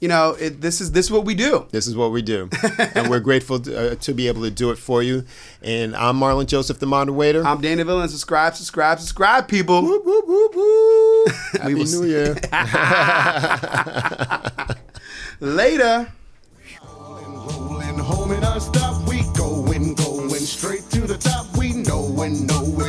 You 0.00 0.06
know, 0.06 0.36
it, 0.38 0.60
this 0.60 0.80
is 0.80 0.92
this 0.92 1.06
is 1.06 1.10
what 1.12 1.24
we 1.24 1.34
do. 1.34 1.66
This 1.72 1.88
is 1.88 1.96
what 1.96 2.12
we 2.12 2.22
do, 2.22 2.48
and 2.94 3.10
we're 3.10 3.18
grateful 3.18 3.58
to, 3.58 3.92
uh, 3.92 3.94
to 3.96 4.14
be 4.14 4.28
able 4.28 4.42
to 4.42 4.50
do 4.50 4.70
it 4.70 4.78
for 4.78 5.02
you. 5.02 5.24
And 5.60 5.96
I'm 5.96 6.20
Marlon 6.20 6.46
Joseph, 6.46 6.78
the 6.78 6.86
Modern 6.86 7.16
Waiter. 7.16 7.44
I'm 7.44 7.60
Danny 7.60 7.82
Villain. 7.82 8.08
Subscribe, 8.08 8.54
subscribe, 8.54 9.00
subscribe, 9.00 9.48
people. 9.48 9.82
Whoop, 9.82 10.04
whoop, 10.04 10.24
whoop, 10.28 10.54
whoop. 10.54 11.28
Happy 11.60 11.74
New 11.74 11.82
s- 11.82 12.00
Year. 12.00 12.36
Later. 15.40 16.12
Rolling 16.84 17.98
home 17.98 18.32
in 18.32 18.44
our 18.44 18.60
stop, 18.60 19.08
we 19.08 19.22
going, 19.36 19.94
going 19.94 20.30
straight 20.30 20.88
to 20.90 21.00
the 21.00 21.16
top. 21.18 21.56
We 21.56 21.72
knowin', 21.72 22.46
knowin' 22.46 22.76
what 22.76 22.76
we 22.76 22.84
got. 22.84 22.87